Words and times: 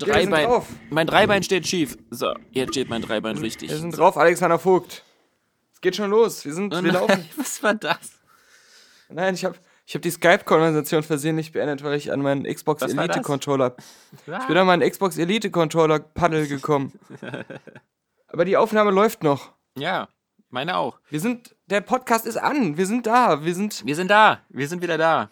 Mein 0.00 0.10
Dreibein. 0.10 0.46
drauf. 0.46 0.66
Mein 0.90 1.06
Dreibein 1.06 1.42
steht 1.42 1.66
schief. 1.66 1.96
So, 2.10 2.34
jetzt 2.50 2.70
steht 2.70 2.88
mein 2.88 3.02
Dreibein 3.02 3.38
richtig. 3.38 3.70
Wir 3.70 3.76
sind 3.78 3.96
drauf, 3.96 4.16
Alexander 4.16 4.58
Vogt. 4.58 5.04
Es 5.72 5.80
geht 5.80 5.96
schon 5.96 6.10
los. 6.10 6.44
Wir 6.44 6.54
sind, 6.54 6.72
Oh 6.74 6.82
wir 6.82 6.92
nein, 6.92 7.00
laufen. 7.02 7.28
was 7.36 7.62
war 7.62 7.74
das? 7.74 8.12
Nein, 9.08 9.34
ich 9.34 9.44
habe 9.44 9.56
ich 9.86 9.94
hab 9.94 10.02
die 10.02 10.10
Skype-Konversation 10.10 11.02
versehentlich 11.02 11.52
beendet, 11.52 11.84
weil 11.84 11.94
ich 11.94 12.10
an 12.10 12.22
meinen 12.22 12.44
Xbox 12.44 12.80
Was 12.80 12.96
war 12.96 13.06
das? 13.06 13.16
Elite-Controller. 13.16 13.76
Ich 14.26 14.46
bin 14.46 14.56
an 14.56 14.66
meinen 14.66 14.88
Xbox 14.90 15.18
Elite-Controller-Paddel 15.18 16.46
gekommen. 16.46 16.92
Aber 18.28 18.44
die 18.46 18.56
Aufnahme 18.56 18.90
läuft 18.90 19.22
noch. 19.22 19.52
Ja, 19.76 20.08
meine 20.48 20.76
auch. 20.78 20.98
Wir 21.10 21.20
sind, 21.20 21.54
der 21.66 21.82
Podcast 21.82 22.26
ist 22.26 22.38
an. 22.38 22.78
Wir 22.78 22.86
sind 22.86 23.06
da. 23.06 23.44
Wir 23.44 23.54
sind, 23.54 23.84
Wir 23.84 23.94
sind 23.94 24.10
da. 24.10 24.40
Wir 24.48 24.68
sind 24.68 24.82
wieder 24.82 24.96
da. 24.96 25.28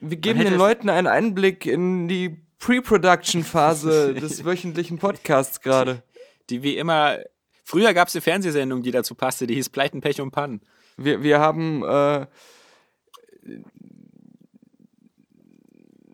wir 0.00 0.16
geben 0.16 0.40
den 0.40 0.56
Leuten 0.56 0.88
einen 0.88 1.06
Einblick 1.06 1.64
in 1.64 2.08
die 2.08 2.41
Pre-Production-Phase 2.62 4.14
des 4.20 4.44
wöchentlichen 4.44 4.98
Podcasts 4.98 5.60
gerade. 5.60 6.02
Die 6.48 6.62
wie 6.62 6.76
immer. 6.76 7.18
Früher 7.64 7.92
gab 7.92 8.08
es 8.08 8.14
eine 8.14 8.22
Fernsehsendung, 8.22 8.82
die 8.82 8.90
dazu 8.90 9.14
passte, 9.14 9.46
die 9.46 9.54
hieß 9.54 9.68
Pleiten, 9.70 10.00
Pech 10.00 10.20
und 10.20 10.30
Pannen. 10.30 10.60
Wir, 10.96 11.22
wir 11.22 11.40
haben 11.40 11.82
äh, 11.82 12.26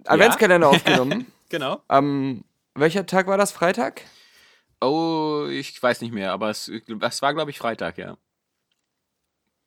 Adventskalender 0.05 0.69
aufgenommen. 0.71 1.27
Genau. 1.49 1.83
Am 1.89 2.45
welcher 2.75 3.07
Tag 3.07 3.27
war 3.27 3.37
das? 3.37 3.53
Freitag? 3.53 4.03
Oh, 4.81 5.47
ich 5.51 5.83
weiß 5.83 6.01
nicht 6.01 6.15
mehr, 6.15 6.33
aber 6.33 6.51
es, 6.51 6.71
es 7.01 7.23
war, 7.23 7.35
glaube 7.35 7.51
ich, 7.51 7.59
Freitag, 7.59 7.99
ja. 7.99 8.17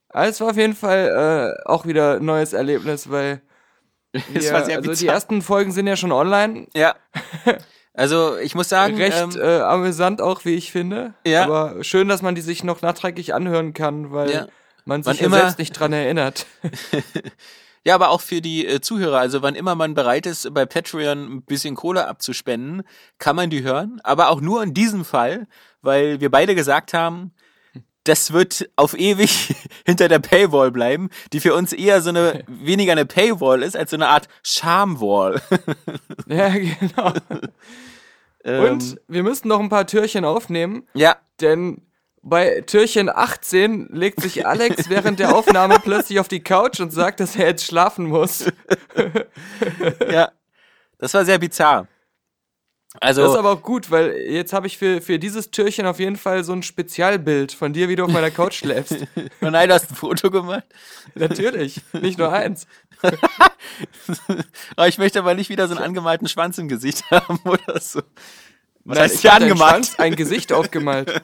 Ah, 0.10 0.26
Es 0.26 0.40
war 0.42 0.52
auf 0.52 0.58
jeden 0.58 0.76
Fall 0.76 1.56
äh, 1.60 1.68
auch 1.68 1.86
wieder 1.86 2.16
ein 2.16 2.26
neues 2.26 2.54
Erlebnis, 2.54 3.10
weil 3.10 3.42
War 4.34 4.42
sehr 4.42 4.56
also 4.78 4.82
die 4.82 4.88
bizarr. 4.88 5.14
ersten 5.16 5.42
Folgen 5.42 5.72
sind 5.72 5.88
ja 5.88 5.96
schon 5.96 6.12
online. 6.12 6.68
Ja. 6.76 6.96
Also, 7.94 8.38
ich 8.38 8.56
muss 8.56 8.70
sagen, 8.70 8.96
Recht 8.96 9.18
ähm, 9.18 9.32
äh, 9.38 9.60
amüsant 9.60 10.22
auch, 10.22 10.46
wie 10.46 10.56
ich 10.56 10.72
finde. 10.72 11.14
Ja. 11.28 11.44
Aber 11.44 11.84
schön, 11.84 12.08
dass 12.08 12.22
man 12.22 12.36
die 12.36 12.42
sich 12.42 12.64
noch 12.64 12.82
nachträglich 12.82 13.34
anhören 13.34 13.74
kann, 13.74 14.14
weil 14.14 14.32
Ja. 14.32 14.48
man 14.86 15.04
sich 15.04 15.20
ja 15.20 15.26
immer- 15.26 15.40
selbst 15.40 15.60
nicht 15.60 15.74
dran 15.74 15.92
erinnert. 15.92 16.46
Ja, 17.84 17.96
aber 17.96 18.12
auch 18.12 18.22
für 18.22 18.42
die 18.42 18.66
äh, 18.68 18.80
Zuhörer. 18.80 19.18
Also 19.18 19.42
wann 19.42 19.56
immer 19.56 19.74
man 19.74 19.96
bereit 19.96 20.28
ist, 20.28 20.54
bei 20.54 20.68
Patreon 20.68 21.34
ein 21.38 21.42
bisschen 21.42 21.76
Kohle 21.76 22.08
abzuspenden, 22.08 22.84
kann 23.18 23.36
man 23.36 23.50
die 23.50 23.64
hören. 23.64 24.00
Aber 24.04 24.30
auch 24.30 24.40
nur 24.40 24.62
in 24.62 24.76
diesem 24.76 25.04
Fall, 25.04 25.48
weil 25.82 26.22
wir 26.22 26.30
beide 26.30 26.54
gesagt 26.54 26.94
haben, 26.94 27.34
das 28.04 28.34
wird 28.34 28.70
auf 28.76 28.98
ewig 28.98 29.56
hinter 29.86 30.08
der 30.08 30.20
Paywall 30.20 30.72
bleiben, 30.72 31.10
die 31.34 31.40
für 31.40 31.54
uns 31.54 31.74
eher 31.74 32.02
so 32.02 32.10
eine, 32.10 32.44
weniger 32.48 32.92
eine 32.94 33.06
Paywall 33.06 33.64
ist, 33.64 33.76
als 33.76 33.92
so 33.92 33.98
eine 33.98 34.08
Art 34.08 34.28
Schamwall. 34.44 35.42
ja, 36.28 36.50
genau. 36.50 37.14
Und 38.44 39.00
wir 39.08 39.22
müssen 39.22 39.48
noch 39.50 39.60
ein 39.60 39.70
paar 39.70 39.86
Türchen 39.86 40.26
aufnehmen, 40.26 40.88
Ja, 40.94 41.18
denn 41.42 41.84
bei 42.24 42.62
Türchen 42.62 43.10
18 43.10 43.90
legt 43.92 44.22
sich 44.22 44.46
Alex 44.48 44.90
während 44.90 45.20
der 45.20 45.36
Aufnahme 45.36 45.80
plötzlich 45.80 46.20
auf 46.20 46.28
die 46.28 46.44
Couch 46.44 46.80
und 46.80 46.92
sagt, 46.92 47.20
dass 47.20 47.36
er 47.36 47.48
jetzt 47.48 47.66
schlafen 47.66 48.06
muss. 48.08 48.46
ja. 50.12 50.32
Das 50.98 51.16
war 51.16 51.26
sehr 51.26 51.40
bizarr. 51.40 51.88
Also, 53.00 53.22
Das 53.22 53.32
ist 53.32 53.38
aber 53.38 53.52
auch 53.52 53.62
gut, 53.62 53.90
weil 53.90 54.18
jetzt 54.18 54.52
habe 54.52 54.68
ich 54.68 54.78
für, 54.78 55.02
für 55.02 55.18
dieses 55.18 55.50
Türchen 55.50 55.86
auf 55.86 56.00
jeden 56.00 56.18
Fall 56.18 56.44
so 56.44 56.52
ein 56.52 56.62
Spezialbild 56.62 57.54
von 57.54 57.72
dir, 57.72 57.88
wie 57.88 57.96
du 57.96 58.04
auf 58.04 58.12
meiner 58.12 58.32
Couch 58.32 58.56
schläfst. 58.60 59.08
oh 59.42 59.50
nein, 59.50 59.70
du 59.70 59.76
hast 59.76 59.92
ein 59.92 59.96
Foto 59.96 60.30
gemacht. 60.30 60.66
Natürlich, 61.16 61.82
nicht 61.94 62.18
nur 62.20 62.34
eins. 62.34 62.68
Aber 64.76 64.88
ich 64.88 64.98
möchte 64.98 65.20
aber 65.20 65.34
nicht 65.34 65.50
wieder 65.50 65.68
so 65.68 65.76
einen 65.76 65.84
angemalten 65.84 66.28
Schwanz 66.28 66.58
im 66.58 66.68
Gesicht 66.68 67.10
haben 67.10 67.40
oder 67.46 67.80
so. 67.80 68.02
Was 68.84 68.96
Nein, 68.96 68.98
heißt 69.06 69.16
ich 69.16 69.22
hier 69.22 69.34
angemalt? 69.34 69.86
Schwanz 69.86 70.00
ein 70.00 70.16
Gesicht 70.16 70.54
aufgemalt. 70.54 71.24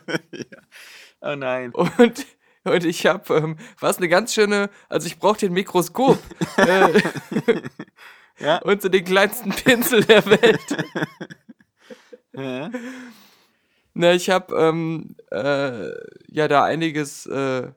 Oh 1.22 1.36
nein. 1.36 1.72
Und, 1.74 2.26
und 2.64 2.86
ich 2.86 3.06
habe, 3.06 3.36
ähm, 3.36 3.58
was 3.80 3.98
eine 3.98 4.08
ganz 4.10 4.34
schöne, 4.34 4.70
also 4.90 5.06
ich 5.08 5.20
brauche 5.20 5.38
den 5.40 5.54
Mikroskop 5.54 6.18
äh, 6.58 7.02
Ja. 8.40 8.58
und 8.60 8.82
so 8.82 8.90
den 8.90 9.04
kleinsten 9.04 9.50
Pinsel 9.52 10.04
der 10.04 10.26
Welt. 10.26 10.62
Ja. 12.38 12.70
Na, 13.94 14.14
ich 14.14 14.30
habe 14.30 14.56
ähm, 14.56 15.16
äh, 15.32 15.90
ja 16.28 16.48
da 16.48 16.64
einiges 16.64 17.26
äh, 17.26 17.72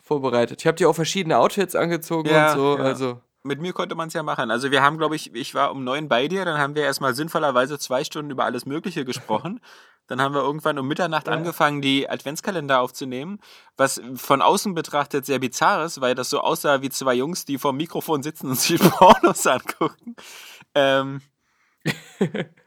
vorbereitet. 0.00 0.60
Ich 0.60 0.66
habe 0.66 0.76
dir 0.76 0.88
auch 0.88 0.94
verschiedene 0.94 1.38
Outfits 1.38 1.74
angezogen 1.74 2.28
Ja, 2.28 2.52
und 2.52 2.58
so. 2.58 2.78
ja. 2.78 2.84
Also 2.84 3.20
Mit 3.42 3.60
mir 3.60 3.72
konnte 3.72 3.96
man 3.96 4.06
es 4.08 4.14
ja 4.14 4.22
machen. 4.22 4.50
Also 4.52 4.70
wir 4.70 4.82
haben, 4.82 4.96
glaube 4.96 5.16
ich, 5.16 5.34
ich 5.34 5.54
war 5.54 5.72
um 5.72 5.82
neun 5.82 6.08
bei 6.08 6.28
dir, 6.28 6.44
dann 6.44 6.58
haben 6.58 6.76
wir 6.76 6.84
erstmal 6.84 7.14
sinnvollerweise 7.14 7.78
zwei 7.80 8.04
Stunden 8.04 8.30
über 8.30 8.44
alles 8.44 8.64
Mögliche 8.64 9.04
gesprochen. 9.04 9.60
Dann 10.08 10.20
haben 10.22 10.34
wir 10.36 10.40
irgendwann 10.42 10.78
um 10.78 10.86
Mitternacht 10.86 11.28
angefangen, 11.28 11.82
die 11.82 12.08
Adventskalender 12.08 12.80
aufzunehmen, 12.80 13.40
was 13.76 14.00
von 14.14 14.40
außen 14.40 14.72
betrachtet 14.72 15.26
sehr 15.26 15.40
bizarr 15.40 15.84
ist, 15.84 16.00
weil 16.00 16.14
das 16.14 16.30
so 16.30 16.38
aussah 16.42 16.80
wie 16.80 16.90
zwei 16.90 17.14
Jungs, 17.14 17.44
die 17.44 17.58
vor 17.58 17.72
dem 17.72 17.78
Mikrofon 17.78 18.22
sitzen 18.22 18.48
und 18.50 18.54
sich 18.60 18.80
Pornos 18.90 19.44
angucken. 19.48 20.14
Ähm, 20.76 21.22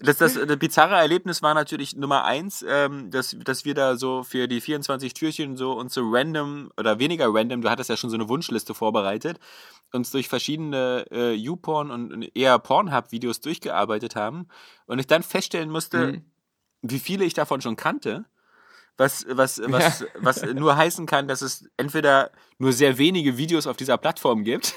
das, 0.00 0.18
das, 0.18 0.34
das 0.34 0.58
bizarre 0.58 0.96
Erlebnis 0.96 1.42
war 1.42 1.54
natürlich 1.54 1.96
Nummer 1.96 2.24
eins, 2.24 2.64
ähm, 2.68 3.10
dass, 3.10 3.36
dass 3.44 3.64
wir 3.64 3.74
da 3.74 3.96
so 3.96 4.22
für 4.22 4.48
die 4.48 4.60
24 4.60 5.14
Türchen 5.14 5.56
so 5.56 5.72
uns 5.72 5.94
so 5.94 6.02
random 6.04 6.70
oder 6.78 6.98
weniger 6.98 7.32
random, 7.32 7.62
du 7.62 7.70
hattest 7.70 7.90
ja 7.90 7.96
schon 7.96 8.10
so 8.10 8.16
eine 8.16 8.28
Wunschliste 8.28 8.74
vorbereitet, 8.74 9.38
uns 9.92 10.10
durch 10.10 10.28
verschiedene 10.28 11.06
äh, 11.10 11.32
YouPorn 11.34 11.90
und 11.90 12.12
und 12.12 12.36
eher 12.36 12.58
Pornhub-Videos 12.58 13.40
durchgearbeitet 13.40 14.16
haben 14.16 14.48
und 14.86 14.98
ich 14.98 15.06
dann 15.06 15.22
feststellen 15.22 15.70
musste, 15.70 15.98
Mhm. 16.06 16.24
wie 16.82 16.98
viele 16.98 17.24
ich 17.24 17.34
davon 17.34 17.60
schon 17.60 17.76
kannte. 17.76 18.24
Was, 18.96 19.26
was, 19.28 19.60
was, 19.66 20.04
was 20.14 20.42
nur 20.54 20.76
heißen 20.76 21.04
kann, 21.06 21.26
dass 21.26 21.42
es 21.42 21.68
entweder 21.76 22.30
nur 22.58 22.72
sehr 22.72 22.96
wenige 22.96 23.36
Videos 23.36 23.66
auf 23.66 23.76
dieser 23.76 23.98
Plattform 23.98 24.44
gibt 24.44 24.74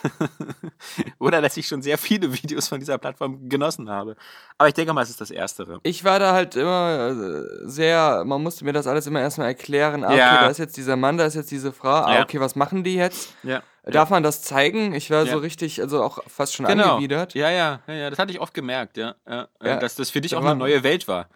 oder 1.20 1.40
dass 1.40 1.56
ich 1.56 1.68
schon 1.68 1.84
sehr 1.84 2.00
viele 2.00 2.34
Videos 2.34 2.68
von 2.68 2.80
dieser 2.80 2.98
Plattform 2.98 3.48
genossen 3.48 3.92
habe. 3.92 4.16
Aber 4.58 4.68
ich 4.70 4.74
denke 4.74 4.92
mal, 4.94 5.04
es 5.04 5.12
ist 5.12 5.22
das 5.22 5.30
Erstere. 5.30 5.80
ich 5.84 6.04
war 6.04 6.18
da 6.18 6.34
halt 6.34 6.56
immer 6.56 7.10
äh, 7.12 7.68
sehr, 7.70 8.24
man 8.26 8.42
musste 8.42 8.66
mir 8.66 8.74
das 8.74 8.88
alles 8.88 9.06
immer 9.06 9.22
erstmal 9.22 9.50
erklären. 9.50 10.04
Ah, 10.04 10.16
Ja. 10.16 10.34
okay, 10.34 10.44
da 10.46 10.50
ist 10.50 10.58
jetzt 10.58 10.78
dieser 10.78 10.96
Mann, 10.96 11.18
da 11.18 11.26
ist 11.26 11.36
jetzt 11.36 11.52
diese 11.52 11.72
Frau. 11.72 11.90
Ah, 12.06 12.16
Ja. 12.16 12.24
okay, 12.24 12.40
was 12.40 12.56
machen 12.56 12.84
die 12.84 12.96
jetzt? 12.96 13.36
Ja. 13.44 13.62
Darf 13.84 14.10
man 14.10 14.24
das 14.24 14.42
zeigen? 14.42 14.96
Ich 14.96 15.12
war 15.12 15.26
Ja. 15.26 15.34
so 15.34 15.38
richtig, 15.38 15.80
also 15.80 16.02
auch 16.04 16.18
fast 16.28 16.56
schon 16.56 16.66
Genau. 16.66 16.94
angewidert. 16.96 17.36
Ja, 17.36 17.52
ja, 17.52 17.82
ja, 17.88 17.94
ja, 17.94 18.10
das 18.10 18.18
hatte 18.18 18.32
ich 18.32 18.40
oft 18.42 18.56
gemerkt, 18.56 18.98
ja. 18.98 19.14
ja, 19.30 19.48
Ja. 19.62 19.76
Dass 19.78 19.94
das 19.96 20.10
für 20.10 20.22
dich 20.22 20.36
auch 20.36 20.44
eine 20.44 20.56
neue 20.56 20.82
Welt 20.82 21.08
war. 21.08 21.30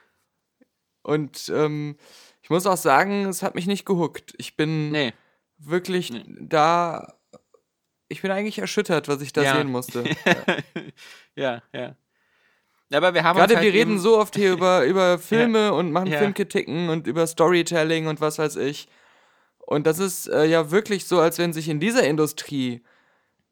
Und 1.04 1.50
ähm, 1.54 1.98
muss 2.52 2.68
auch 2.68 2.78
sagen, 2.78 3.26
es 3.26 3.42
hat 3.42 3.56
mich 3.56 3.66
nicht 3.68 3.86
gehuckt. 3.86 4.34
Ich 4.38 4.56
bin 4.56 4.92
Nee. 4.92 5.14
wirklich 5.58 6.12
Nee. 6.12 6.24
da. 6.42 7.16
Ich 8.10 8.22
bin 8.22 8.30
eigentlich 8.32 8.60
erschüttert, 8.60 9.08
was 9.08 9.22
ich 9.22 9.34
da 9.34 9.42
Ja. 9.44 9.56
sehen 9.56 9.72
musste. 9.72 10.04
ja, 11.36 11.62
ja. 11.74 11.96
Aber 12.94 13.14
wir 13.14 13.24
haben 13.24 13.38
Gerade 13.38 13.56
halt 13.56 13.66
wir 13.66 13.74
reden 13.74 14.00
so 14.00 14.18
oft 14.20 14.36
hier 14.36 14.52
über, 14.52 14.84
über 14.86 15.18
Filme 15.18 15.74
und 15.74 15.92
machen 15.94 16.12
Ja. 16.12 16.20
Filmkritiken 16.20 16.90
und 16.90 17.08
über 17.08 17.26
Storytelling 17.26 18.08
und 18.08 18.20
was 18.20 18.38
weiß 18.38 18.58
ich. 18.58 18.88
Und 19.60 19.88
das 19.88 20.00
ist 20.00 20.28
äh, 20.28 20.46
ja 20.46 20.72
wirklich 20.72 21.06
so, 21.06 21.20
als 21.22 21.38
wenn 21.38 21.54
sich 21.54 21.70
in 21.70 21.80
dieser 21.80 22.04
Industrie 22.06 22.84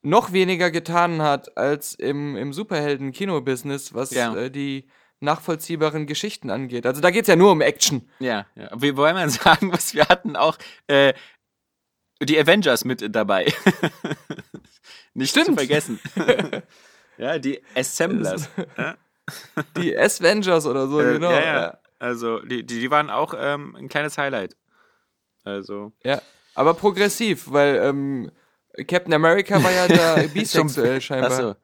noch 0.01 0.33
weniger 0.33 0.71
getan 0.71 1.21
hat 1.21 1.57
als 1.57 1.93
im, 1.95 2.35
im 2.35 2.51
Superhelden-Kino-Business, 2.51 3.93
was 3.93 4.11
Ja. 4.11 4.35
äh, 4.35 4.51
die 4.51 4.87
nachvollziehbaren 5.21 6.07
Geschichten 6.07 6.49
angeht. 6.49 6.85
Also 6.85 7.01
da 7.01 7.11
geht 7.11 7.23
es 7.23 7.27
ja 7.27 7.35
nur 7.35 7.51
um 7.51 7.61
Action. 7.61 8.07
Ja, 8.19 8.45
ja. 8.55 8.69
Wir 8.75 8.95
wollen 8.97 9.15
mal 9.15 9.29
sagen, 9.29 9.71
was 9.71 9.93
wir 9.93 10.05
hatten 10.07 10.35
auch 10.35 10.57
äh, 10.87 11.13
die 12.21 12.39
Avengers 12.39 12.85
mit 12.85 13.13
dabei. 13.15 13.45
Nicht 15.13 15.33
zu 15.33 15.41
Stimmt. 15.41 15.57
vergessen. 15.59 15.99
ja, 17.17 17.39
die 17.39 17.61
Assemblers. 17.75 18.49
Die 19.77 19.93
S-Vengers 19.93 20.65
oder 20.65 20.87
so, 20.87 20.99
Äh, 21.01 21.13
genau. 21.13 21.31
ja, 21.31 21.41
ja. 21.41 21.77
Also, 21.99 22.39
die, 22.39 22.65
die, 22.65 22.79
die 22.79 22.91
waren 22.91 23.09
auch 23.09 23.33
ähm, 23.37 23.75
ein 23.75 23.89
kleines 23.89 24.17
Highlight. 24.17 24.55
Also, 25.43 25.91
Ja, 26.03 26.21
aber 26.55 26.73
progressiv, 26.73 27.51
weil 27.51 27.75
ähm, 27.83 28.31
Captain 28.87 29.13
America 29.13 29.61
war 29.63 29.71
ja 29.71 29.87
da 29.87 30.15
bisexuell 30.33 31.01
scheinbar. 31.01 31.31
Achso. 31.31 31.55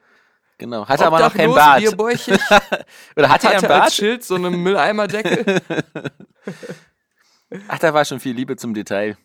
Genau. 0.58 0.88
Hatte 0.88 1.06
aber 1.06 1.20
noch 1.20 1.36
Obdachlos, 1.36 1.96
Bart. 1.96 2.28
Oder 3.18 3.30
hatte 3.30 3.48
er 3.48 3.58
hatte 3.58 3.68
Bart? 3.68 3.84
als 3.84 3.96
Schild 3.96 4.24
so 4.24 4.36
einen 4.36 4.64
Mülleimerdeckel. 4.64 5.62
Ach, 7.68 7.80
da 7.80 7.94
war 7.94 8.06
schon 8.06 8.20
viel 8.20 8.36
Liebe 8.36 8.56
zum 8.56 8.74
Detail. 8.74 9.18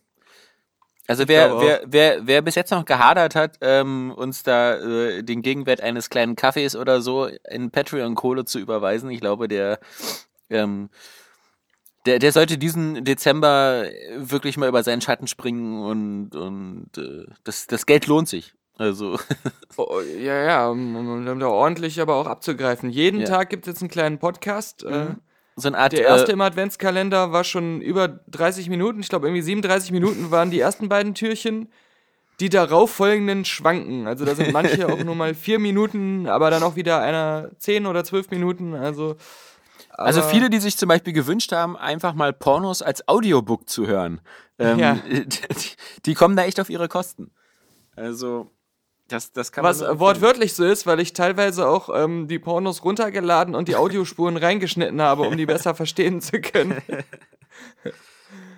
Also 1.06 1.26
wer, 1.26 1.60
wer, 1.60 1.82
wer, 1.86 2.26
wer 2.26 2.42
bis 2.42 2.54
jetzt 2.54 2.70
noch 2.70 2.84
gehadert 2.84 3.34
hat, 3.34 3.58
ähm, 3.62 4.12
uns 4.14 4.44
da 4.44 4.76
äh, 4.76 5.24
den 5.24 5.42
Gegenwert 5.42 5.80
eines 5.80 6.08
kleinen 6.08 6.36
Kaffees 6.36 6.76
oder 6.76 7.00
so 7.00 7.26
in 7.48 7.72
Patreon-Kohle 7.72 8.44
zu 8.44 8.60
überweisen, 8.60 9.10
ich 9.10 9.20
glaube, 9.20 9.48
der, 9.48 9.80
ähm, 10.50 10.88
der, 12.06 12.20
der 12.20 12.30
sollte 12.30 12.58
diesen 12.58 13.04
Dezember 13.04 13.86
wirklich 14.18 14.56
mal 14.56 14.68
über 14.68 14.84
seinen 14.84 15.00
Schatten 15.00 15.26
springen 15.26 15.82
und, 15.82 16.36
und 16.36 16.96
äh, 16.96 17.26
das, 17.42 17.66
das 17.66 17.86
Geld 17.86 18.06
lohnt 18.06 18.28
sich. 18.28 18.54
Also, 18.80 19.18
Oh, 19.76 20.00
ja, 20.18 20.42
ja, 20.42 20.68
um, 20.70 20.96
um, 20.96 21.38
da 21.38 21.46
ordentlich 21.48 22.00
aber 22.00 22.14
auch 22.14 22.26
abzugreifen. 22.26 22.88
Jeden 22.88 23.20
Ja. 23.20 23.26
Tag 23.26 23.50
gibt 23.50 23.66
es 23.66 23.74
jetzt 23.74 23.82
einen 23.82 23.90
kleinen 23.90 24.18
Podcast. 24.18 24.84
Äh, 24.84 25.08
so 25.54 25.68
eine 25.68 25.76
Art 25.76 25.92
der 25.92 26.06
erste 26.06 26.30
äh, 26.30 26.32
im 26.32 26.40
Adventskalender 26.40 27.30
war 27.30 27.44
schon 27.44 27.82
über 27.82 28.08
30 28.08 28.70
Minuten. 28.70 29.00
Ich 29.00 29.10
glaube, 29.10 29.26
irgendwie 29.26 29.42
37 29.42 29.92
Minuten 29.92 30.30
waren 30.30 30.50
die 30.50 30.60
ersten 30.60 30.88
beiden 30.88 31.14
Türchen. 31.14 31.68
Die 32.40 32.48
darauf 32.48 32.90
folgenden 32.90 33.44
schwanken. 33.44 34.06
Also 34.06 34.24
da 34.24 34.34
sind 34.34 34.50
manche 34.50 34.88
auch 34.90 34.98
nur 35.04 35.14
mal 35.14 35.34
vier 35.34 35.58
Minuten, 35.58 36.26
aber 36.26 36.48
dann 36.48 36.62
auch 36.62 36.74
wieder 36.74 37.02
einer 37.02 37.50
10 37.58 37.84
oder 37.84 38.02
12 38.02 38.30
Minuten. 38.30 38.74
Also, 38.74 39.16
Also 39.90 40.22
viele, 40.22 40.48
die 40.48 40.58
sich 40.58 40.78
zum 40.78 40.88
Beispiel 40.88 41.12
gewünscht 41.12 41.52
haben, 41.52 41.76
einfach 41.76 42.14
mal 42.14 42.32
Pornos 42.32 42.80
als 42.80 43.06
Audiobook 43.08 43.68
zu 43.68 43.86
hören, 43.86 44.22
ähm, 44.58 44.78
Ja. 44.78 44.94
die, 45.06 45.28
die 46.06 46.14
kommen 46.14 46.34
da 46.34 46.44
echt 46.44 46.58
auf 46.60 46.70
ihre 46.70 46.88
Kosten. 46.88 47.30
Also 47.94 48.50
das, 49.10 49.32
das 49.32 49.52
kann 49.52 49.64
Was 49.64 49.80
man 49.80 49.96
äh, 49.96 49.98
wortwörtlich 49.98 50.54
so 50.54 50.64
ist, 50.64 50.86
weil 50.86 51.00
ich 51.00 51.12
teilweise 51.12 51.68
auch 51.68 51.88
ähm, 51.94 52.28
die 52.28 52.38
Pornos 52.38 52.84
runtergeladen 52.84 53.54
und 53.54 53.68
die 53.68 53.76
Audiospuren 53.76 54.36
reingeschnitten 54.38 55.00
habe, 55.02 55.22
um 55.22 55.36
die 55.36 55.46
besser 55.46 55.74
verstehen 55.74 56.20
zu 56.20 56.40
können. 56.40 56.82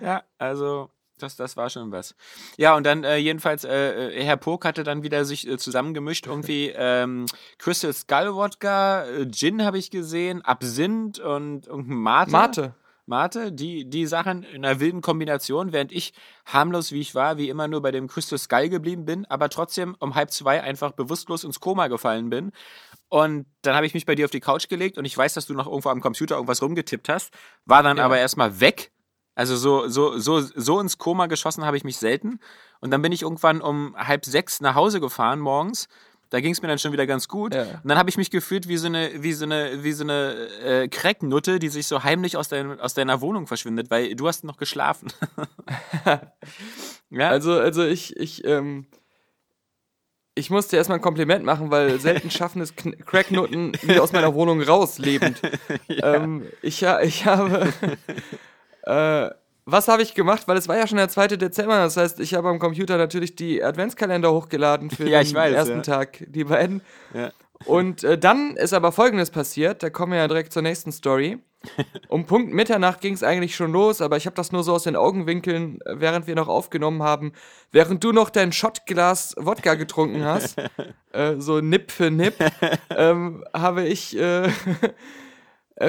Ja, 0.01 0.21
also 0.37 0.89
das, 1.17 1.35
das 1.37 1.55
war 1.55 1.69
schon 1.69 1.91
was. 1.91 2.15
Ja, 2.57 2.75
und 2.75 2.85
dann 2.85 3.03
äh, 3.03 3.17
jedenfalls, 3.17 3.63
äh, 3.63 4.09
äh, 4.09 4.23
Herr 4.23 4.37
Pog 4.37 4.65
hatte 4.65 4.83
dann 4.83 5.03
wieder 5.03 5.23
sich 5.25 5.47
äh, 5.47 5.57
zusammengemischt, 5.57 6.27
irgendwie 6.27 6.69
ähm, 6.75 7.25
Crystal 7.57 7.93
Skull 7.93 8.35
Wodka, 8.35 9.05
äh, 9.05 9.31
Gin 9.31 9.63
habe 9.63 9.77
ich 9.77 9.89
gesehen, 9.89 10.41
Absinth 10.41 11.19
und 11.19 11.67
irgendein 11.67 11.97
Mate. 11.97 12.31
Mate. 12.31 12.75
Mate, 13.05 13.51
die, 13.51 13.89
die 13.89 14.05
Sachen 14.05 14.43
in 14.43 14.63
einer 14.63 14.79
wilden 14.79 15.01
Kombination, 15.01 15.73
während 15.73 15.91
ich 15.91 16.13
harmlos 16.45 16.91
wie 16.93 17.01
ich 17.01 17.13
war, 17.15 17.37
wie 17.37 17.49
immer 17.49 17.67
nur 17.67 17.81
bei 17.81 17.91
dem 17.91 18.07
Crystal 18.07 18.39
Skull 18.39 18.69
geblieben 18.69 19.05
bin, 19.05 19.25
aber 19.25 19.49
trotzdem 19.49 19.95
um 19.99 20.15
halb 20.15 20.31
zwei 20.31 20.61
einfach 20.63 20.93
bewusstlos 20.93 21.43
ins 21.43 21.59
Koma 21.59 21.87
gefallen 21.87 22.29
bin. 22.29 22.51
Und 23.09 23.45
dann 23.61 23.75
habe 23.75 23.85
ich 23.85 23.93
mich 23.93 24.05
bei 24.05 24.15
dir 24.15 24.25
auf 24.25 24.31
die 24.31 24.39
Couch 24.39 24.69
gelegt 24.69 24.97
und 24.97 25.05
ich 25.05 25.17
weiß, 25.17 25.33
dass 25.33 25.45
du 25.45 25.53
noch 25.53 25.67
irgendwo 25.67 25.89
am 25.89 26.01
Computer 26.01 26.35
irgendwas 26.35 26.61
rumgetippt 26.61 27.09
hast, 27.09 27.33
war 27.65 27.83
dann 27.83 27.97
Ja. 27.97 28.05
aber 28.05 28.17
erstmal 28.17 28.59
weg. 28.59 28.91
Also 29.35 29.55
so, 29.57 29.87
so, 29.87 30.17
so, 30.17 30.39
so 30.41 30.79
ins 30.79 30.97
Koma 30.97 31.25
geschossen 31.25 31.65
habe 31.65 31.75
ich 31.75 31.83
mich 31.83 31.97
selten. 31.97 32.39
Und 32.79 32.91
dann 32.91 33.01
bin 33.01 33.11
ich 33.11 33.23
irgendwann 33.23 33.61
um 33.61 33.95
halb 33.97 34.25
sechs 34.25 34.61
nach 34.61 34.75
Hause 34.75 34.99
gefahren 34.99 35.39
morgens. 35.39 35.87
Da 36.33 36.41
ging 36.41 36.51
es 36.51 36.63
mir 36.63 36.67
dann 36.67 36.79
schon 36.79 36.91
wieder 36.91 37.05
ganz 37.05 37.27
gut. 37.27 37.53
Ja. 37.53 37.61
Und 37.61 37.87
dann 37.87 37.95
habe 37.99 38.09
ich 38.09 38.17
mich 38.17 38.31
gefühlt 38.31 38.67
wie 38.67 38.77
so 38.77 38.87
eine, 38.87 39.11
wie 39.21 39.33
so 39.33 39.45
eine, 39.45 39.83
wie 39.83 39.91
so 39.91 40.03
eine 40.03 40.33
äh, 40.63 40.87
Cracknutte, 40.87 41.59
die 41.59 41.69
sich 41.69 41.85
so 41.85 42.03
heimlich 42.03 42.37
aus, 42.37 42.47
dein, 42.47 42.79
aus 42.79 42.95
deiner 42.95 43.21
Wohnung 43.21 43.45
verschwindet, 43.45 43.91
weil 43.91 44.15
du 44.15 44.27
hast 44.27 44.43
noch 44.43 44.57
geschlafen. 44.57 45.09
ja, 47.11 47.29
Also, 47.29 47.53
also 47.59 47.83
ich, 47.83 48.17
ich, 48.17 48.43
ähm, 48.45 48.87
ich 50.33 50.49
musste 50.49 50.75
erstmal 50.75 50.97
ein 50.97 51.01
Kompliment 51.03 51.45
machen, 51.45 51.69
weil 51.69 51.99
selten 51.99 52.31
schaffen 52.31 52.61
es 52.63 52.75
Kn- 52.75 52.97
Cracknutten 53.03 53.73
wieder 53.83 54.01
aus 54.01 54.11
meiner 54.11 54.33
Wohnung 54.33 54.59
raus, 54.63 54.97
lebend. 54.97 55.39
ähm, 55.89 56.47
ich, 56.63 56.81
ich 56.81 57.25
habe. 57.27 57.71
äh, 58.83 59.29
was 59.65 59.87
habe 59.87 60.01
ich 60.01 60.13
gemacht? 60.13 60.47
Weil 60.47 60.57
es 60.57 60.67
war 60.67 60.77
ja 60.77 60.87
schon 60.87 60.97
der 60.97 61.09
2. 61.09 61.27
Dezember, 61.29 61.77
das 61.77 61.97
heißt, 61.97 62.19
ich 62.19 62.33
habe 62.33 62.49
am 62.49 62.59
Computer 62.59 62.97
natürlich 62.97 63.35
die 63.35 63.63
Adventskalender 63.63 64.31
hochgeladen 64.31 64.89
für 64.89 65.07
Ja, 65.09 65.23
den 65.23 65.33
weiß, 65.33 65.53
ersten 65.53 65.77
ja. 65.77 65.81
Tag, 65.81 66.25
die 66.27 66.43
beiden. 66.43 66.81
Ja. 67.13 67.31
Und 67.65 68.03
äh, 68.03 68.17
dann 68.17 68.57
ist 68.57 68.73
aber 68.73 68.91
folgendes 68.91 69.31
passiert, 69.31 69.83
da 69.83 69.89
kommen 69.89 70.11
wir 70.11 70.19
ja 70.19 70.27
direkt 70.27 70.53
zur 70.53 70.61
nächsten 70.61 70.91
Story. 70.91 71.39
Um 72.09 72.25
Punkt 72.25 72.53
Mitternacht 72.53 72.99
ging 72.99 73.13
es 73.13 73.23
eigentlich 73.23 73.55
schon 73.55 73.71
los, 73.71 74.01
aber 74.01 74.17
ich 74.17 74.25
habe 74.25 74.35
das 74.35 74.51
nur 74.51 74.63
so 74.63 74.73
aus 74.73 74.83
den 74.83 74.97
Augenwinkeln, 74.97 75.79
äh, 75.85 75.95
während 75.95 76.27
wir 76.27 76.35
noch 76.35 76.49
aufgenommen 76.49 77.01
haben, 77.01 77.31
während 77.71 78.03
du 78.03 78.11
noch 78.11 78.29
dein 78.29 78.51
Shotglas 78.51 79.33
Wodka 79.37 79.75
getrunken 79.75 80.25
hast, 80.25 80.57
äh, 81.13 81.35
so 81.37 81.61
Nipp 81.61 81.91
für 81.91 82.11
Nipp, 82.11 82.35
ähm, 82.89 83.45
habe 83.53 83.85
ich 83.85 84.17
äh, 84.17 84.49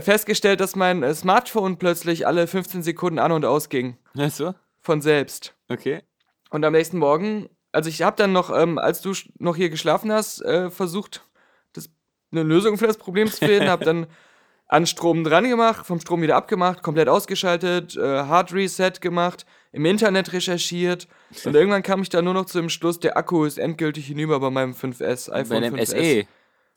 festgestellt, 0.03 0.61
dass 0.61 0.77
mein 0.77 1.03
äh, 1.03 1.15
Smartphone 1.15 1.79
plötzlich 1.79 2.27
alle 2.27 2.47
15 2.47 2.83
Sekunden 2.83 3.19
an 3.19 3.33
und 3.33 3.45
ausging. 3.45 3.97
Ach 4.17 4.31
so, 4.31 4.55
Von 4.81 5.01
selbst. 5.01 5.55
okay. 5.69 6.03
Und 6.51 6.65
am 6.65 6.73
nächsten 6.73 6.99
Morgen, 6.99 7.49
also 7.73 7.89
ich 7.89 8.03
habe 8.03 8.17
dann 8.17 8.33
noch, 8.33 8.57
ähm, 8.57 8.79
als 8.79 9.01
du 9.01 9.13
noch 9.39 9.57
hier 9.57 9.71
geschlafen 9.71 10.13
hast, 10.13 10.41
äh, 10.43 10.71
versucht, 10.71 11.25
das, 11.73 11.91
eine 12.31 12.45
Lösung 12.45 12.79
für 12.79 12.87
das 12.87 12.97
Problem 12.97 13.29
zu 13.29 13.45
finden, 13.45 13.69
habe 13.69 13.85
dann 13.85 14.07
an 14.69 14.87
Strom 14.87 15.25
dran 15.25 15.49
gemacht, 15.49 15.85
vom 15.85 16.01
Strom 16.01 16.23
wieder 16.23 16.37
abgemacht, 16.37 16.83
komplett 16.83 17.09
ausgeschaltet, 17.09 17.97
äh, 17.97 18.01
Hard 18.01 18.53
Reset 18.53 18.93
gemacht, 19.01 19.47
im 19.73 19.85
Internet 19.85 20.33
recherchiert 20.33 21.09
und 21.45 21.55
irgendwann 21.57 21.83
kam 21.83 22.03
ich 22.03 22.09
dann 22.09 22.25
nur 22.25 22.35
noch 22.35 22.47
zu 22.47 22.61
dem 22.61 22.69
Schluss, 22.69 23.01
der 23.01 23.17
Akku 23.17 23.45
ist 23.45 23.59
endgültig 23.59 24.07
hinüber 24.07 24.39
bei 24.41 24.51
meinem 24.51 24.73
5S, 24.73 25.31
Bei 25.31 25.41
iPhone 25.41 25.63
dem 25.63 25.75
5S. 25.75 25.87
SE, 25.87 26.27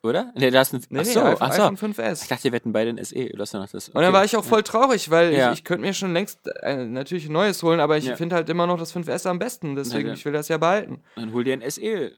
oder? 0.02 0.32
Nee, 0.36 0.50
du 0.50 0.58
hast 0.58 0.72
ein, 0.74 0.82
Nee, 0.90 1.00
ach 1.00 1.04
nee, 1.04 1.10
iPhone, 1.20 1.36
ach 1.40 1.52
so. 1.52 1.62
iPhone 1.62 1.76
5S. 1.94 2.22
Ich 2.22 2.28
dachte, 2.28 2.44
wir 2.44 2.52
hätten 2.52 2.72
beide 2.72 2.90
ein 2.90 3.04
SE. 3.04 3.14
Du 3.30 3.38
hast 3.40 3.52
ja 3.52 3.58
noch 3.60 3.68
das. 3.68 3.88
Und 3.88 3.94
dann 3.96 4.04
okay. 4.04 4.12
war 4.12 4.24
ich 4.24 4.36
auch 4.36 4.44
voll 4.44 4.62
traurig, 4.62 5.10
weil 5.10 5.32
Ja. 5.34 5.52
ich, 5.52 5.58
ich 5.58 5.64
könnte 5.64 5.86
mir 5.86 5.92
schon 5.94 6.12
längst 6.12 6.38
äh, 6.62 6.84
natürlich 6.84 7.26
ein 7.28 7.32
neues 7.32 7.62
holen, 7.62 7.80
aber 7.80 7.96
ich 7.96 8.04
Ja. 8.06 8.16
finde 8.16 8.36
halt 8.36 8.48
immer 8.48 8.66
noch 8.66 8.78
das 8.78 8.92
5S 8.94 9.26
am 9.28 9.38
besten, 9.38 9.74
deswegen 9.76 10.08
Ja, 10.08 10.14
ich 10.14 10.24
will 10.24 10.32
das 10.32 10.48
ja 10.48 10.58
behalten. 10.58 11.02
Dann 11.16 11.32
hol 11.32 11.42
dir 11.44 11.52
ein 11.54 11.68
SE. 11.70 12.12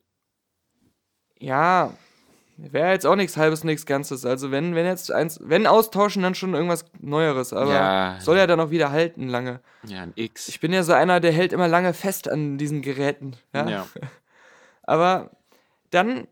Ja, 1.38 1.94
wäre 2.58 2.90
jetzt 2.92 3.06
auch 3.06 3.16
nichts 3.16 3.36
halbes, 3.38 3.64
nichts 3.64 3.86
Ganzes. 3.86 4.26
Also 4.26 4.50
wenn, 4.50 4.74
wenn 4.74 4.84
jetzt 4.84 5.10
eins, 5.10 5.40
wenn 5.42 5.66
austauschen, 5.66 6.22
dann 6.22 6.34
schon 6.34 6.52
irgendwas 6.52 6.84
Neueres. 7.00 7.52
Aber 7.54 7.72
Ja. 7.72 8.16
soll 8.20 8.36
ja 8.36 8.46
dann 8.46 8.60
auch 8.60 8.70
wieder 8.70 8.90
halten 8.92 9.28
lange. 9.28 9.60
Ja, 9.86 10.02
ein 10.02 10.12
X. 10.16 10.48
Ich 10.48 10.60
bin 10.60 10.72
ja 10.72 10.82
so 10.82 10.92
einer, 10.92 11.20
der 11.20 11.32
hält 11.32 11.54
immer 11.54 11.68
lange 11.68 11.94
fest 11.94 12.28
an 12.28 12.58
diesen 12.58 12.82
Geräten. 12.82 13.36
Ja. 13.54 13.68
ja. 13.68 13.86
Aber 14.82 15.30
dann 15.90 16.26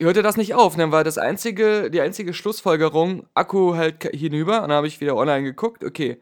hörte 0.00 0.22
das 0.22 0.36
nicht 0.36 0.54
auf. 0.54 0.76
Dann 0.76 0.92
war 0.92 1.04
das 1.04 1.18
einzige, 1.18 1.90
die 1.90 2.00
einzige 2.00 2.32
Schlussfolgerung, 2.34 3.26
Akku 3.34 3.74
halt 3.76 4.04
hinüber. 4.12 4.62
Und 4.62 4.68
dann 4.68 4.76
habe 4.78 4.86
ich 4.86 5.00
wieder 5.00 5.16
online 5.16 5.42
geguckt. 5.44 5.84
Okay. 5.84 6.20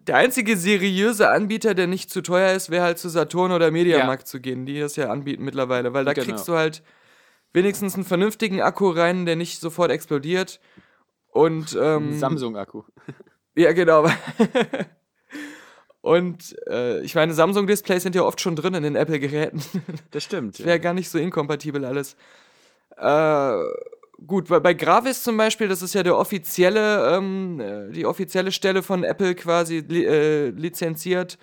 Der 0.00 0.16
einzige 0.16 0.56
seriöse 0.56 1.28
Anbieter, 1.30 1.74
der 1.74 1.86
nicht 1.86 2.10
zu 2.10 2.22
teuer 2.22 2.54
ist, 2.54 2.70
wäre 2.70 2.84
halt 2.84 2.98
zu 2.98 3.08
Saturn 3.08 3.52
oder 3.52 3.70
Mediamarkt 3.70 4.26
zu 4.26 4.40
gehen, 4.40 4.64
die 4.66 4.80
das 4.80 4.96
ja 4.96 5.10
anbieten 5.10 5.44
mittlerweile. 5.44 5.92
Weil 5.92 6.04
da 6.04 6.12
Genau. 6.14 6.26
kriegst 6.26 6.48
du 6.48 6.54
halt 6.54 6.82
wenigstens 7.52 7.94
einen 7.94 8.04
vernünftigen 8.04 8.60
Akku 8.62 8.88
rein, 8.90 9.26
der 9.26 9.36
nicht 9.36 9.60
sofort 9.60 9.90
explodiert. 9.90 10.60
Und 11.28 11.76
ähm, 11.80 12.18
Samsung-Akku. 12.18 12.84
ja, 13.54 13.72
genau. 13.72 14.06
Und 16.02 16.56
äh, 16.66 17.00
ich 17.02 17.14
meine, 17.14 17.34
Samsung-Displays 17.34 18.02
sind 18.02 18.14
ja 18.14 18.22
oft 18.22 18.40
schon 18.40 18.56
drin 18.56 18.72
in 18.74 18.82
den 18.82 18.96
Apple-Geräten. 18.96 19.62
Das 20.10 20.24
stimmt. 20.24 20.58
Wäre 20.64 20.80
gar 20.80 20.94
nicht 20.94 21.10
so 21.10 21.18
inkompatibel 21.18 21.84
alles. 21.84 22.16
Äh, 22.96 23.54
gut, 24.26 24.48
bei, 24.48 24.60
bei 24.60 24.74
Gravis 24.74 25.22
zum 25.22 25.36
Beispiel, 25.36 25.68
das 25.68 25.82
ist 25.82 25.94
ja 25.94 26.02
der 26.02 26.16
offizielle, 26.16 27.16
ähm, 27.16 27.60
äh, 27.60 27.90
die 27.92 28.06
offizielle 28.06 28.52
Stelle 28.52 28.82
von 28.82 29.04
Apple 29.04 29.34
quasi 29.34 29.78
li 29.86 30.04
äh, 30.04 30.50
lizenziert, 30.50 31.38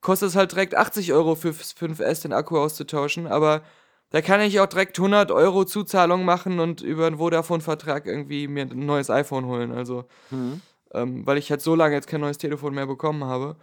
kostet 0.00 0.30
es 0.30 0.36
halt 0.36 0.52
direkt 0.52 0.74
80 0.74 1.12
Euro 1.12 1.34
für 1.34 1.50
5S 1.50 2.22
den 2.22 2.32
Akku 2.32 2.58
auszutauschen, 2.58 3.26
aber 3.26 3.62
da 4.10 4.22
kann 4.22 4.40
ich 4.40 4.58
auch 4.60 4.66
direkt 4.66 4.98
100 4.98 5.30
Euro 5.30 5.64
Zuzahlung 5.64 6.24
machen 6.24 6.60
und 6.60 6.80
über 6.80 7.06
einen 7.06 7.18
Vodafone-Vertrag 7.18 8.06
irgendwie 8.06 8.48
mir 8.48 8.62
ein 8.62 8.86
neues 8.86 9.10
iPhone 9.10 9.46
holen, 9.46 9.72
also 9.72 10.04
Mhm. 10.30 10.60
ähm, 10.94 11.26
weil 11.26 11.36
ich 11.38 11.50
halt 11.50 11.60
so 11.60 11.74
lange 11.74 11.94
jetzt 11.94 12.08
kein 12.08 12.20
neues 12.22 12.38
Telefon 12.38 12.74
mehr 12.74 12.86
bekommen 12.86 13.24
habe. 13.24 13.56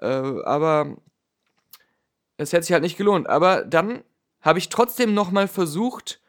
Äh, 0.00 0.06
aber 0.06 0.96
es 2.36 2.52
hätte 2.52 2.62
sich 2.62 2.72
halt 2.72 2.82
nicht 2.82 2.96
gelohnt. 2.96 3.28
Aber 3.28 3.64
dann 3.64 4.04
habe 4.40 4.58
ich 4.60 4.68
trotzdem 4.68 5.14
nochmal 5.14 5.48
versucht, 5.48 6.20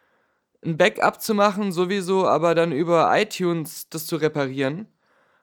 ein 0.63 0.77
Backup 0.77 1.21
zu 1.21 1.33
machen, 1.33 1.71
sowieso, 1.71 2.27
aber 2.27 2.55
dann 2.55 2.71
über 2.71 3.09
iTunes 3.17 3.89
das 3.89 4.05
zu 4.05 4.17
reparieren. 4.17 4.87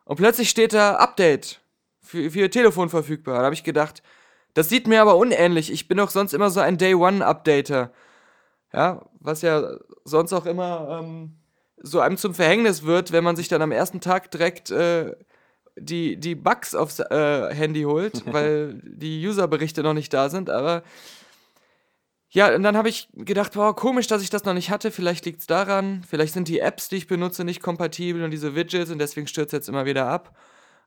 Und 0.05 0.17
plötzlich 0.17 0.51
steht 0.51 0.73
da 0.73 0.97
Update 0.97 1.61
für, 2.01 2.31
für 2.31 2.41
Ihr 2.41 2.51
Telefon 2.51 2.89
verfügbar. 2.89 3.39
Da 3.39 3.45
habe 3.45 3.55
ich 3.55 3.65
gedacht, 3.65 4.03
das 4.55 4.69
sieht 4.69 4.87
mir 4.87 5.03
aber 5.03 5.17
unähnlich. 5.17 5.73
Ich 5.73 5.89
bin 5.89 5.99
doch 5.99 6.11
sonst 6.11 6.33
immer 6.33 6.51
so 6.51 6.61
ein 6.61 6.79
Day-One-Updater. 6.79 7.93
Ja, 8.73 9.05
was 9.21 9.43
ja 9.43 9.77
sonst 10.05 10.33
auch 10.33 10.47
immer 10.47 11.01
ähm, 11.03 11.37
so 11.83 12.01
einem 12.01 12.17
zum 12.17 12.35
Verhängnis 12.35 12.85
wird, 12.85 13.13
wenn 13.13 13.25
man 13.25 13.37
sich 13.37 13.49
dann 13.49 13.63
am 13.63 13.73
ersten 13.73 14.01
Tag 14.01 14.31
direkt 14.31 14.71
äh, 14.71 15.15
die, 15.77 16.17
die 16.17 16.35
Bugs 16.35 16.75
aufs 16.75 17.01
äh, 17.01 17.55
Handy 17.55 17.83
holt, 17.83 18.23
weil 18.33 18.81
die 18.83 19.27
Userberichte 19.27 19.83
noch 19.83 19.95
nicht 19.95 20.13
da 20.13 20.31
sind. 20.31 20.51
Aber 20.51 20.83
Ja, 22.31 22.55
und 22.55 22.63
dann 22.63 22.77
habe 22.77 22.89
ich 22.89 23.09
gedacht, 23.15 23.55
boah, 23.55 23.75
komisch, 23.75 24.09
dass 24.09 24.23
ich 24.23 24.31
das 24.31 24.45
noch 24.45 24.55
nicht 24.55 24.71
hatte. 24.71 24.91
Vielleicht 24.91 25.25
liegt 25.25 25.41
es 25.41 25.47
daran. 25.47 26.05
Vielleicht 26.09 26.35
sind 26.35 26.49
die 26.49 26.59
Apps, 26.59 26.89
die 26.89 26.97
ich 26.97 27.07
benutze, 27.07 27.45
nicht 27.45 27.63
kompatibel 27.63 28.23
und 28.25 28.31
diese 28.31 28.55
Widgets 28.55 28.91
und 28.91 28.99
deswegen 28.99 29.27
stürzt 29.27 29.53
jetzt 29.53 29.69
immer 29.69 29.87
wieder 29.87 30.07
ab. 30.07 30.37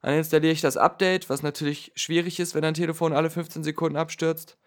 Dann 0.01 0.13
installiere 0.13 0.53
ich 0.53 0.61
das 0.61 0.77
Update, 0.77 1.29
was 1.29 1.41
natürlich 1.41 1.91
schwierig 1.95 2.39
ist, 2.39 2.55
wenn 2.55 2.61
dein 2.61 2.73
Telefon 2.73 3.13
alle 3.13 3.29
15 3.29 3.63
Sekunden 3.63 3.97
abstürzt. 3.97 4.57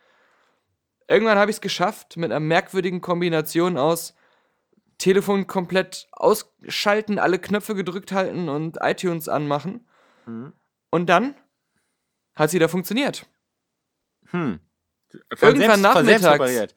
Irgendwann 1.08 1.38
habe 1.38 1.50
ich 1.50 1.56
es 1.56 1.60
geschafft 1.60 2.16
mit 2.16 2.30
einer 2.30 2.40
merkwürdigen 2.40 3.00
Kombination 3.00 3.76
aus 3.76 4.14
Telefon 4.98 5.46
komplett 5.46 6.08
ausschalten, 6.12 7.18
alle 7.18 7.38
Knöpfe 7.38 7.74
gedrückt 7.74 8.12
halten 8.12 8.48
und 8.48 8.78
iTunes 8.80 9.28
anmachen. 9.28 9.86
Mhm. 10.26 10.52
Und 10.90 11.06
dann 11.06 11.34
hat 12.34 12.48
es 12.48 12.54
wieder 12.54 12.68
funktioniert. 12.68 13.26
Hm. 14.30 14.60
Irgendwann 15.40 15.82
von 15.82 16.04
selbst 16.04 16.22
nachmittags. 16.24 16.74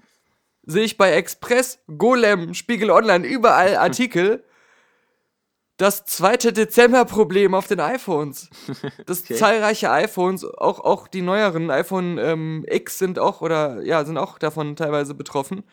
sehe 0.66 0.84
ich 0.84 0.98
bei 0.98 1.14
Express, 1.14 1.80
Golem, 1.98 2.54
Spiegel 2.54 2.92
Online 2.92 3.26
überall 3.26 3.76
Artikel. 3.78 4.44
Das 5.78 6.06
zweite 6.06 6.54
Dezember-Problem 6.54 7.54
auf 7.54 7.68
den 7.68 7.82
iPhones. 7.82 8.50
Dass 9.06 9.24
Okay. 9.24 9.36
zahlreiche 9.36 9.92
iPhones, 9.92 10.46
auch, 10.46 10.80
auch 10.80 11.08
die 11.08 11.22
neueren 11.22 11.70
iPhone 11.70 12.18
ähm, 12.18 12.66
X 12.68 12.98
sind 12.98 13.20
auch 13.20 13.42
oder 13.42 13.82
ja, 13.82 14.06
sind 14.06 14.18
auch 14.18 14.38
davon 14.40 14.78
teilweise 14.78 15.14
betroffen, 15.16 15.64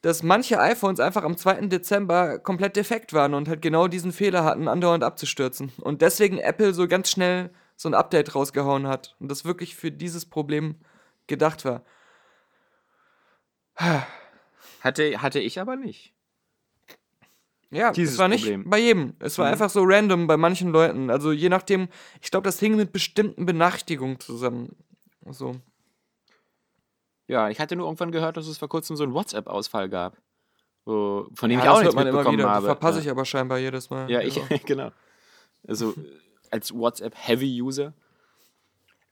dass 0.00 0.22
manche 0.22 0.58
iPhones 0.60 1.00
einfach 1.00 1.24
am 1.24 1.36
2. 1.36 1.66
Dezember 1.66 2.38
komplett 2.38 2.76
defekt 2.76 3.12
waren 3.12 3.34
und 3.34 3.48
halt 3.48 3.60
genau 3.60 3.88
diesen 3.88 4.12
Fehler 4.12 4.44
hatten, 4.44 4.68
andauernd 4.68 5.04
abzustürzen. 5.04 5.72
Und 5.80 6.00
deswegen 6.02 6.38
Apple 6.38 6.72
so 6.72 6.86
ganz 6.88 7.10
schnell 7.10 7.50
so 7.76 7.88
ein 7.88 7.94
Update 7.94 8.34
rausgehauen 8.34 8.86
hat. 8.86 9.16
Und 9.20 9.30
das 9.30 9.44
wirklich 9.44 9.76
für 9.76 9.90
dieses 9.90 10.24
Problem 10.24 10.76
gedacht 11.28 11.64
war. 11.64 11.84
Hatte, 14.80 15.22
hatte 15.22 15.38
ich 15.40 15.60
aber 15.60 15.76
nicht. 15.76 16.12
Ja, 17.70 17.92
Dieses 17.92 18.14
es 18.14 18.18
war 18.18 18.28
nicht 18.28 18.44
Problem. 18.44 18.68
bei 18.68 18.78
jedem. 18.78 19.14
Es 19.20 19.36
war 19.38 19.46
Mhm. 19.46 19.52
einfach 19.52 19.70
so 19.70 19.82
random 19.84 20.26
bei 20.26 20.36
manchen 20.36 20.70
Leuten. 20.70 21.10
Also 21.10 21.32
je 21.32 21.48
nachdem, 21.50 21.88
ich 22.22 22.30
glaube, 22.30 22.44
das 22.44 22.58
hing 22.58 22.76
mit 22.76 22.92
bestimmten 22.92 23.44
Benachrichtigungen 23.44 24.18
zusammen. 24.20 24.74
So. 25.28 25.56
Ja, 27.26 27.50
ich 27.50 27.60
hatte 27.60 27.76
nur 27.76 27.86
irgendwann 27.86 28.10
gehört, 28.10 28.38
dass 28.38 28.46
es 28.46 28.56
vor 28.56 28.68
kurzem 28.70 28.96
so 28.96 29.04
einen 29.04 29.12
WhatsApp-Ausfall 29.12 29.90
gab. 29.90 30.16
Wo, 30.86 31.28
von 31.34 31.50
dem 31.50 31.58
Ja, 31.58 31.64
ich 31.64 31.70
auch 31.70 31.78
nichts 31.80 31.94
immer 31.94 32.04
mitbekommen 32.04 32.38
wieder. 32.38 32.48
habe. 32.48 32.60
Die 32.62 32.66
verpasse 32.66 32.98
ja. 32.98 33.04
ich 33.04 33.10
aber 33.10 33.26
scheinbar 33.26 33.58
jedes 33.58 33.90
Mal. 33.90 34.10
Ja, 34.10 34.22
ich, 34.22 34.36
Ja. 34.36 34.44
genau. 34.64 34.90
Also 35.66 35.90
äh, 35.90 35.94
als 36.50 36.72
WhatsApp-Heavy-User. 36.72 37.92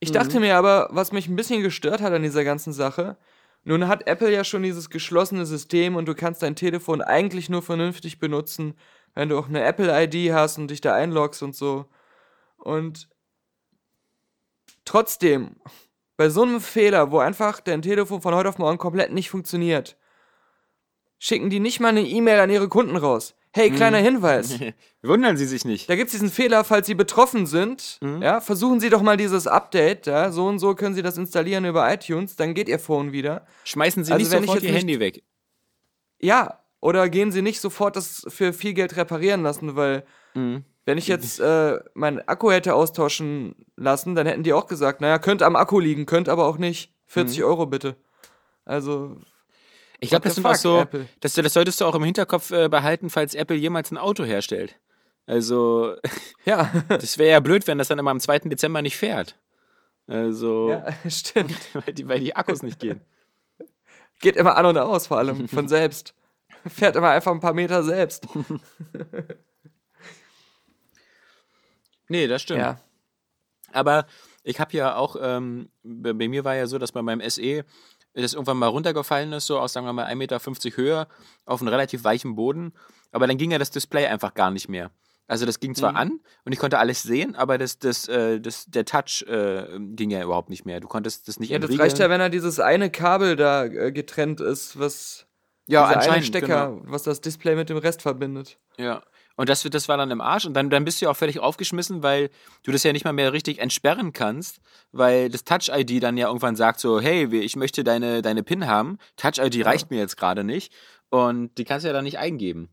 Ich 0.01 0.11
Mhm. 0.11 0.15
dachte 0.15 0.41
mir 0.41 0.57
aber, 0.57 0.89
was 0.91 1.13
mich 1.13 1.29
ein 1.29 1.37
bisschen 1.37 1.63
gestört 1.63 2.01
hat 2.01 2.13
an 2.13 2.23
dieser 2.23 2.45
ganzen 2.45 2.73
Sache, 2.73 3.17
nun 3.65 3.89
hat 3.89 4.07
Apple 4.07 4.33
ja 4.33 4.45
schon 4.45 4.63
dieses 4.63 4.91
geschlossene 4.91 5.45
System 5.47 5.97
und 5.97 6.07
du 6.07 6.15
kannst 6.15 6.43
dein 6.43 6.55
Telefon 6.57 7.03
eigentlich 7.03 7.49
nur 7.49 7.63
vernünftig 7.63 8.19
benutzen, 8.19 8.75
wenn 9.15 9.29
du 9.29 9.39
auch 9.39 9.49
eine 9.49 9.65
Apple-ID 9.65 10.33
hast 10.33 10.59
und 10.59 10.69
dich 10.71 10.81
da 10.81 10.95
einloggst 10.95 11.43
und 11.43 11.57
so. 11.57 11.87
Und 12.59 13.09
trotzdem, 14.85 15.57
bei 16.17 16.29
so 16.29 16.43
einem 16.43 16.61
Fehler, 16.61 17.11
wo 17.11 17.19
einfach 17.19 17.61
dein 17.61 17.83
Telefon 17.83 18.23
von 18.23 18.35
heute 18.35 18.49
auf 18.49 18.59
morgen 18.59 18.79
komplett 18.79 19.13
nicht 19.13 19.31
funktioniert, 19.31 19.97
schicken 21.19 21.51
die 21.51 21.61
nicht 21.61 21.81
mal 21.81 21.89
eine 21.89 22.03
E-Mail 22.03 22.41
an 22.41 22.51
ihre 22.51 22.69
Kunden 22.69 22.97
raus. 22.97 23.35
Hey, 23.57 23.71
kleiner 23.71 23.97
Hinweis. 23.99 24.59
Wundern 25.03 25.39
Sie 25.39 25.47
sich 25.47 25.65
nicht. 25.65 25.89
Da 25.89 25.97
gibt 25.97 26.09
es 26.09 26.13
diesen 26.13 26.29
Fehler, 26.31 26.63
falls 26.63 26.87
Sie 26.87 26.95
betroffen 26.95 27.47
sind. 27.47 27.99
Mhm. 28.03 28.21
Ja, 28.21 28.43
versuchen 28.43 28.81
Sie 28.81 28.91
doch 28.91 29.01
mal 29.01 29.17
dieses 29.17 29.47
Update. 29.47 30.07
Ja, 30.07 30.31
so 30.31 30.47
und 30.47 30.59
so 30.59 30.75
können 30.75 30.95
Sie 30.95 31.01
das 31.01 31.17
installieren 31.17 31.65
über 31.65 31.91
iTunes, 31.93 32.37
dann 32.37 32.53
geht 32.53 32.69
Ihr 32.69 32.79
Phone 32.79 33.13
wieder. 33.13 33.47
Schmeißen 33.65 34.05
Sie 34.05 34.13
Also 34.13 34.23
nicht 34.39 34.47
sofort 34.47 34.63
Ihr 34.63 34.73
Handy 34.73 35.01
weg. 35.01 35.23
Ja, 36.21 36.61
oder 36.81 37.09
gehen 37.09 37.33
Sie 37.33 37.41
nicht 37.41 37.61
sofort 37.61 37.97
das 37.97 38.27
für 38.29 38.53
viel 38.53 38.75
Geld 38.75 38.97
reparieren 38.97 39.43
lassen, 39.43 39.75
weil 39.75 40.05
Mhm. 40.35 40.65
wenn 40.85 40.99
ich 40.99 41.09
jetzt 41.09 41.41
äh, 41.41 41.79
meinen 41.95 42.21
Akku 42.29 42.51
hätte 42.51 42.75
austauschen 42.75 43.55
lassen, 43.77 44.15
dann 44.15 44.27
hätten 44.27 44.43
die 44.43 44.53
auch 44.53 44.67
gesagt, 44.67 45.01
naja, 45.01 45.19
könnte 45.19 45.47
am 45.47 45.57
Akku 45.57 45.81
liegen, 45.81 46.05
könnte 46.05 46.31
aber 46.31 46.45
auch 46.47 46.59
nicht. 46.59 46.93
40 47.07 47.43
Euro 47.43 47.65
bitte. 47.65 47.97
Also, 48.67 49.17
Ich 50.01 50.11
glaube, 50.11 50.25
das 50.25 50.35
sind 50.35 50.45
auch 50.45 50.51
fuck, 50.51 50.61
so, 50.61 50.87
das, 51.21 51.35
das 51.35 51.53
solltest 51.53 51.81
du 51.81 51.85
auch 51.85 51.95
im 51.95 52.05
Hinterkopf 52.05 52.51
äh, 52.51 52.69
behalten, 52.69 53.11
falls 53.11 53.35
Apple 53.35 53.57
jemals 53.57 53.91
ein 53.91 53.99
Auto 53.99 54.25
herstellt. 54.25 54.79
Also, 55.27 55.97
ja. 56.45 56.71
das 56.89 57.19
wäre 57.19 57.31
ja 57.31 57.41
blöd, 57.41 57.67
wenn 57.67 57.79
das 57.79 57.89
dann 57.89 57.99
immer 57.99 58.11
am 58.11 58.21
2. 58.21 58.41
Dezember 58.41 58.83
nicht 58.83 58.97
fährt. 58.97 59.37
Also, 60.07 60.71
ja, 60.71 60.87
stimmt. 61.11 61.57
weil, 61.73 61.95
die, 61.95 62.09
weil 62.09 62.21
die 62.21 62.37
Akkus 62.37 62.63
nicht 62.63 62.79
gehen. 62.79 63.01
Geht 64.21 64.37
immer 64.37 64.57
an 64.57 64.67
und 64.67 64.79
aus, 64.79 65.09
vor 65.09 65.19
allem 65.19 65.49
von 65.49 65.69
selbst. 65.69 66.15
Fährt 66.67 66.97
immer 66.97 67.11
einfach 67.11 67.33
ein 67.33 67.41
paar 67.41 67.53
Meter 67.53 67.83
selbst. 67.83 68.27
Nee, 72.09 72.27
das 72.27 72.43
stimmt. 72.43 72.61
Ja. 72.61 72.81
Aber 73.73 74.07
ich 74.43 74.61
habe 74.61 74.77
ja 74.77 74.97
auch, 74.97 75.17
ähm, 75.21 75.69
bei, 75.83 76.13
bei 76.13 76.29
mir 76.29 76.45
war 76.45 76.55
ja 76.55 76.67
so, 76.67 76.79
dass 76.79 76.93
bei 76.93 77.03
meinem 77.03 77.29
SE 77.29 77.65
das 78.23 78.35
irgendwann 78.35 78.57
mal 78.59 78.67
runtergefallen 78.69 79.33
ist, 79.33 79.47
so 79.47 79.59
aus, 79.59 79.73
sagen 79.73 79.87
wir 79.87 79.93
mal, 79.93 80.07
1,50 80.07 80.15
Meter 80.17 80.41
Höhe 80.77 81.07
auf 81.45 81.61
einen 81.61 81.69
relativ 81.69 82.05
weichen 82.05 82.35
Boden. 82.37 82.73
Aber 83.13 83.27
dann 83.27 83.39
ging 83.39 83.51
ja 83.51 83.59
das 83.59 83.71
Display 83.71 84.07
einfach 84.07 84.35
gar 84.35 84.51
nicht 84.51 84.69
mehr. 84.69 84.91
Also 85.29 85.45
das 85.45 85.59
ging 85.59 85.75
zwar 85.75 85.91
Mhm. 85.93 85.97
an 85.97 86.21
und 86.45 86.53
ich 86.53 86.59
konnte 86.59 86.79
alles 86.79 87.03
sehen, 87.03 87.35
aber 87.35 87.59
das, 87.59 87.79
das, 87.81 88.07
äh, 88.07 88.41
das, 88.41 88.67
der 88.67 88.85
Touch 88.85 89.25
äh, 89.29 89.67
ging 89.81 90.11
ja 90.11 90.23
überhaupt 90.23 90.51
nicht 90.51 90.65
mehr. 90.65 90.79
Du 90.79 90.87
konntest 90.87 91.27
das 91.27 91.41
nicht 91.41 91.51
Ja, 91.51 91.59
das 91.59 91.65
entriegeln. 91.65 91.81
reicht 91.89 91.99
ja, 91.99 92.09
wenn 92.11 92.21
er 92.21 92.31
dieses 92.31 92.61
eine 92.61 92.91
Kabel 92.91 93.35
da 93.35 93.65
äh, 93.65 93.91
getrennt 93.91 94.41
ist, 94.41 94.79
was 94.79 95.27
ja, 95.67 95.85
anscheinend, 95.85 96.27
Stecker, 96.27 96.69
genau. 96.71 96.83
was 96.85 97.03
das 97.03 97.21
Display 97.21 97.57
mit 97.57 97.69
dem 97.69 97.79
Rest 97.79 98.03
verbindet. 98.03 98.57
Ja. 98.79 99.03
Und 99.37 99.49
das, 99.51 99.63
das 99.63 99.89
war 99.89 99.97
dann 99.99 100.11
im 100.11 100.21
Arsch 100.23 100.47
und 100.47 100.55
dann, 100.55 100.71
dann 100.71 100.85
bist 100.85 101.01
du 101.01 101.05
ja 101.07 101.11
auch 101.11 101.17
völlig 101.17 101.39
aufgeschmissen, 101.41 102.03
weil 102.03 102.31
du 102.63 102.73
das 102.73 102.83
ja 102.85 102.93
nicht 102.93 103.05
mal 103.05 103.13
mehr 103.13 103.33
richtig 103.35 103.59
entsperren 103.59 104.13
kannst, 104.15 104.61
weil 104.93 105.29
das 105.29 105.45
Touch-ID 105.45 106.03
dann 106.03 106.17
ja 106.17 106.29
irgendwann 106.29 106.57
sagt 106.57 106.81
so, 106.81 107.01
hey, 107.01 107.27
ich 107.41 107.55
möchte 107.57 107.85
deine, 107.85 108.23
deine 108.23 108.43
PIN 108.43 108.67
haben, 108.67 108.99
Touch-ID 109.17 109.65
reicht 109.67 109.91
mir 109.91 109.99
jetzt 109.99 110.17
gerade 110.17 110.43
nicht 110.43 110.73
und 111.11 111.57
die 111.59 111.65
kannst 111.65 111.85
du 111.85 111.89
ja 111.89 111.93
dann 111.93 112.05
nicht 112.05 112.19
eingeben. 112.19 112.71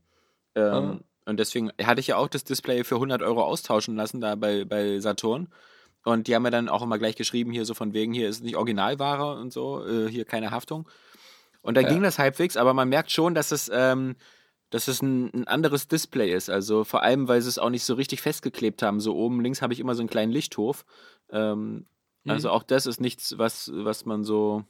Ähm, 0.55 0.63
Ja. 0.63 0.99
Und 1.25 1.39
deswegen 1.39 1.71
hatte 1.81 2.01
ich 2.01 2.07
ja 2.07 2.17
auch 2.17 2.27
das 2.27 2.43
Display 2.43 2.83
für 2.83 2.95
100 2.95 3.21
Euro 3.21 3.43
austauschen 3.43 3.95
lassen 3.95 4.19
da 4.19 4.35
bei, 4.35 4.65
bei 4.65 4.99
Saturn. 4.99 5.47
Und 6.03 6.27
die 6.27 6.35
haben 6.35 6.43
mir 6.43 6.51
dann 6.51 6.67
auch 6.67 6.81
immer 6.81 6.97
gleich 6.99 7.15
geschrieben, 7.15 7.51
hier 7.51 7.63
so 7.63 7.73
von 7.73 7.93
wegen, 7.93 8.11
hier 8.13 8.27
ist 8.27 8.43
nicht 8.43 8.57
Originalware 8.57 9.39
und 9.39 9.53
so, 9.53 9.85
äh, 9.85 10.09
hier 10.09 10.25
keine 10.25 10.51
Haftung. 10.51 10.85
Und 11.61 11.75
dann 11.77 11.85
Ja. 11.85 11.91
ging 11.91 12.03
das 12.03 12.19
halbwegs, 12.19 12.57
aber 12.57 12.73
man 12.73 12.89
merkt 12.89 13.09
schon, 13.09 13.33
dass 13.35 13.51
es, 13.53 13.71
ähm, 13.73 14.17
dass 14.73 14.87
es 14.87 15.03
ein, 15.03 15.29
ein 15.35 15.47
anderes 15.47 15.87
Display 15.87 16.33
ist. 16.33 16.49
Also 16.49 16.83
vor 16.83 17.03
allem, 17.03 17.27
weil 17.27 17.39
sie 17.43 17.49
es 17.49 17.59
auch 17.59 17.69
nicht 17.69 17.85
so 17.85 17.93
richtig 17.93 18.23
festgeklebt 18.23 18.81
haben. 18.81 18.99
So 18.99 19.15
oben 19.15 19.39
links 19.39 19.61
habe 19.61 19.71
ich 19.71 19.79
immer 19.79 19.93
so 19.93 20.01
einen 20.01 20.09
kleinen 20.09 20.31
Lichthof. 20.31 20.83
Ähm, 21.29 21.85
Also 22.25 22.49
auch 22.49 22.63
das 22.63 22.87
ist 22.87 22.99
nichts, 22.99 23.37
was, 23.37 23.69
was 23.71 24.05
man 24.05 24.23
so 24.23 24.63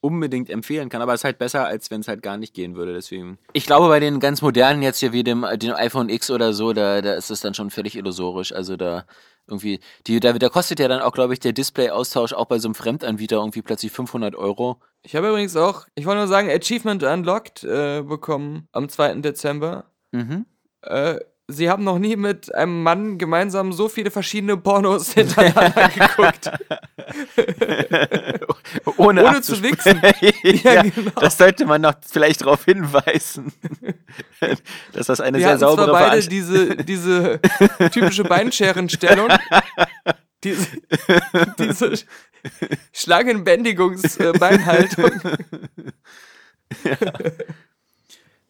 unbedingt 0.00 0.50
empfehlen 0.50 0.88
kann, 0.88 1.02
aber 1.02 1.14
es 1.14 1.20
ist 1.20 1.24
halt 1.24 1.38
besser, 1.38 1.64
als 1.64 1.92
wenn 1.92 2.00
es 2.00 2.08
halt 2.08 2.20
gar 2.22 2.36
nicht 2.36 2.52
gehen 2.52 2.74
würde, 2.74 2.92
deswegen. 2.92 3.38
Ich 3.52 3.64
glaube, 3.64 3.86
bei 3.86 4.00
den 4.00 4.18
ganz 4.18 4.42
modernen 4.42 4.82
jetzt 4.82 4.98
hier 4.98 5.12
wie 5.12 5.22
dem, 5.22 5.46
dem 5.54 5.74
iPhone 5.74 6.08
X 6.08 6.28
oder 6.28 6.52
so, 6.52 6.72
da, 6.72 7.00
da 7.00 7.14
ist 7.14 7.30
es 7.30 7.42
dann 7.42 7.54
schon 7.54 7.70
völlig 7.70 7.94
illusorisch. 7.94 8.52
Also 8.52 8.76
da 8.76 9.06
irgendwie, 9.46 9.80
die, 10.06 10.20
da, 10.20 10.32
da 10.32 10.48
kostet 10.48 10.78
ja 10.78 10.88
dann 10.88 11.02
auch, 11.02 11.12
glaube 11.12 11.32
ich, 11.32 11.40
der 11.40 11.52
Display-Austausch 11.52 12.32
auch 12.32 12.46
bei 12.46 12.58
so 12.58 12.68
einem 12.68 12.74
Fremdanbieter 12.74 13.36
irgendwie 13.36 13.62
plötzlich 13.62 13.92
500 13.92 14.34
Euro. 14.34 14.80
Ich 15.02 15.16
habe 15.16 15.28
übrigens 15.28 15.56
auch, 15.56 15.86
ich 15.94 16.06
wollte 16.06 16.18
nur 16.18 16.28
sagen, 16.28 16.50
Achievement 16.50 17.02
Unlocked 17.02 17.64
äh, 17.64 18.02
bekommen 18.02 18.68
am 18.72 18.88
2. 18.88 19.16
Dezember. 19.16 19.84
Mhm. 20.12 20.46
Äh, 20.82 21.20
sie 21.48 21.68
haben 21.68 21.82
noch 21.84 21.98
nie 21.98 22.16
mit 22.16 22.54
einem 22.54 22.82
Mann 22.82 23.18
gemeinsam 23.18 23.72
so 23.72 23.88
viele 23.88 24.10
verschiedene 24.10 24.56
Pornos 24.56 25.12
hintereinander 25.14 25.88
geguckt. 25.88 26.50
Ohne, 28.96 29.24
Ohne 29.24 29.42
zu 29.42 29.54
abzusprechen. 29.54 30.00
Ja, 30.42 30.74
ja, 30.74 30.82
genau. 30.82 31.12
Das 31.20 31.38
sollte 31.38 31.66
man 31.66 31.82
noch 31.82 31.94
vielleicht 32.06 32.42
darauf 32.42 32.64
hinweisen, 32.64 33.52
dass 34.92 35.06
das 35.06 35.20
eine 35.20 35.38
Wir 35.38 35.44
sehr 35.44 35.50
hatten 35.50 35.60
zwar 35.60 35.76
saubere 35.76 35.92
beide 35.92 36.26
diese, 36.26 36.76
diese 36.76 37.40
typische 37.92 38.24
Beinscherenstellung. 38.24 39.28
diese, 40.44 40.66
diese 41.58 41.94
Schlangenbändigungs-Beinhaltung. 42.92 45.20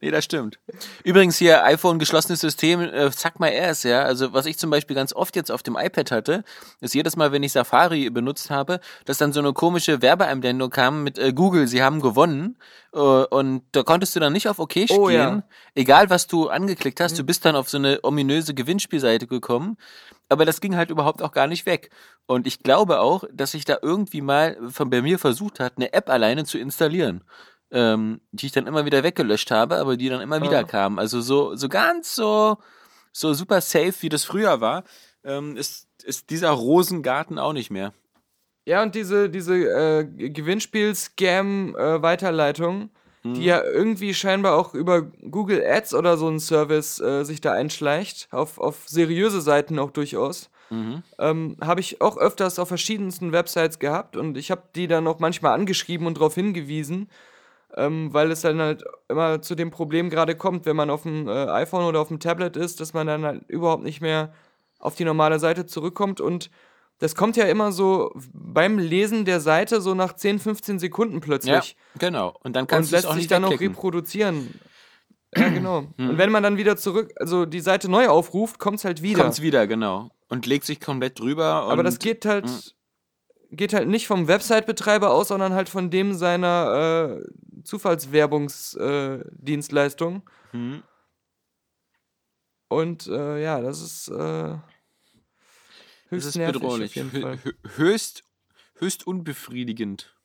Nee, 0.03 0.11
das 0.11 0.25
stimmt. 0.25 0.59
Übrigens 1.05 1.37
hier 1.37 1.63
iPhone 1.63 1.97
geschlossenes 1.97 2.41
System, 2.41 2.81
äh, 2.81 3.09
zack 3.11 3.39
mal 3.39 3.47
erst, 3.47 3.85
ja. 3.85 4.01
Also 4.03 4.33
was 4.33 4.45
ich 4.45 4.57
zum 4.59 4.69
Beispiel 4.69 4.97
ganz 4.97 5.13
oft 5.13 5.33
jetzt 5.37 5.49
auf 5.49 5.63
dem 5.63 5.77
iPad 5.77 6.11
hatte, 6.11 6.43
ist 6.81 6.93
jedes 6.93 7.15
Mal, 7.15 7.31
wenn 7.31 7.41
ich 7.41 7.53
Safari 7.53 8.09
benutzt 8.09 8.49
habe, 8.49 8.81
dass 9.05 9.17
dann 9.17 9.31
so 9.31 9.39
eine 9.39 9.53
komische 9.53 10.01
Werbeeinblendung 10.01 10.71
kam 10.71 11.03
mit 11.05 11.17
äh, 11.17 11.31
Google, 11.31 11.67
sie 11.69 11.81
haben 11.81 12.01
gewonnen. 12.01 12.57
Äh, 12.93 12.97
und 12.99 13.63
da 13.71 13.83
konntest 13.83 14.13
du 14.13 14.19
dann 14.19 14.33
nicht 14.33 14.49
auf 14.49 14.59
OK 14.59 14.75
Oh, 14.89 15.05
gehen. 15.07 15.15
ja. 15.15 15.43
Egal 15.73 16.09
was 16.09 16.27
du 16.27 16.49
angeklickt 16.49 16.99
hast, 16.99 17.17
du 17.17 17.23
bist 17.23 17.45
dann 17.45 17.55
auf 17.55 17.69
so 17.69 17.77
eine 17.77 17.99
ominöse 18.03 18.53
Gewinnspielseite 18.53 19.25
gekommen. 19.25 19.77
Aber 20.27 20.43
das 20.43 20.59
ging 20.59 20.75
halt 20.75 20.89
überhaupt 20.89 21.21
auch 21.21 21.31
gar 21.31 21.47
nicht 21.47 21.65
weg. 21.65 21.91
Und 22.25 22.45
ich 22.45 22.59
glaube 22.59 22.99
auch, 22.99 23.23
dass 23.31 23.51
sich 23.51 23.63
da 23.63 23.77
irgendwie 23.81 24.21
mal 24.21 24.57
von 24.69 24.89
bei 24.89 25.01
mir 25.01 25.17
versucht 25.17 25.61
hat, 25.61 25.73
eine 25.77 25.93
App 25.93 26.09
alleine 26.09 26.43
zu 26.43 26.57
installieren. 26.57 27.23
Ähm, 27.73 28.21
die 28.31 28.45
ich 28.45 28.51
dann 28.53 28.67
immer 28.67 28.85
wieder 28.85 29.03
weggelöscht 29.03 29.51
habe, 29.51 29.75
aber 29.77 29.97
die 29.97 30.07
dann 30.07 30.21
immer 30.21 30.41
wieder 30.41 30.59
Ah. 30.59 30.63
kamen. 30.63 30.99
Also 30.99 31.19
so, 31.19 31.55
so 31.55 31.67
ganz 31.67 32.15
so, 32.15 32.57
so 33.11 33.33
super 33.33 33.59
safe, 33.59 33.93
wie 34.01 34.09
das 34.09 34.23
früher 34.23 34.61
war, 34.61 34.83
ähm, 35.25 35.57
ist, 35.57 35.87
ist 36.03 36.29
dieser 36.29 36.51
Rosengarten 36.51 37.37
auch 37.39 37.53
nicht 37.53 37.71
mehr. 37.71 37.93
Ja, 38.65 38.81
und 38.83 38.95
diese, 38.95 39.29
diese 39.29 39.55
äh, 39.55 40.05
Gewinnspiel-Scam-Weiterleitung, 41.63 42.89
Mhm. 43.25 43.33
die 43.35 43.45
ja 43.45 43.63
irgendwie 43.63 44.13
scheinbar 44.13 44.55
auch 44.57 44.73
über 44.73 45.01
Google 45.01 45.63
Ads 45.65 45.93
oder 45.93 46.17
so 46.17 46.27
ein 46.27 46.39
Service 46.41 46.99
äh, 46.99 47.23
sich 47.23 47.39
da 47.39 47.53
einschleicht, 47.53 48.27
auf, 48.31 48.57
auf 48.59 48.83
seriöse 48.87 49.39
Seiten 49.39 49.79
auch 49.79 49.91
durchaus, 49.91 50.49
Mhm. 50.69 51.03
ähm, 51.19 51.55
habe 51.61 51.79
ich 51.79 52.01
auch 52.01 52.17
öfters 52.17 52.59
auf 52.59 52.67
verschiedensten 52.67 53.31
Websites 53.31 53.79
gehabt 53.79 54.17
und 54.17 54.37
ich 54.37 54.51
habe 54.51 54.63
die 54.75 54.87
dann 54.87 55.07
auch 55.07 55.19
manchmal 55.19 55.53
angeschrieben 55.53 56.05
und 56.07 56.17
darauf 56.17 56.35
hingewiesen, 56.35 57.09
ähm, 57.75 58.13
weil 58.13 58.31
es 58.31 58.41
dann 58.41 58.59
halt 58.59 58.83
immer 59.09 59.41
zu 59.41 59.55
dem 59.55 59.71
Problem 59.71 60.09
gerade 60.09 60.35
kommt, 60.35 60.65
wenn 60.65 60.75
man 60.75 60.89
auf 60.89 61.03
dem 61.03 61.27
äh, 61.27 61.31
iPhone 61.49 61.85
oder 61.85 61.99
auf 61.99 62.07
dem 62.09 62.19
Tablet 62.19 62.57
ist, 62.57 62.79
dass 62.79 62.93
man 62.93 63.07
dann 63.07 63.23
halt 63.25 63.43
überhaupt 63.49 63.83
nicht 63.83 64.01
mehr 64.01 64.33
auf 64.79 64.95
die 64.95 65.05
normale 65.05 65.39
Seite 65.39 65.65
zurückkommt 65.65 66.21
und 66.21 66.49
das 66.99 67.15
kommt 67.15 67.35
ja 67.35 67.45
immer 67.45 67.71
so 67.71 68.11
beim 68.33 68.77
Lesen 68.77 69.25
der 69.25 69.39
Seite 69.41 69.81
so 69.81 69.93
nach 69.93 70.13
10, 70.13 70.39
15 70.39 70.79
Sekunden 70.79 71.15
Ja, 71.15 71.19
plötzlich 71.21 71.75
genau. 71.97 72.37
Und 72.43 72.55
dann 72.55 72.67
kannst 72.67 72.91
du 72.91 72.95
es 72.95 73.01
lässt 73.01 73.07
auch 73.07 73.13
sich 73.13 73.23
nicht 73.23 73.31
dann 73.31 73.43
auch 73.45 73.59
reproduzieren. 73.59 74.59
Ja, 75.35 75.49
genau. 75.49 75.79
Und 75.97 76.17
wenn 76.17 76.31
man 76.31 76.43
dann 76.43 76.57
wieder 76.57 76.77
zurück, 76.77 77.11
also 77.17 77.45
die 77.45 77.59
Seite 77.59 77.89
neu 77.89 78.07
aufruft, 78.07 78.59
kommt 78.59 78.77
es 78.77 78.85
halt 78.85 79.01
wieder. 79.01 79.23
Kommt's 79.23 79.41
wieder, 79.41 79.67
genau. 79.67 80.11
Und 80.29 80.45
legt 80.45 80.65
sich 80.65 80.79
komplett 80.79 81.19
drüber. 81.19 81.45
Aber 81.45 81.83
das 81.83 81.99
geht 81.99 82.25
halt, 82.25 82.45
Mhm. 82.45 82.61
Geht 83.55 83.73
halt 83.73 83.87
nicht 83.87 84.07
vom 84.07 84.27
Website-Betreiber 84.27 85.11
aus, 85.11 85.29
sondern 85.29 85.53
halt 85.53 85.69
von 85.69 85.89
dem 85.89 86.13
seiner 86.13 87.21
äh, 87.21 87.23
Zufallswerbungsdienstleistung. 87.63 90.29
Mhm. 90.51 90.83
Und 92.67 93.07
äh, 93.07 93.41
ja, 93.43 93.61
das 93.61 93.81
ist 93.81 94.07
äh, 94.09 94.13
Das 94.13 94.59
höchst 96.09 96.27
ist 96.29 96.35
nervig 96.37 96.61
bedrohlich. 96.61 96.95
hö- 96.95 97.53
höchst, 97.75 98.23
höchst 98.75 99.05
unbefriedigend. 99.05 100.15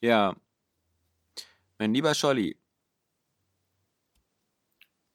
Ja. 0.00 0.34
Mein 1.78 1.92
lieber 1.94 2.14
Scholli. 2.14 2.56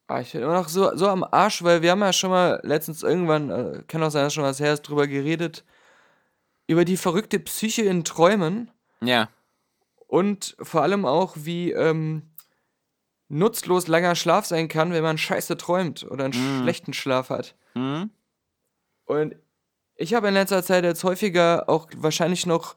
Ah, 0.06 0.20
ich 0.20 0.32
bin 0.32 0.42
immer 0.42 0.54
noch 0.54 0.68
so, 0.68 0.94
so 0.96 1.08
am 1.08 1.24
Arsch, 1.24 1.62
weil 1.62 1.82
wir 1.82 1.90
haben 1.92 2.00
ja 2.00 2.12
schon 2.12 2.30
mal 2.30 2.60
letztens 2.64 3.02
irgendwann, 3.02 3.50
äh, 3.50 3.82
kann 3.86 4.02
auch 4.02 4.10
sein, 4.10 4.24
dass 4.24 4.34
schon 4.34 4.44
was 4.44 4.60
her 4.60 4.72
ist, 4.74 4.82
drüber 4.82 5.06
geredet, 5.06 5.64
über 6.66 6.84
die 6.84 6.96
verrückte 6.96 7.38
Psyche 7.40 7.82
in 7.82 8.04
Träumen. 8.04 8.70
Ja. 9.02 9.28
Und 10.06 10.56
vor 10.60 10.82
allem 10.82 11.04
auch, 11.04 11.34
wie 11.36 11.72
ähm, 11.72 12.30
nutzlos 13.28 13.88
langer 13.88 14.14
Schlaf 14.14 14.46
sein 14.46 14.68
kann, 14.68 14.92
wenn 14.92 15.02
man 15.02 15.18
scheiße 15.18 15.56
träumt 15.56 16.04
oder 16.04 16.26
einen 16.26 16.34
Mm. 16.60 16.62
schlechten 16.62 16.92
Schlaf 16.92 17.30
hat. 17.30 17.54
Hm? 17.74 18.10
Und 19.04 19.34
ich 19.96 20.14
habe 20.14 20.28
in 20.28 20.34
letzter 20.34 20.62
Zeit 20.62 20.84
jetzt 20.84 21.04
häufiger 21.04 21.68
auch 21.68 21.88
wahrscheinlich 21.96 22.46
noch 22.46 22.76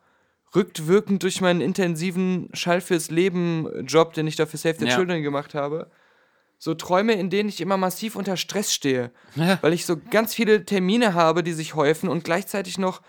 rückwirkend 0.55 1.23
durch 1.23 1.41
meinen 1.41 1.59
intensiven 1.61 2.49
Schall 2.53 2.79
fürs 2.79 3.11
Leben 3.11 3.85
Job, 3.85 4.13
den 4.13 4.27
ich 4.27 4.37
da 4.37 4.45
für 4.45 4.57
Save 4.57 4.77
the 4.79 4.85
Ja. 4.87 4.95
Children 4.95 5.21
gemacht 5.21 5.53
habe, 5.53 5.91
so 6.57 6.73
Träume, 6.73 7.13
in 7.13 7.29
denen 7.29 7.49
ich 7.49 7.59
immer 7.59 7.75
massiv 7.75 8.15
unter 8.15 8.37
Stress 8.37 8.73
stehe, 8.73 9.11
Ja. 9.35 9.59
weil 9.61 9.73
ich 9.73 9.85
so 9.85 9.97
ganz 10.09 10.33
viele 10.33 10.63
Termine 10.65 11.13
habe, 11.13 11.43
die 11.43 11.51
sich 11.51 11.75
häufen 11.75 12.07
und 12.07 12.23
gleichzeitig 12.23 12.77
noch 12.77 13.01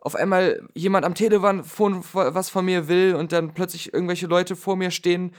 auf 0.00 0.14
einmal 0.14 0.62
jemand 0.74 1.04
am 1.04 1.14
Telefon 1.14 1.62
was 2.12 2.48
von 2.50 2.64
mir 2.64 2.88
will 2.88 3.14
und 3.14 3.32
dann 3.32 3.52
plötzlich 3.54 3.92
irgendwelche 3.92 4.26
Leute 4.26 4.56
vor 4.56 4.76
mir 4.76 4.90
stehen, 4.90 5.34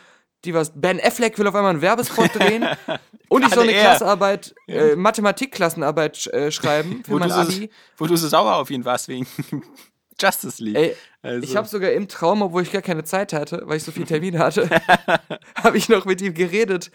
die 0.46 0.54
was. 0.54 0.72
Ben 0.76 1.00
Affleck 1.00 1.38
will 1.38 1.48
auf 1.48 1.56
einmal 1.56 1.72
einen 1.72 1.82
Werbespot 1.82 2.34
drehen 2.36 2.66
und 3.30 3.44
ich 3.44 3.50
so 3.50 3.56
Gerade 3.56 3.62
eine 3.70 3.72
er. 3.74 3.82
Klassenarbeit, 3.84 4.56
äh, 4.68 4.96
Mathematik-Klassenarbeit 4.96 6.28
äh, 6.28 6.52
schreiben 6.52 7.04
für 7.04 7.12
Wo, 7.14 7.18
mein 7.20 7.30
du 7.30 7.36
so, 7.36 7.42
Abi. 7.42 7.70
wo 7.98 8.06
du 8.08 8.16
so 8.16 8.28
sauer 8.28 8.56
auf 8.56 8.70
ihn 8.70 8.86
warst 8.86 9.08
wegen 9.08 9.28
Justice 10.20 10.64
League. 10.64 10.76
Ey, 10.78 10.96
Also- 11.24 11.44
ich 11.44 11.56
habe 11.56 11.68
sogar 11.68 11.92
im 11.92 12.08
Traum, 12.08 12.42
obwohl 12.42 12.64
ich 12.64 12.72
gar 12.72 12.82
keine 12.82 13.04
Zeit 13.04 13.34
hatte, 13.34 13.64
weil 13.66 13.78
ich 13.78 13.84
so 13.84 13.92
viel 13.92 14.06
Termine 14.06 14.40
hatte, 14.40 14.70
habe 15.56 15.78
ich 15.78 15.90
noch 15.90 16.06
mit 16.06 16.22
ihm 16.22 16.34
geredet. 16.34 16.92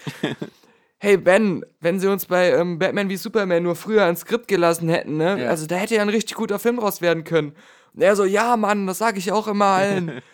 Hey 0.98 1.18
Ben, 1.18 1.64
wenn 1.80 2.00
sie 2.00 2.10
uns 2.10 2.26
bei 2.26 2.52
ähm, 2.52 2.78
Batman 2.78 3.08
wie 3.10 3.16
Superman 3.16 3.62
nur 3.62 3.76
früher 3.76 4.04
ein 4.04 4.16
Skript 4.16 4.48
gelassen 4.48 4.88
hätten, 4.88 5.16
ne? 5.18 5.42
Ja. 5.42 5.50
Also 5.50 5.66
da 5.66 5.76
hätte 5.76 5.94
ja 5.94 6.02
ein 6.02 6.08
richtig 6.08 6.36
guter 6.36 6.58
Film 6.58 6.78
draus 6.78 7.00
werden 7.02 7.24
können. 7.24 7.54
Und 7.92 8.02
er 8.02 8.16
so, 8.16 8.24
ja 8.24 8.56
Mann, 8.56 8.86
das 8.86 8.98
sage 8.98 9.18
ich 9.18 9.32
auch 9.32 9.46
immer 9.48 9.66
allen. 9.66 10.22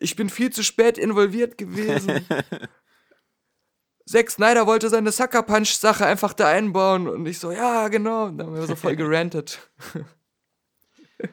Ich 0.00 0.14
bin 0.14 0.28
viel 0.28 0.50
zu 0.50 0.62
spät 0.62 0.96
involviert 0.96 1.58
gewesen. 1.58 2.24
Zack 4.08 4.30
Snyder 4.30 4.66
wollte 4.66 4.88
seine 4.88 5.10
Sucker 5.10 5.42
Punch 5.42 5.74
Sache 5.74 6.06
einfach 6.06 6.32
da 6.32 6.46
einbauen 6.46 7.08
und 7.08 7.26
ich 7.26 7.40
so, 7.40 7.50
ja 7.50 7.88
genau. 7.88 8.26
Und 8.26 8.38
dann 8.38 8.46
haben 8.46 8.54
wir 8.54 8.62
so 8.62 8.76
voll 8.76 8.96
gerantet. 8.96 9.58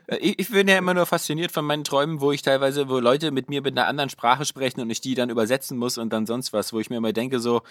Äh, 0.08 0.18
Ich, 0.18 0.40
ich 0.40 0.50
bin 0.50 0.68
ja 0.68 0.78
immer 0.78 0.94
nur 0.94 1.06
fasziniert 1.06 1.52
von 1.52 1.66
meinen 1.66 1.84
Träumen, 1.84 2.22
wo 2.22 2.32
ich 2.32 2.42
teilweise, 2.42 2.90
wo 2.90 3.00
Leute 3.00 3.32
mit 3.32 3.50
mir 3.50 3.62
mit 3.62 3.78
einer 3.78 3.88
anderen 3.88 4.10
Sprache 4.10 4.46
sprechen 4.46 4.82
und 4.82 4.90
ich 4.90 5.02
die 5.02 5.16
dann 5.16 5.30
übersetzen 5.30 5.78
muss 5.78 5.98
und 5.98 6.12
dann 6.12 6.26
sonst 6.26 6.54
was, 6.54 6.74
wo 6.74 6.80
ich 6.80 6.90
mir 6.90 6.98
immer 6.98 7.14
denke, 7.14 7.40
so, 7.40 7.62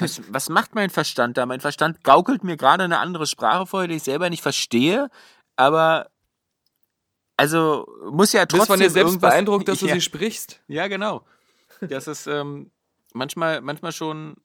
was, 0.00 0.20
was 0.32 0.48
macht 0.48 0.74
mein 0.74 0.90
Verstand 0.90 1.36
da? 1.36 1.46
Mein 1.46 1.60
Verstand 1.60 2.04
gaukelt 2.04 2.44
mir 2.44 2.56
gerade 2.56 2.84
eine 2.84 2.98
andere 2.98 3.26
Sprache 3.26 3.66
vor, 3.66 3.86
die 3.86 3.96
ich 3.96 4.02
selber 4.02 4.30
nicht 4.30 4.42
verstehe, 4.42 5.08
aber 5.56 6.08
also 7.36 7.86
muss 8.10 8.32
ja 8.32 8.46
Du 8.46 8.56
trotzdem 8.56 8.58
bist 8.58 8.66
von 8.66 8.80
dir 8.80 8.90
selbst 8.90 9.20
beeindruckt, 9.20 9.68
dass 9.68 9.80
du 9.80 9.86
ja, 9.86 9.94
sie 9.94 10.00
sprichst. 10.00 10.60
Ja, 10.68 10.86
genau. 10.88 11.24
Das 11.80 12.06
ist 12.06 12.26
ähm, 12.26 12.70
manchmal, 13.14 13.60
manchmal 13.60 13.92
schon 13.92 14.36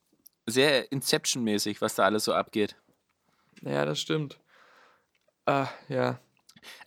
sehr 0.48 0.92
Inception-mäßig, 0.92 1.82
was 1.82 1.96
da 1.96 2.06
alles 2.06 2.24
so 2.24 2.34
abgeht. 2.34 2.76
Ja, 3.62 3.86
das 3.86 4.00
stimmt. 4.00 4.40
Ah, 5.46 5.68
ja. 5.90 6.20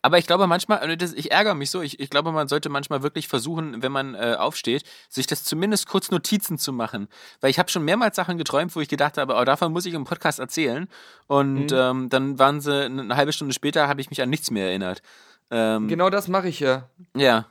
Aber 0.02 0.18
ich 0.18 0.26
glaube 0.26 0.46
manchmal, 0.46 0.90
ich 1.00 1.30
ärgere 1.30 1.54
mich 1.54 1.70
so, 1.70 1.80
ich, 1.82 2.00
ich 2.00 2.10
glaube, 2.10 2.32
man 2.32 2.48
sollte 2.48 2.68
manchmal 2.68 3.02
wirklich 3.02 3.28
versuchen, 3.28 3.82
wenn 3.82 3.92
man 3.92 4.14
äh, 4.14 4.36
aufsteht, 4.38 4.84
sich 5.08 5.26
das 5.26 5.44
zumindest 5.44 5.86
kurz 5.88 6.10
Notizen 6.10 6.58
zu 6.58 6.72
machen. 6.72 7.08
Weil 7.40 7.50
ich 7.50 7.58
habe 7.58 7.70
schon 7.70 7.84
mehrmals 7.84 8.16
Sachen 8.16 8.38
geträumt, 8.38 8.74
wo 8.76 8.80
ich 8.80 8.88
gedacht 8.88 9.18
habe, 9.18 9.34
oh, 9.34 9.44
davon 9.44 9.72
muss 9.72 9.86
ich 9.86 9.94
im 9.94 10.04
Podcast 10.04 10.38
erzählen. 10.38 10.88
Und 11.26 11.66
Mhm. 11.66 11.76
ähm, 11.76 12.08
dann 12.08 12.38
waren 12.38 12.60
sie 12.60 12.84
eine 12.86 13.16
halbe 13.16 13.32
Stunde 13.32 13.54
später, 13.54 13.88
habe 13.88 14.00
ich 14.00 14.10
mich 14.10 14.22
an 14.22 14.30
nichts 14.30 14.50
mehr 14.50 14.66
erinnert. 14.68 15.02
Ähm, 15.50 15.88
Genau 15.88 16.10
das 16.10 16.28
mache 16.28 16.48
ich 16.48 16.60
ja. 16.60 16.88
Ja. 17.16 17.46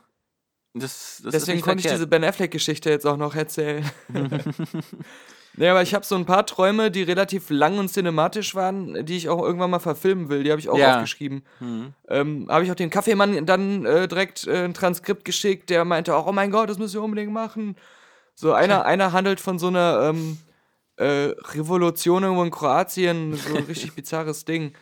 Das, 0.72 1.20
das 1.24 1.32
Deswegen 1.32 1.60
konnte 1.62 1.84
ich 1.84 1.92
diese 1.92 2.06
Ben 2.06 2.22
Affleck-Geschichte 2.24 2.90
jetzt 2.90 3.06
auch 3.06 3.16
noch 3.16 3.34
erzählen. 3.34 3.84
ja, 5.56 5.72
aber 5.72 5.82
ich 5.82 5.94
habe 5.94 6.04
so 6.06 6.14
ein 6.16 6.24
paar 6.26 6.46
Träume, 6.46 6.90
die 6.90 7.02
relativ 7.02 7.50
lang 7.50 7.78
und 7.78 7.88
cinematisch 7.88 8.54
waren, 8.54 9.04
die 9.04 9.16
ich 9.16 9.28
auch 9.28 9.42
irgendwann 9.42 9.70
mal 9.70 9.78
verfilmen 9.80 10.28
will. 10.28 10.42
Die 10.44 10.50
habe 10.50 10.60
ich 10.60 10.68
auch 10.68 10.78
Ja. 10.78 10.94
aufgeschrieben. 10.96 11.42
Mhm. 11.60 11.92
Ähm, 12.08 12.46
habe 12.48 12.64
ich 12.64 12.70
auch 12.70 12.74
dem 12.76 12.90
Kaffeemann 12.90 13.44
dann 13.46 13.84
äh, 13.84 14.06
direkt 14.08 14.46
äh, 14.46 14.64
ein 14.64 14.74
Transkript 14.74 15.24
geschickt, 15.24 15.70
der 15.70 15.84
meinte 15.84 16.14
auch, 16.16 16.26
oh 16.26 16.32
mein 16.32 16.50
Gott, 16.50 16.70
das 16.70 16.78
müssen 16.78 16.94
wir 16.94 17.02
unbedingt 17.02 17.32
machen. 17.32 17.76
So 18.34 18.52
einer, 18.52 18.84
einer 18.86 19.12
handelt 19.12 19.40
von 19.40 19.58
so 19.58 19.66
einer 19.66 20.10
ähm, 20.10 20.38
äh, 20.96 21.34
Revolution 21.54 22.22
irgendwo 22.22 22.42
in 22.44 22.50
Kroatien, 22.50 23.34
so 23.36 23.54
ein 23.56 23.64
richtig 23.64 23.92
bizarres 23.96 24.44
Ding. 24.44 24.72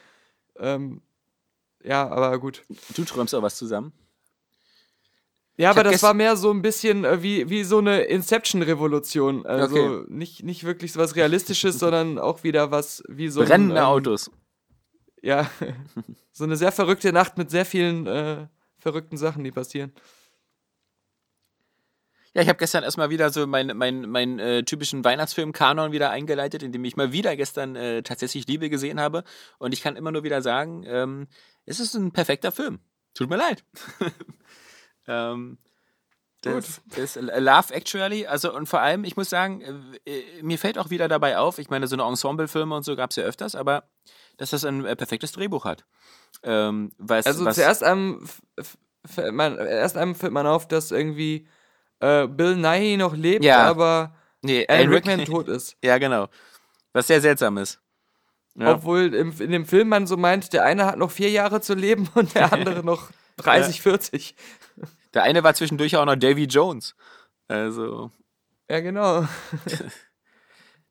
Ähm, 0.58 1.00
ja, 1.82 2.08
aber 2.08 2.38
gut. 2.38 2.62
Du 2.94 3.04
träumst 3.04 3.34
auch 3.34 3.42
was 3.42 3.56
zusammen. 3.56 3.92
Ja, 5.58 5.70
aber 5.70 5.82
das 5.82 6.04
war 6.04 6.14
mehr 6.14 6.36
so 6.36 6.52
ein 6.52 6.62
bisschen 6.62 7.04
äh, 7.04 7.20
wie, 7.20 7.50
wie 7.50 7.64
so 7.64 7.78
eine 7.78 8.02
Inception-Revolution. 8.02 9.44
Also 9.44 9.76
Okay. 9.76 10.04
nicht, 10.08 10.44
nicht 10.44 10.62
wirklich 10.62 10.92
so 10.92 11.00
was 11.00 11.16
Realistisches, 11.16 11.78
sondern 11.80 12.18
auch 12.18 12.44
wieder 12.44 12.70
was 12.70 13.02
wie 13.08 13.28
so 13.28 13.44
Brennende 13.44 13.74
ein, 13.74 13.78
ähm, 13.78 13.84
Autos. 13.84 14.30
Ja, 15.20 15.50
so 16.32 16.44
eine 16.44 16.56
sehr 16.56 16.70
verrückte 16.70 17.12
Nacht 17.12 17.38
mit 17.38 17.50
sehr 17.50 17.64
vielen 17.64 18.06
äh, 18.06 18.46
verrückten 18.78 19.16
Sachen, 19.16 19.42
die 19.42 19.50
passieren. 19.50 19.92
Ja, 22.34 22.42
ich 22.42 22.48
habe 22.48 22.58
gestern 22.58 22.84
erstmal 22.84 23.10
wieder 23.10 23.30
so 23.30 23.44
meinen 23.48 23.76
mein, 23.76 24.08
mein, 24.08 24.38
äh, 24.38 24.62
typischen 24.62 25.02
Weihnachtsfilm-Kanon 25.02 25.90
wieder 25.90 26.10
eingeleitet, 26.10 26.62
indem 26.62 26.84
ich 26.84 26.94
mal 26.94 27.10
wieder 27.10 27.34
gestern 27.34 27.74
äh, 27.74 28.02
tatsächlich 28.04 28.46
Liebe 28.46 28.70
gesehen 28.70 29.00
habe. 29.00 29.24
Und 29.58 29.72
ich 29.72 29.82
kann 29.82 29.96
immer 29.96 30.12
nur 30.12 30.22
wieder 30.22 30.40
sagen, 30.40 30.84
ähm, 30.86 31.26
es 31.64 31.80
ist 31.80 31.94
ein 31.94 32.12
perfekter 32.12 32.52
Film. 32.52 32.78
Tut 33.14 33.28
mir 33.28 33.38
leid. 33.38 33.64
ähm, 35.08 35.58
das, 36.42 36.80
das 36.94 37.16
Love 37.16 37.74
Actually, 37.74 38.26
also 38.26 38.54
und 38.54 38.68
vor 38.68 38.80
allem, 38.80 39.02
ich 39.02 39.16
muss 39.16 39.28
sagen, 39.28 39.60
äh, 40.06 40.10
äh, 40.10 40.42
mir 40.42 40.56
fällt 40.58 40.78
auch 40.78 40.88
wieder 40.90 41.08
dabei 41.08 41.36
auf, 41.38 41.58
ich 41.58 41.68
meine, 41.68 41.88
so 41.88 41.96
eine 41.96 42.04
Ensemble-Filme 42.04 42.76
und 42.76 42.84
so 42.84 42.94
gab 42.94 43.10
es 43.10 43.16
ja 43.16 43.24
öfters, 43.24 43.56
aber 43.56 43.88
dass 44.36 44.50
das 44.50 44.64
ein 44.64 44.84
äh, 44.84 44.94
perfektes 44.94 45.32
Drehbuch 45.32 45.64
hat. 45.64 45.84
Ähm, 46.44 46.92
was, 46.98 47.26
Also 47.26 47.44
was, 47.44 47.56
zuerst 47.56 47.82
einem, 47.82 48.24
fällt 49.04 49.34
man, 49.34 49.58
erst 49.58 49.96
einem 49.96 50.14
fällt 50.14 50.32
man 50.32 50.46
auf, 50.46 50.68
dass 50.68 50.92
irgendwie 50.92 51.48
äh, 51.98 52.28
Bill 52.28 52.54
Nighy 52.54 52.96
noch 52.96 53.16
lebt, 53.16 53.44
Ja. 53.44 53.62
aber 53.64 54.14
nee, 54.42 54.64
Alan 54.68 54.90
Rickman 54.92 55.18
Rick- 55.20 55.28
tot 55.28 55.48
ist. 55.48 55.76
Ja, 55.82 55.98
genau. 55.98 56.28
Was 56.92 57.08
sehr 57.08 57.20
seltsam 57.20 57.58
ist. 57.58 57.80
Ja. 58.54 58.74
Obwohl 58.74 59.12
im, 59.14 59.32
in 59.40 59.50
dem 59.50 59.66
Film 59.66 59.88
man 59.88 60.06
so 60.06 60.16
meint, 60.16 60.52
der 60.52 60.64
eine 60.64 60.86
hat 60.86 60.98
noch 60.98 61.10
vier 61.10 61.30
Jahre 61.30 61.60
zu 61.60 61.74
leben 61.74 62.08
und 62.14 62.34
der 62.36 62.52
andere 62.52 62.84
noch 62.84 63.10
30, 63.38 63.82
40. 63.82 64.36
Der 65.14 65.22
eine 65.22 65.42
war 65.42 65.54
zwischendurch 65.54 65.96
auch 65.96 66.04
noch 66.04 66.16
Davy 66.16 66.44
Jones. 66.44 66.94
Also, 67.48 68.10
Ja, 68.68 68.80
genau. 68.80 69.26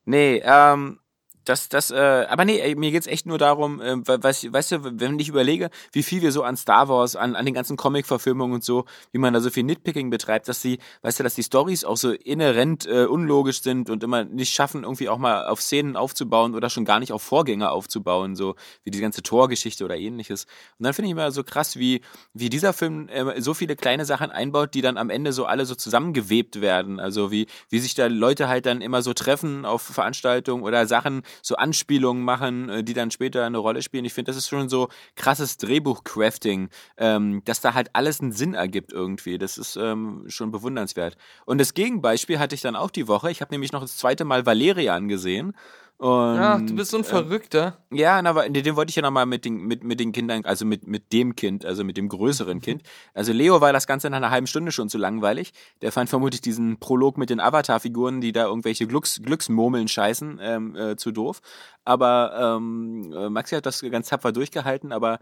Nee, 0.06 0.42
ähm, 0.44 1.00
das, 1.48 1.70
das, 1.70 1.92
äh, 1.92 2.26
aber 2.30 2.46
nee, 2.46 2.76
mir 2.76 2.92
geht's 2.92 3.08
echt 3.08 3.26
nur 3.26 3.38
darum, 3.38 3.80
äh, 3.82 3.96
weißt, 4.06 4.52
weißt 4.52 4.72
du, 4.74 5.00
wenn 5.00 5.18
ich 5.18 5.30
überlege, 5.30 5.70
wie 5.94 6.04
viel 6.04 6.22
wir 6.22 6.32
so 6.32 6.44
an 6.44 6.58
Star 6.58 6.90
Wars, 6.90 7.16
an, 7.16 7.36
an 7.36 7.46
den 7.46 7.54
ganzen 7.54 7.78
Comic-Verfilmungen 7.78 8.56
und 8.56 8.64
so, 8.64 8.86
wie 9.12 9.18
man 9.18 9.34
da 9.34 9.40
so 9.40 9.50
viel 9.50 9.64
Nitpicking 9.64 10.10
betreibt, 10.10 10.48
dass 10.50 10.62
die, 10.62 10.80
weißt 11.04 11.20
du, 11.20 11.24
dass 11.24 11.36
die 11.36 11.44
Stories 11.44 11.86
auch 11.86 11.96
so 11.96 12.12
inhärent 12.12 12.86
äh, 12.86 13.06
unlogisch 13.06 13.62
sind 13.62 13.90
und 13.90 14.04
immer 14.04 14.26
nicht 14.26 14.54
schaffen, 14.54 14.84
irgendwie 14.84 15.08
auch 15.08 15.18
mal 15.18 15.46
auf 15.48 15.62
Szenen 15.62 15.96
aufzubauen 15.96 16.54
oder 16.54 16.70
schon 16.70 16.86
gar 16.86 17.00
nicht 17.00 17.14
auf 17.14 17.22
Vorgänger 17.22 17.72
aufzubauen, 17.72 18.36
so 18.36 18.56
wie 18.84 18.92
die 18.92 19.00
ganze 19.00 19.24
Torgeschichte 19.24 19.86
oder 19.86 19.96
ähnliches. 19.96 20.46
Und 20.78 20.84
dann 20.86 20.94
finde 20.94 21.08
ich 21.08 21.12
immer 21.14 21.32
so 21.32 21.44
krass, 21.44 21.78
wie, 21.78 22.02
wie 22.34 22.50
dieser 22.50 22.74
Film 22.74 23.08
äh, 23.08 23.42
so 23.42 23.54
viele 23.54 23.76
kleine 23.76 24.06
Sachen 24.06 24.32
einbaut, 24.32 24.74
die 24.74 24.82
dann 24.82 24.98
am 24.98 25.10
Ende 25.10 25.32
so 25.32 25.46
alle 25.46 25.66
so 25.66 25.76
zusammengewebt 25.76 26.62
werden. 26.62 27.00
Also 27.00 27.32
wie, 27.32 27.48
wie 27.70 27.80
sich 27.80 27.96
da 27.96 28.08
Leute 28.08 28.50
halt 28.50 28.66
dann 28.66 28.82
immer 28.82 29.02
so 29.02 29.14
treffen 29.14 29.66
auf 29.66 29.82
Veranstaltungen 29.82 30.64
oder 30.64 30.88
Sachen, 30.88 31.24
so 31.42 31.56
Anspielungen 31.56 32.24
machen, 32.24 32.70
äh, 32.70 32.84
die 32.84 32.94
dann 32.94 33.12
später 33.12 33.46
eine 33.46 33.58
Rolle 33.58 33.82
spielen. 33.82 34.06
Ich 34.06 34.14
finde, 34.14 34.30
das 34.30 34.38
ist 34.38 34.48
schon 34.48 34.70
so 34.70 34.90
krasses 35.16 35.58
Drehbuch-Crafting, 35.58 36.70
ähm, 36.98 37.42
dass 37.46 37.62
da 37.62 37.74
halt 37.74 37.90
alles 37.94 38.22
einen 38.22 38.32
Sinn 38.32 38.54
ergibt 38.54 38.94
irgendwie. 38.94 39.38
Das 39.38 39.58
ist 39.58 39.76
ähm, 39.76 40.26
schon 40.28 40.52
bewundernswert. 40.52 41.18
Und 41.46 41.60
das 41.60 41.74
Gegenbeispiel 41.74 42.40
hatte 42.40 42.56
ich 42.56 42.62
dann 42.62 42.76
auch 42.76 42.92
die 42.92 43.08
Woche. 43.08 43.32
Ich 43.32 43.42
habe 43.42 43.54
nämlich 43.54 43.72
noch 43.72 43.82
das 43.82 43.98
zweite 43.98 44.26
Mal 44.26 44.46
Valerian 44.46 45.08
gesehen. 45.08 45.54
Und, 46.00 46.38
Ach, 46.38 46.62
du 46.62 46.76
bist 46.76 46.92
so 46.92 46.98
ein 46.98 47.04
Verrückter. 47.04 47.80
Äh, 47.92 47.98
ja, 47.98 48.24
aber 48.24 48.48
den 48.48 48.76
wollte 48.76 48.92
ich 48.92 48.96
ja 48.96 49.02
nochmal 49.02 49.26
mit 49.26 49.46
den, 49.46 49.56
mit, 49.62 49.84
mit 49.84 50.00
den 50.00 50.12
Kindern, 50.12 50.46
also 50.46 50.64
mit, 50.64 50.86
mit 50.86 51.12
dem 51.12 51.36
Kind, 51.36 51.66
also 51.66 51.84
mit 51.84 51.98
dem 51.98 52.08
größeren 52.08 52.62
Kind. 52.62 52.84
Also 53.16 53.34
Leo 53.34 53.62
war 53.62 53.74
das 53.74 53.88
Ganze 53.88 54.08
nach 54.12 54.18
einer 54.18 54.30
halben 54.30 54.46
Stunde 54.46 54.72
schon 54.72 54.90
zu 54.90 55.00
langweilig. 55.00 55.54
Der 55.82 55.92
fand 55.92 56.08
vermutlich 56.08 56.42
diesen 56.42 56.80
Prolog 56.80 57.18
mit 57.18 57.32
den 57.32 57.40
Avatar-Figuren, 57.40 58.22
die 58.22 58.32
da 58.32 58.46
irgendwelche 58.46 58.86
Glücks, 58.86 59.20
Glücksmurmeln 59.24 59.88
scheißen, 59.88 60.40
ähm, 60.40 60.76
äh, 60.76 60.98
zu 60.98 61.12
doof. 61.12 61.42
Aber 61.84 62.58
ähm, 62.58 63.12
äh, 63.14 63.30
Maxi 63.30 63.56
hat 63.56 63.66
das 63.66 63.82
ganz 63.82 64.10
tapfer 64.10 64.32
durchgehalten, 64.32 64.92
aber 64.92 65.18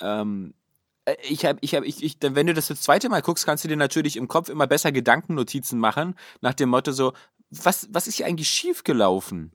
ähm, 0.00 0.54
äh, 1.06 1.16
ich 1.28 1.44
habe, 1.44 1.58
ich 1.60 1.74
habe, 1.74 1.86
ich, 1.86 2.04
ich, 2.04 2.18
wenn 2.20 2.46
du 2.46 2.54
das 2.54 2.68
das 2.68 2.82
zweite 2.82 3.08
Mal 3.08 3.20
guckst, 3.22 3.46
kannst 3.46 3.64
du 3.64 3.68
dir 3.68 3.76
natürlich 3.76 4.16
im 4.16 4.28
Kopf 4.28 4.48
immer 4.48 4.68
besser 4.68 4.92
Gedankennotizen 4.92 5.80
machen, 5.80 6.14
nach 6.40 6.54
dem 6.54 6.68
Motto 6.68 6.92
so, 6.92 7.14
was, 7.50 7.88
was 7.90 8.06
ist 8.06 8.14
hier 8.16 8.26
eigentlich 8.26 8.48
schiefgelaufen? 8.48 9.50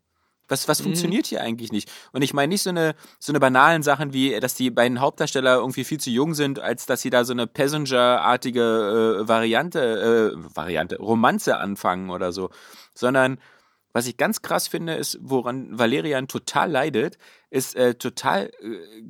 Was, 0.50 0.68
was 0.68 0.80
Mhm. 0.80 0.86
funktioniert 0.86 1.28
hier 1.28 1.42
eigentlich 1.42 1.72
nicht? 1.72 1.90
Und 2.12 2.22
ich 2.22 2.34
meine 2.34 2.50
nicht 2.50 2.64
so 2.64 2.72
eine, 2.72 2.96
so 3.20 3.32
eine 3.32 3.40
banalen 3.40 3.84
Sachen 3.84 4.12
wie, 4.12 4.38
dass 4.40 4.56
die 4.56 4.70
beiden 4.72 5.00
Hauptdarsteller 5.00 5.56
irgendwie 5.56 5.86
viel 5.86 6.00
zu 6.00 6.10
jung 6.10 6.34
sind, 6.34 6.60
als 6.60 6.86
dass 6.86 7.02
sie 7.02 7.10
da 7.10 7.24
so 7.24 7.34
eine 7.34 7.48
Passenger-artige 7.48 9.22
äh, 9.22 9.28
Variante, 9.28 10.34
äh, 10.36 10.56
Variante, 10.56 10.98
Romanze 10.98 11.58
anfangen 11.58 12.10
oder 12.10 12.32
so. 12.32 12.50
Sondern, 12.94 13.40
was 13.94 14.08
ich 14.08 14.18
ganz 14.18 14.42
krass 14.42 14.68
finde, 14.68 14.96
ist, 14.96 15.18
woran 15.22 15.78
Valerian 15.80 16.28
total 16.28 16.70
leidet, 16.72 17.18
ist 17.50 17.76
äh, 17.76 17.96
total 17.96 18.52
äh, 18.62 19.04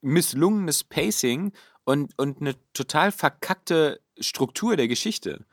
misslungenes 0.00 0.84
Pacing 0.84 1.52
und, 1.84 2.12
und 2.16 2.40
eine 2.40 2.54
total 2.72 3.12
verkackte 3.12 4.00
Struktur 4.18 4.76
der 4.76 4.88
Geschichte. 4.88 5.44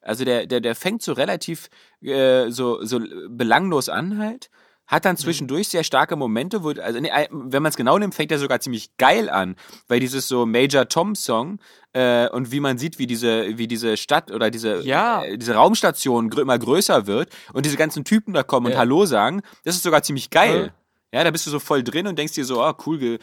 Also 0.00 0.24
der, 0.24 0.46
der, 0.46 0.60
der 0.60 0.74
fängt 0.76 1.02
so 1.02 1.12
relativ 1.12 1.68
äh, 2.00 2.50
so, 2.50 2.84
so 2.84 3.00
belanglos 3.28 3.88
an 3.88 4.18
halt, 4.18 4.50
hat 4.86 5.04
dann 5.04 5.16
zwischendurch 5.16 5.68
sehr 5.68 5.82
starke 5.84 6.14
Momente, 6.16 6.62
wo, 6.62 6.70
also 6.70 7.00
nee, 7.00 7.10
wenn 7.30 7.62
man 7.62 7.70
es 7.70 7.76
genau 7.76 7.98
nimmt, 7.98 8.14
fängt 8.14 8.30
er 8.30 8.38
sogar 8.38 8.60
ziemlich 8.60 8.96
geil 8.98 9.28
an, 9.28 9.56
weil 9.88 9.98
dieses 10.00 10.28
so 10.28 10.46
Major 10.46 10.88
Tom 10.88 11.14
Song 11.16 11.58
äh, 11.92 12.28
und 12.28 12.52
wie 12.52 12.60
man 12.60 12.78
sieht, 12.78 12.98
wie 12.98 13.06
diese, 13.08 13.58
wie 13.58 13.66
diese 13.66 13.96
Stadt 13.96 14.30
oder 14.30 14.50
diese, 14.50 14.82
Ja. 14.82 15.24
äh, 15.24 15.36
diese 15.38 15.54
Raumstation 15.54 16.30
grö 16.30 16.42
immer 16.42 16.58
größer 16.58 17.06
wird 17.08 17.30
und 17.52 17.66
diese 17.66 17.76
ganzen 17.76 18.04
Typen 18.04 18.32
da 18.32 18.42
kommen 18.44 18.66
und 18.66 18.72
Ja. 18.72 18.78
Hallo 18.78 19.06
sagen, 19.06 19.42
das 19.64 19.74
ist 19.76 19.82
sogar 19.82 20.02
ziemlich 20.02 20.30
geil. 20.30 20.72
Ja. 21.12 21.18
Ja, 21.20 21.24
da 21.24 21.30
bist 21.30 21.46
du 21.46 21.50
so 21.50 21.60
voll 21.60 21.82
drin 21.82 22.06
und 22.08 22.18
denkst 22.18 22.34
dir 22.34 22.44
so, 22.44 22.62
oh, 22.62 22.72
cool, 22.84 23.18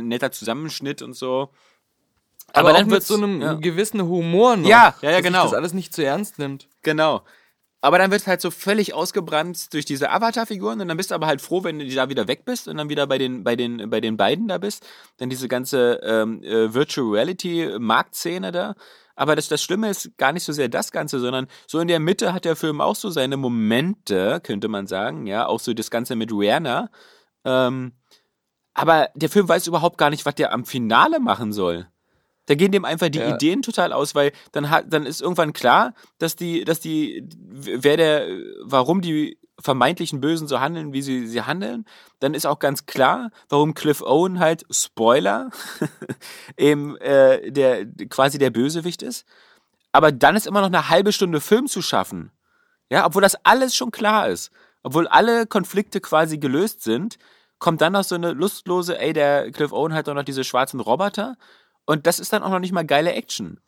netter 0.00 0.32
Zusammenschnitt 0.32 1.00
und 1.02 1.12
so. 1.14 1.50
Aber, 2.52 2.72
auch 2.74 2.78
mit 2.80 2.90
wird's- 2.90 3.08
so 3.08 3.14
einem 3.14 3.60
gewissen 3.60 4.02
Humor 4.02 4.56
noch. 4.56 4.68
Ja, 4.68 4.94
ja, 5.02 5.10
ja, 5.10 5.16
dass 5.18 5.22
genau. 5.26 5.42
das 5.44 5.54
alles 5.54 5.72
nicht 5.72 5.92
zu 5.94 6.04
ernst 6.04 6.38
nimmt. 6.38 6.66
Genau. 6.82 7.22
Aber 7.86 7.98
dann 7.98 8.10
wird 8.10 8.26
halt 8.26 8.40
so 8.40 8.50
völlig 8.50 8.94
ausgebrannt 8.94 9.72
durch 9.72 9.84
diese 9.84 10.10
Avatar-Figuren 10.10 10.80
und 10.80 10.88
dann 10.88 10.96
bist 10.96 11.12
du 11.12 11.14
aber 11.14 11.28
halt 11.28 11.40
froh, 11.40 11.62
wenn 11.62 11.78
du 11.78 11.88
da 11.94 12.08
wieder 12.08 12.26
weg 12.26 12.44
bist 12.44 12.66
und 12.66 12.78
dann 12.78 12.88
wieder 12.88 13.06
bei 13.06 13.16
den, 13.16 13.44
bei 13.44 13.54
den, 13.54 13.88
bei 13.88 14.00
den 14.00 14.16
beiden 14.16 14.48
da 14.48 14.58
bist. 14.58 14.84
Dann 15.18 15.30
diese 15.30 15.46
ganze 15.46 16.00
ähm, 16.02 16.42
äh, 16.42 16.74
Virtual 16.74 17.08
Reality-Marktszene 17.08 18.50
da. 18.50 18.74
Aber 19.14 19.36
das, 19.36 19.46
das 19.46 19.62
Schlimme 19.62 19.88
ist 19.88 20.18
gar 20.18 20.32
nicht 20.32 20.42
so 20.42 20.52
sehr 20.52 20.68
das 20.68 20.90
Ganze, 20.90 21.20
sondern 21.20 21.46
so 21.68 21.78
in 21.78 21.86
der 21.86 22.00
Mitte 22.00 22.32
hat 22.32 22.44
der 22.44 22.56
Film 22.56 22.80
auch 22.80 22.96
so 22.96 23.08
seine 23.08 23.36
Momente, 23.36 24.40
könnte 24.42 24.66
man 24.66 24.88
sagen, 24.88 25.28
ja, 25.28 25.46
auch 25.46 25.60
so 25.60 25.72
das 25.72 25.88
Ganze 25.88 26.16
mit 26.16 26.32
Rihanna. 26.32 26.90
Ähm, 27.44 27.92
aber 28.74 29.10
der 29.14 29.28
Film 29.28 29.48
weiß 29.48 29.64
überhaupt 29.68 29.96
gar 29.96 30.10
nicht, 30.10 30.26
was 30.26 30.34
der 30.34 30.52
am 30.52 30.64
Finale 30.64 31.20
machen 31.20 31.52
soll. 31.52 31.86
Da 32.46 32.54
gehen 32.54 32.72
dem 32.72 32.84
einfach 32.84 33.08
die 33.08 33.18
Ja. 33.18 33.34
Ideen 33.34 33.62
total 33.62 33.92
aus, 33.92 34.14
weil 34.14 34.32
dann 34.52 34.70
hat, 34.70 34.86
dann 34.88 35.04
ist 35.06 35.20
irgendwann 35.20 35.52
klar, 35.52 35.94
dass 36.18 36.36
die, 36.36 36.64
dass 36.64 36.80
die, 36.80 37.28
wer 37.28 37.96
der, 37.96 38.26
warum 38.62 39.00
die 39.00 39.38
vermeintlichen 39.58 40.20
Bösen 40.20 40.48
so 40.48 40.60
handeln, 40.60 40.92
wie 40.92 41.02
sie, 41.02 41.26
sie 41.26 41.42
handeln. 41.42 41.86
Dann 42.20 42.34
ist 42.34 42.46
auch 42.46 42.58
ganz 42.58 42.86
klar, 42.86 43.30
warum 43.48 43.74
Cliff 43.74 44.02
Owen 44.02 44.38
halt, 44.38 44.64
Spoiler, 44.70 45.50
eben, 46.56 46.96
äh, 46.98 47.50
der, 47.50 47.86
quasi 48.08 48.38
der 48.38 48.50
Bösewicht 48.50 49.02
ist. 49.02 49.26
Aber 49.92 50.12
dann 50.12 50.36
ist 50.36 50.46
immer 50.46 50.60
noch 50.60 50.66
eine 50.66 50.90
halbe 50.90 51.12
Stunde 51.12 51.40
Film 51.40 51.68
zu 51.68 51.80
schaffen. 51.80 52.30
Ja, 52.90 53.06
obwohl 53.06 53.22
das 53.22 53.36
alles 53.44 53.74
schon 53.74 53.90
klar 53.90 54.28
ist. 54.28 54.50
Obwohl 54.82 55.08
alle 55.08 55.46
Konflikte 55.46 56.00
quasi 56.00 56.38
gelöst 56.38 56.82
sind, 56.82 57.16
kommt 57.58 57.80
dann 57.80 57.94
noch 57.94 58.04
so 58.04 58.14
eine 58.14 58.32
lustlose, 58.32 58.98
ey, 58.98 59.12
der 59.12 59.50
Cliff 59.50 59.72
Owen 59.72 59.94
hat 59.94 60.06
doch 60.06 60.14
noch 60.14 60.22
diese 60.22 60.44
schwarzen 60.44 60.80
Roboter. 60.80 61.36
Und 61.86 62.06
das 62.06 62.20
ist 62.20 62.32
dann 62.32 62.42
auch 62.42 62.50
noch 62.50 62.58
nicht 62.58 62.72
mal 62.72 62.84
geile 62.84 63.12
Action. 63.12 63.60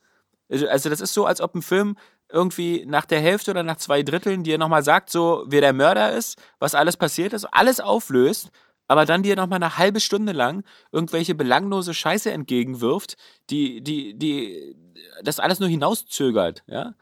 Also 0.51 0.69
also 0.69 0.91
das 0.91 1.01
ist 1.01 1.15
so, 1.15 1.27
als 1.27 1.41
ob 1.41 1.55
ein 1.55 1.63
Film 1.63 1.97
irgendwie 2.31 2.85
nach 2.87 3.07
der 3.07 3.21
Hälfte 3.21 3.53
oder 3.53 3.63
nach 3.63 3.77
zwei 3.77 4.03
Dritteln 4.03 4.45
dir 4.45 4.59
nochmal 4.59 4.83
sagt, 4.83 5.11
so, 5.11 5.45
wer 5.47 5.61
der 5.61 5.73
Mörder 5.73 6.13
ist, 6.13 6.39
was 6.59 6.75
alles 6.75 6.97
passiert 6.97 7.33
ist, 7.33 7.47
alles 7.47 7.81
auflöst, 7.81 8.51
aber 8.87 9.07
dann 9.07 9.23
dir 9.23 9.37
nochmal 9.37 9.63
eine 9.63 9.79
halbe 9.79 10.01
Stunde 10.01 10.33
lang 10.33 10.65
irgendwelche 10.93 11.35
belanglose 11.35 11.95
Scheiße 11.95 12.31
entgegenwirft, 12.31 13.17
die, 13.51 13.83
die, 13.83 14.19
die, 14.19 14.77
das 15.23 15.41
alles 15.41 15.61
nur 15.61 15.69
hinauszögert, 15.69 16.65
ja. 16.67 16.95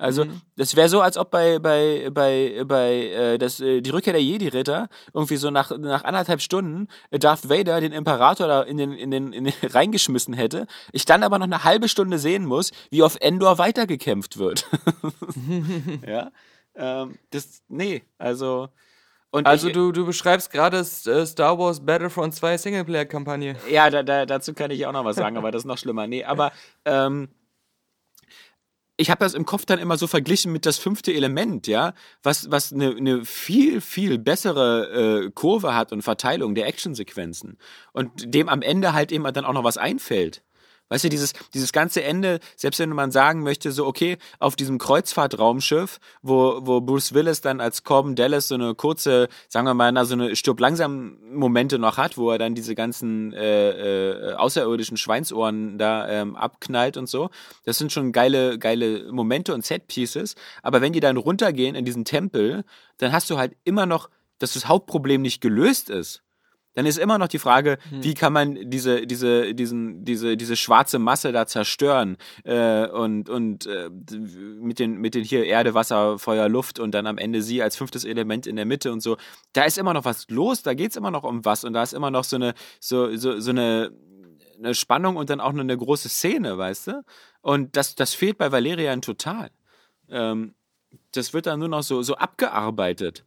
Also, 0.00 0.24
das 0.56 0.76
wäre 0.76 0.88
so, 0.88 1.02
als 1.02 1.18
ob 1.18 1.30
bei, 1.30 1.58
bei, 1.58 2.08
bei, 2.10 2.64
bei 2.66 2.92
äh, 3.08 3.38
das, 3.38 3.60
äh, 3.60 3.82
die 3.82 3.90
Rückkehr 3.90 4.14
der 4.14 4.22
Jedi-Ritter 4.22 4.88
irgendwie 5.12 5.36
so 5.36 5.50
nach, 5.50 5.76
nach 5.76 6.04
anderthalb 6.04 6.40
Stunden 6.40 6.88
äh, 7.10 7.18
Darth 7.18 7.50
Vader 7.50 7.80
den 7.80 7.92
Imperator 7.92 8.48
da 8.48 8.62
in 8.62 8.78
den, 8.78 8.92
in 8.92 9.10
den, 9.10 9.32
in 9.34 9.44
den 9.44 9.52
reingeschmissen 9.62 10.32
hätte. 10.32 10.66
Ich 10.92 11.04
dann 11.04 11.22
aber 11.22 11.38
noch 11.38 11.44
eine 11.44 11.64
halbe 11.64 11.88
Stunde 11.88 12.18
sehen 12.18 12.46
muss, 12.46 12.70
wie 12.90 13.02
auf 13.02 13.18
Endor 13.20 13.58
weitergekämpft 13.58 14.38
wird. 14.38 14.66
ja. 16.06 16.30
Ähm, 16.74 17.18
das, 17.30 17.62
nee, 17.68 18.02
also. 18.16 18.68
Und 19.32 19.46
Also 19.46 19.68
ich, 19.68 19.74
du, 19.74 19.92
du 19.92 20.06
beschreibst 20.06 20.50
gerade 20.50 20.78
äh, 20.78 21.26
Star 21.26 21.58
Wars 21.58 21.84
Battlefront 21.84 22.34
2 22.34 22.56
Singleplayer-Kampagne. 22.56 23.56
Ja, 23.70 23.90
da, 23.90 24.02
da, 24.02 24.24
dazu 24.24 24.54
kann 24.54 24.70
ich 24.70 24.86
auch 24.86 24.92
noch 24.92 25.04
was 25.04 25.16
sagen, 25.16 25.36
aber 25.36 25.52
das 25.52 25.62
ist 25.62 25.66
noch 25.66 25.78
schlimmer. 25.78 26.06
Nee, 26.06 26.24
aber 26.24 26.52
ähm, 26.86 27.28
ich 29.00 29.10
habe 29.10 29.24
das 29.24 29.34
im 29.34 29.46
Kopf 29.46 29.64
dann 29.64 29.78
immer 29.78 29.96
so 29.96 30.06
verglichen 30.06 30.52
mit 30.52 30.66
das 30.66 30.78
fünfte 30.78 31.12
Element, 31.12 31.66
ja, 31.66 31.94
was, 32.22 32.50
was 32.50 32.72
eine, 32.72 32.94
eine 32.94 33.24
viel, 33.24 33.80
viel 33.80 34.18
bessere 34.18 35.24
äh, 35.24 35.30
Kurve 35.30 35.74
hat 35.74 35.90
und 35.92 36.02
Verteilung 36.02 36.54
der 36.54 36.66
Actionsequenzen. 36.66 37.56
Und 37.92 38.34
dem 38.34 38.48
am 38.48 38.60
Ende 38.60 38.92
halt 38.92 39.10
eben 39.10 39.24
dann 39.32 39.44
auch 39.46 39.54
noch 39.54 39.64
was 39.64 39.78
einfällt. 39.78 40.42
Weißt 40.90 41.04
du, 41.04 41.08
dieses, 41.08 41.34
dieses 41.54 41.72
ganze 41.72 42.02
Ende, 42.02 42.40
selbst 42.56 42.80
wenn 42.80 42.90
man 42.90 43.12
sagen 43.12 43.44
möchte, 43.44 43.70
so, 43.70 43.86
okay, 43.86 44.18
auf 44.40 44.56
diesem 44.56 44.78
Kreuzfahrtraumschiff, 44.78 46.00
wo, 46.20 46.58
wo 46.62 46.80
Bruce 46.80 47.14
Willis 47.14 47.40
dann 47.40 47.60
als 47.60 47.84
Corbin 47.84 48.16
Dallas 48.16 48.48
so 48.48 48.56
eine 48.56 48.74
kurze, 48.74 49.28
sagen 49.48 49.68
wir 49.68 49.74
mal, 49.74 49.92
na, 49.92 50.04
so 50.04 50.14
eine 50.14 50.34
stirb 50.34 50.58
langsam 50.58 51.16
Momente 51.32 51.78
noch 51.78 51.96
hat, 51.96 52.18
wo 52.18 52.32
er 52.32 52.38
dann 52.38 52.56
diese 52.56 52.74
ganzen 52.74 53.32
äh, 53.32 54.30
äh, 54.30 54.34
außerirdischen 54.34 54.96
Schweinsohren 54.96 55.78
da 55.78 56.08
ähm, 56.08 56.34
abknallt 56.34 56.96
und 56.96 57.08
so. 57.08 57.30
Das 57.64 57.78
sind 57.78 57.92
schon 57.92 58.10
geile, 58.10 58.58
geile 58.58 59.12
Momente 59.12 59.54
und 59.54 59.64
Set-Pieces. 59.64 60.34
Aber 60.60 60.80
wenn 60.80 60.92
die 60.92 61.00
dann 61.00 61.16
runtergehen 61.16 61.76
in 61.76 61.84
diesen 61.84 62.04
Tempel, 62.04 62.64
dann 62.98 63.12
hast 63.12 63.30
du 63.30 63.38
halt 63.38 63.56
immer 63.62 63.86
noch, 63.86 64.10
dass 64.40 64.54
das 64.54 64.66
Hauptproblem 64.66 65.22
nicht 65.22 65.40
gelöst 65.40 65.88
ist 65.88 66.24
dann 66.74 66.86
ist 66.86 66.98
immer 66.98 67.18
noch 67.18 67.28
die 67.28 67.38
Frage, 67.38 67.78
wie 67.90 68.14
kann 68.14 68.32
man 68.32 68.70
diese, 68.70 69.06
diese, 69.06 69.54
diesen, 69.54 70.04
diese, 70.04 70.36
diese 70.36 70.56
schwarze 70.56 70.98
Masse 70.98 71.32
da 71.32 71.46
zerstören 71.46 72.16
äh, 72.44 72.86
und, 72.86 73.28
und 73.28 73.66
äh, 73.66 73.90
mit, 73.90 74.78
den, 74.78 74.96
mit 74.98 75.14
den 75.14 75.24
hier 75.24 75.44
Erde, 75.44 75.74
Wasser, 75.74 76.18
Feuer, 76.18 76.48
Luft 76.48 76.78
und 76.78 76.92
dann 76.92 77.06
am 77.06 77.18
Ende 77.18 77.42
sie 77.42 77.62
als 77.62 77.76
fünftes 77.76 78.04
Element 78.04 78.46
in 78.46 78.56
der 78.56 78.66
Mitte 78.66 78.92
und 78.92 79.00
so. 79.00 79.16
Da 79.52 79.64
ist 79.64 79.78
immer 79.78 79.94
noch 79.94 80.04
was 80.04 80.28
los, 80.28 80.62
da 80.62 80.74
geht's 80.74 80.96
immer 80.96 81.10
noch 81.10 81.24
um 81.24 81.44
was 81.44 81.64
und 81.64 81.72
da 81.72 81.82
ist 81.82 81.92
immer 81.92 82.10
noch 82.10 82.24
so 82.24 82.36
eine, 82.36 82.54
so, 82.78 83.16
so, 83.16 83.40
so 83.40 83.50
eine, 83.50 83.90
eine 84.58 84.74
Spannung 84.74 85.16
und 85.16 85.28
dann 85.28 85.40
auch 85.40 85.52
noch 85.52 85.60
eine 85.60 85.76
große 85.76 86.08
Szene, 86.08 86.56
weißt 86.56 86.86
du? 86.88 87.02
Und 87.42 87.76
das, 87.76 87.96
das 87.96 88.14
fehlt 88.14 88.38
bei 88.38 88.52
Valerian 88.52 89.02
total. 89.02 89.50
Ähm, 90.08 90.54
das 91.12 91.32
wird 91.32 91.46
dann 91.46 91.58
nur 91.58 91.68
noch 91.68 91.82
so, 91.82 92.02
so 92.02 92.14
abgearbeitet. 92.16 93.24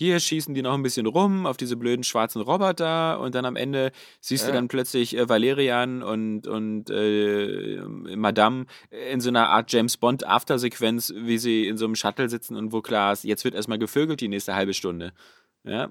Hier 0.00 0.20
schießen 0.20 0.54
die 0.54 0.62
noch 0.62 0.74
ein 0.74 0.84
bisschen 0.84 1.06
rum 1.06 1.44
auf 1.44 1.56
diese 1.56 1.74
blöden 1.76 2.04
schwarzen 2.04 2.40
Roboter 2.40 3.18
und 3.18 3.34
dann 3.34 3.44
am 3.44 3.56
Ende 3.56 3.90
siehst 4.20 4.44
du 4.44 4.50
Ja. 4.50 4.54
dann 4.54 4.68
plötzlich 4.68 5.16
äh, 5.16 5.28
Valerian 5.28 6.04
und, 6.04 6.46
und 6.46 6.88
äh, 6.88 7.80
Madame 8.14 8.66
in 9.10 9.20
so 9.20 9.28
einer 9.28 9.48
Art 9.48 9.72
James 9.72 9.96
Bond 9.96 10.24
Aftersequenz, 10.24 11.12
wie 11.16 11.36
sie 11.38 11.66
in 11.66 11.76
so 11.76 11.84
einem 11.84 11.96
Shuttle 11.96 12.28
sitzen 12.28 12.54
und 12.54 12.70
wo 12.72 12.80
klar 12.80 13.12
ist, 13.12 13.24
jetzt 13.24 13.42
wird 13.44 13.56
erstmal 13.56 13.80
gevögelt 13.80 14.20
die 14.20 14.28
nächste 14.28 14.54
halbe 14.54 14.72
Stunde. 14.72 15.12
Ja. 15.64 15.90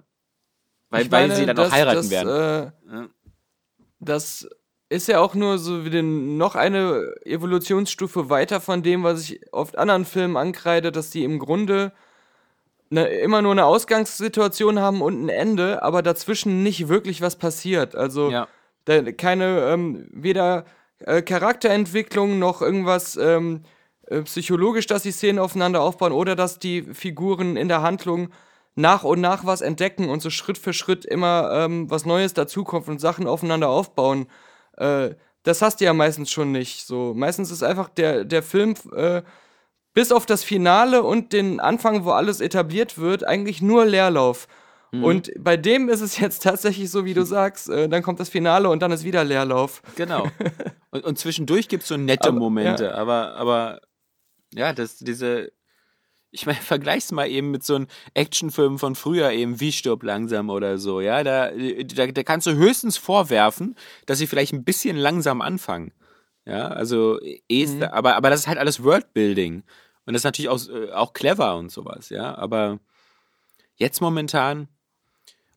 Weil, 0.90 1.04
Ich 1.08 1.12
weil 1.12 1.28
meine, 1.28 1.36
sie 1.38 1.46
dann 1.46 1.58
das- 1.58 1.68
auch 1.68 1.74
heiraten 1.74 1.96
das, 1.98 2.10
werden. 2.10 2.72
Äh, 2.90 2.96
Ja. 2.96 3.08
Das 4.00 4.48
ist 4.88 5.10
ja 5.10 5.20
auch 5.20 5.36
nur 5.36 5.58
so 5.58 5.84
wie 5.84 5.90
den, 5.90 6.38
noch 6.38 6.56
eine 6.56 7.14
Evolutionsstufe 7.26 8.30
weiter 8.30 8.62
von 8.62 8.84
dem, 8.84 9.04
was 9.04 9.30
ich 9.30 9.42
oft 9.52 9.78
anderen 9.78 10.06
Filmen 10.06 10.38
ankreide, 10.38 10.94
dass 10.94 11.10
die 11.10 11.26
im 11.26 11.40
Grunde 11.40 11.92
ne, 12.90 13.08
immer 13.08 13.42
nur 13.42 13.52
eine 13.52 13.66
Ausgangssituation 13.66 14.80
haben 14.80 15.02
und 15.02 15.26
ein 15.26 15.30
Ende, 15.30 15.84
aber 15.84 16.02
dazwischen 16.02 16.64
nicht 16.64 16.88
wirklich 16.88 17.22
was 17.22 17.36
passiert. 17.36 17.96
Also 17.96 18.30
ja. 18.30 18.48
da, 18.86 19.12
keine, 19.12 19.72
ähm, 19.72 20.08
weder 20.12 20.66
äh, 21.00 21.22
Charakterentwicklung 21.22 22.40
noch 22.40 22.62
irgendwas 22.62 23.16
ähm, 23.18 23.64
äh, 24.08 24.22
psychologisch, 24.22 24.88
dass 24.88 25.04
die 25.04 25.12
Szenen 25.12 25.40
aufeinander 25.40 25.82
aufbauen 25.82 26.12
oder 26.12 26.36
dass 26.36 26.60
die 26.60 26.84
Figuren 26.94 27.58
in 27.58 27.68
der 27.68 27.82
Handlung 27.82 28.30
nach 28.76 29.04
und 29.04 29.22
nach 29.22 29.46
was 29.46 29.62
entdecken 29.62 30.10
und 30.10 30.22
so 30.22 30.30
Schritt 30.30 30.58
für 30.58 30.74
Schritt 30.74 31.04
immer 31.04 31.52
ähm, 31.52 31.90
was 31.90 32.06
Neues 32.06 32.34
dazukommt 32.34 32.88
und 32.88 33.02
Sachen 33.02 33.28
aufeinander 33.28 33.70
aufbauen. 33.70 34.28
Äh, 34.78 35.16
das 35.44 35.62
hast 35.62 35.82
du 35.82 35.86
ja 35.86 35.94
meistens 35.94 36.30
schon 36.30 36.52
nicht. 36.52 36.86
So, 36.86 37.14
meistens 37.16 37.52
ist 37.52 37.64
einfach 37.64 37.90
der, 37.90 38.24
der 38.26 38.44
Film 38.44 38.76
äh, 38.96 39.24
bis 39.98 40.12
auf 40.12 40.28
das 40.28 40.44
Finale 40.44 41.02
und 41.02 41.34
den 41.34 41.60
Anfang, 41.60 42.06
wo 42.06 42.12
alles 42.12 42.40
etabliert 42.40 43.00
wird, 43.00 43.24
eigentlich 43.26 43.64
nur 43.64 43.84
Leerlauf. 43.84 44.48
Und 44.92 45.32
bei 45.40 45.58
dem 45.58 45.90
ist 45.90 46.02
es 46.02 46.20
jetzt 46.20 46.44
tatsächlich 46.44 46.92
so, 46.92 47.04
wie 47.04 47.16
du 47.16 47.24
sagst, 47.26 47.68
äh, 47.68 47.90
dann 47.90 48.04
kommt 48.04 48.20
das 48.20 48.30
Finale 48.30 48.70
und 48.70 48.80
dann 48.84 48.92
ist 48.92 49.04
wieder 49.04 49.24
Leerlauf. 49.24 49.82
Genau. 49.96 50.28
Und, 50.92 51.04
und 51.04 51.20
zwischendurch 51.20 51.68
gibt 51.68 51.84
es 51.84 51.90
so 51.90 51.98
nette 51.98 52.30
Aber- 52.30 52.40
Momente, 52.40 52.86
ja. 52.86 52.94
aber, 52.94 53.36
aber 53.36 53.82
ja, 54.54 54.72
das, 54.72 54.98
diese. 54.98 55.52
Ich 56.32 56.46
meine, 56.46 56.58
vergleich's 56.62 57.12
mal 57.12 57.28
eben 57.28 57.52
mit 57.52 57.64
so 57.64 57.76
einem 57.76 57.88
Actionfilm 58.14 58.78
von 58.80 58.96
früher, 58.96 59.32
eben 59.32 59.60
wie 59.60 59.72
stirb 59.74 60.04
langsam 60.04 60.50
oder 60.50 60.78
so, 60.78 61.02
ja. 61.02 61.24
Da, 61.24 61.50
da, 61.52 62.08
da 62.08 62.24
kannst 62.24 62.48
du 62.48 62.52
höchstens 62.56 62.98
vorwerfen, 62.98 63.76
dass 64.06 64.20
sie 64.20 64.28
vielleicht 64.28 64.54
ein 64.54 64.64
bisschen 64.64 64.96
langsam 64.96 65.42
anfangen. 65.42 65.92
Ja, 66.46 66.70
also, 66.70 67.20
eh 67.22 67.42
Mhm. 67.50 67.82
ist, 67.82 67.84
aber, 67.84 68.16
aber 68.16 68.30
das 68.30 68.40
ist 68.42 68.48
halt 68.48 68.58
alles 68.60 68.82
Worldbuilding. 68.84 69.64
Und 70.08 70.14
das 70.14 70.22
ist 70.22 70.24
natürlich 70.24 70.50
auch, 70.50 70.68
äh, 70.70 70.92
auch 70.94 71.14
clever 71.14 71.58
und 71.58 71.72
sowas, 71.72 72.10
ja. 72.10 72.36
Aber 72.36 72.80
jetzt 73.76 74.02
momentan. 74.02 74.70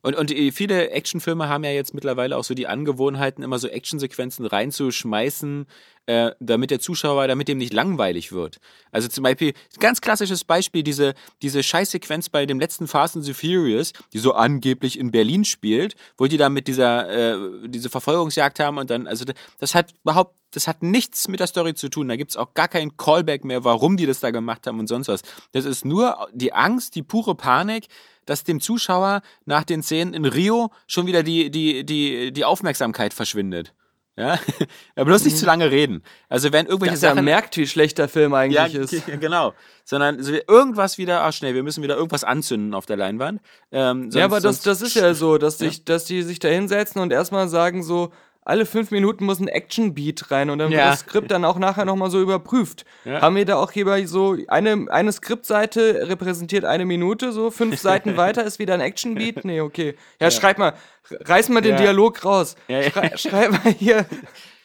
Und, 0.03 0.15
und 0.15 0.29
die- 0.31 0.51
viele 0.51 0.89
Actionfilme 0.91 1.47
haben 1.47 1.63
ja 1.63 1.71
jetzt 1.71 1.93
mittlerweile 1.93 2.37
auch 2.37 2.43
so 2.43 2.53
die 2.53 2.67
Angewohnheiten, 2.67 3.43
immer 3.43 3.59
so 3.59 3.67
Actionsequenzen 3.67 4.45
reinzuschmeißen, 4.45 5.67
äh, 6.11 6.35
damit 6.39 6.71
der 6.71 6.81
Zuschauer, 6.81 7.27
damit 7.27 7.47
dem 7.47 7.57
nicht 7.57 7.71
langweilig 7.71 8.33
wird. 8.33 8.57
Also 8.91 9.07
zum 9.07 9.23
Beispiel, 9.23 9.53
ganz 9.79 10.01
klassisches 10.01 10.43
Beispiel, 10.43 10.83
diese, 10.83 11.13
diese 11.41 11.63
Scheißsequenz 11.63 12.27
bei 12.27 12.45
dem 12.45 12.59
letzten 12.59 12.87
Fast 12.87 13.15
and 13.15 13.23
the 13.23 13.33
Furious, 13.33 13.93
die 14.11 14.19
so 14.19 14.33
angeblich 14.33 14.99
in 14.99 15.11
Berlin 15.11 15.45
spielt, 15.45 15.95
wo 16.17 16.25
die 16.27 16.35
da 16.35 16.49
mit 16.49 16.67
dieser, 16.67 17.09
äh, 17.09 17.37
diese 17.67 17.89
Verfolgungsjagd 17.89 18.59
haben 18.59 18.77
und 18.77 18.89
dann, 18.89 19.07
also 19.07 19.23
das 19.59 19.73
hat 19.73 19.93
überhaupt, 20.03 20.35
das 20.51 20.67
hat 20.67 20.83
nichts 20.83 21.29
mit 21.29 21.39
der 21.39 21.47
Story 21.47 21.75
zu 21.75 21.87
tun. 21.87 22.09
Da 22.09 22.17
gibt's 22.17 22.35
auch 22.35 22.53
gar 22.53 22.67
keinen 22.67 22.97
Callback 22.97 23.45
mehr, 23.45 23.63
warum 23.63 23.95
die 23.95 24.05
das 24.05 24.19
da 24.19 24.31
gemacht 24.31 24.67
haben 24.67 24.79
und 24.79 24.87
sonst 24.87 25.07
was. 25.07 25.21
Das 25.53 25.63
ist 25.63 25.85
nur 25.85 26.27
die 26.33 26.51
Angst, 26.51 26.95
die 26.95 27.03
pure 27.03 27.35
Panik, 27.35 27.87
dass 28.25 28.43
dem 28.43 28.59
Zuschauer 28.59 29.21
nach 29.45 29.63
den 29.63 29.81
Szenen 29.81 30.13
in 30.13 30.25
Rio 30.25 30.71
schon 30.87 31.07
wieder 31.07 31.23
die, 31.23 31.49
die, 31.51 31.85
die, 31.85 32.33
die 32.33 32.43
Aufmerksamkeit 32.43 33.13
verschwindet. 33.13 33.73
Ja, 34.21 34.39
aber 34.95 35.05
bloß 35.05 35.25
nicht 35.25 35.37
zu 35.37 35.45
lange 35.45 35.71
reden. 35.71 36.03
Also 36.29 36.53
wenn 36.53 36.67
irgendwelche 36.67 36.93
Dass 36.93 37.03
er 37.03 37.09
Sachen 37.15 37.25
merkt, 37.25 37.57
wie 37.57 37.65
schlecht 37.65 37.97
der 37.97 38.07
Film 38.07 38.33
ja, 38.33 38.37
eigentlich 38.37 38.75
ist. 38.75 39.05
g- 39.05 39.17
genau, 39.19 39.53
sondern 39.83 40.21
so 40.21 40.31
irgendwas 40.47 40.97
wieder, 40.99 41.23
ach 41.23 41.33
schnell, 41.33 41.55
wir 41.55 41.63
müssen 41.63 41.81
wieder 41.83 41.95
irgendwas 41.95 42.23
anzünden 42.23 42.75
auf 42.75 42.85
der 42.85 42.97
Leinwand. 42.97 43.41
Ähm, 43.71 44.03
Ja, 44.05 44.11
sonst- 44.11 44.23
aber 44.23 44.39
das, 44.41 44.61
das 44.61 44.81
ist 44.83 44.93
ja 44.95 45.13
so, 45.15 45.37
dass, 45.39 45.57
sich, 45.57 45.85
dass 45.85 46.05
die 46.05 46.21
sich 46.21 46.37
da 46.39 46.49
hinsetzen 46.49 47.01
und 47.01 47.11
erstmal 47.11 47.47
sagen 47.49 47.81
so, 47.83 48.11
alle 48.43 48.65
fünf 48.65 48.89
Minuten 48.91 49.25
muss 49.25 49.39
ein 49.39 49.47
Action-Beat 49.47 50.31
rein 50.31 50.49
und 50.49 50.57
dann 50.59 50.71
Ja. 50.71 50.77
wird 50.79 50.87
das 50.93 50.99
Skript 51.01 51.29
dann 51.31 51.45
auch 51.45 51.57
nachher 51.59 51.85
nochmal 51.85 52.09
so 52.09 52.19
überprüft. 52.21 52.85
Ja. 53.05 53.21
Haben 53.21 53.35
wir 53.35 53.45
da 53.45 53.57
auch 53.57 53.71
hier 53.71 54.07
so, 54.07 54.35
eine, 54.47 54.87
eine 54.89 55.11
Skriptseite 55.11 56.07
repräsentiert 56.07 56.65
eine 56.65 56.85
Minute, 56.85 57.31
so 57.31 57.51
fünf 57.51 57.79
Seiten 57.81 58.17
weiter 58.17 58.43
ist 58.43 58.57
wieder 58.59 58.73
ein 58.73 58.81
Action-Beat? 58.81 59.45
Nee, 59.45 59.61
okay. 59.61 59.95
Ja, 60.19 60.31
schreib 60.31 60.57
mal, 60.57 60.73
reiß 61.09 61.49
mal 61.49 61.61
den 61.61 61.73
Ja. 61.73 61.77
Dialog 61.81 62.25
raus. 62.25 62.55
Ja, 62.67 62.81
ja. 62.81 62.89
Schrei, 62.89 63.11
schreib 63.17 63.51
mal 63.51 63.73
hier, 63.73 64.05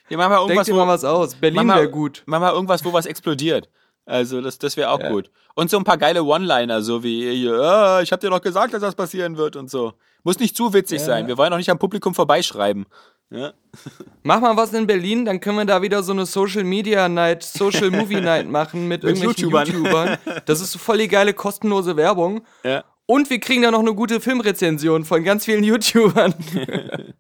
Ja, 0.08 0.16
mach 0.16 0.28
mal 0.28 0.36
denk 0.36 0.48
irgendwas, 0.50 0.66
dir 0.66 0.74
mal 0.74 0.86
was 0.88 1.04
aus. 1.04 1.34
Berlin 1.34 1.68
wäre 1.68 1.90
gut. 1.90 2.22
Mach 2.26 2.40
mal 2.40 2.52
irgendwas, 2.52 2.84
wo 2.84 2.92
was 2.92 3.06
explodiert. 3.06 3.68
Also 4.06 4.40
das, 4.40 4.58
das 4.58 4.76
wäre 4.76 4.90
auch 4.90 5.00
Ja. 5.00 5.10
gut. 5.10 5.30
Und 5.54 5.68
so 5.68 5.76
ein 5.78 5.84
paar 5.84 5.98
geile 5.98 6.22
One-Liner, 6.22 6.80
so 6.80 7.02
wie, 7.02 7.48
ah, 7.50 8.00
ich 8.02 8.12
hab 8.12 8.20
dir 8.20 8.30
doch 8.30 8.40
gesagt, 8.40 8.72
dass 8.72 8.80
das 8.80 8.94
passieren 8.94 9.36
wird 9.36 9.56
und 9.56 9.68
so. 9.68 9.94
Muss 10.22 10.38
nicht 10.38 10.56
zu 10.56 10.72
witzig 10.72 11.00
sein. 11.00 11.26
Wir 11.28 11.36
wollen 11.38 11.52
auch 11.52 11.56
nicht 11.56 11.70
am 11.70 11.78
Publikum 11.78 12.14
vorbeischreiben. 12.14 12.86
Ja. 13.30 13.52
Mach 14.22 14.40
mal 14.40 14.56
was 14.56 14.72
in 14.72 14.86
Berlin, 14.86 15.24
dann 15.24 15.40
können 15.40 15.58
wir 15.58 15.64
da 15.64 15.82
wieder 15.82 16.02
so 16.02 16.12
eine 16.12 16.26
Social 16.26 16.64
Media 16.64 17.08
Night, 17.08 17.42
Social 17.42 17.90
Movie 17.90 18.20
Night 18.20 18.48
machen 18.48 18.86
mit, 18.86 19.02
Mit 19.02 19.16
irgendwelchen 19.16 19.50
YouTubern. 19.50 19.66
YouTubern. 19.66 20.18
Das 20.46 20.60
ist 20.60 20.72
so 20.72 20.78
voll 20.78 20.98
die 20.98 21.08
geile 21.08 21.34
kostenlose 21.34 21.96
Werbung. 21.96 22.42
Ja. 22.62 22.84
Und 23.06 23.30
wir 23.30 23.40
kriegen 23.40 23.62
da 23.62 23.70
noch 23.70 23.80
eine 23.80 23.94
gute 23.94 24.20
Filmrezension 24.20 25.04
von 25.04 25.24
ganz 25.24 25.44
vielen 25.44 25.64
YouTubern. 25.64 26.34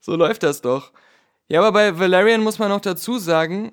so 0.00 0.16
läuft 0.16 0.42
das 0.42 0.60
doch. 0.60 0.92
Ja, 1.48 1.60
aber 1.60 1.72
bei 1.72 1.98
Valerian 1.98 2.42
muss 2.42 2.58
man 2.58 2.68
noch 2.68 2.80
dazu 2.80 3.18
sagen, 3.18 3.72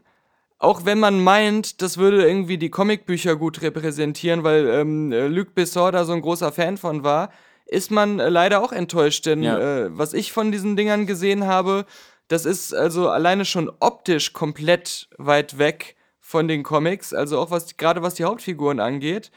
auch 0.58 0.86
wenn 0.86 1.00
man 1.00 1.22
meint, 1.22 1.82
das 1.82 1.98
würde 1.98 2.26
irgendwie 2.26 2.58
die 2.58 2.70
Comicbücher 2.70 3.36
gut 3.36 3.62
repräsentieren, 3.62 4.44
weil 4.44 4.68
ähm, 4.68 5.12
äh, 5.12 5.28
Luc 5.28 5.54
Besson 5.54 5.92
da 5.92 6.06
so 6.06 6.14
ein 6.14 6.22
großer 6.22 6.52
Fan 6.54 6.78
von 6.78 7.04
war, 7.04 7.32
ist 7.66 7.92
man 7.92 8.20
äh, 8.20 8.30
leider 8.30 8.62
auch 8.64 8.72
enttäuscht, 8.72 9.26
denn 9.26 9.44
Ja. 9.44 9.58
äh, 9.60 9.98
was 9.98 10.14
ich 10.14 10.32
von 10.32 10.52
diesen 10.52 10.76
Dingern 10.76 11.06
gesehen 11.08 11.46
habe, 11.46 11.86
das 12.28 12.46
ist 12.46 12.74
also 12.74 13.10
alleine 13.10 13.46
schon 13.46 13.72
optisch 13.80 14.34
komplett 14.34 15.10
weit 15.18 15.58
weg 15.58 15.96
von 16.20 16.48
den 16.48 16.64
Comics, 16.64 17.14
also 17.14 17.40
auch 17.40 17.52
was 17.52 17.78
gerade 17.78 18.02
was 18.02 18.16
die 18.16 18.24
Hauptfiguren 18.24 18.80
angeht. 18.80 19.32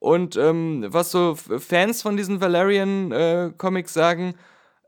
Und 0.00 0.36
ähm, 0.36 0.84
was 0.88 1.12
so 1.12 1.36
Fans 1.36 2.02
von 2.02 2.16
diesen 2.16 2.40
Valerian-Comics 2.40 3.92
sagen, 3.92 4.34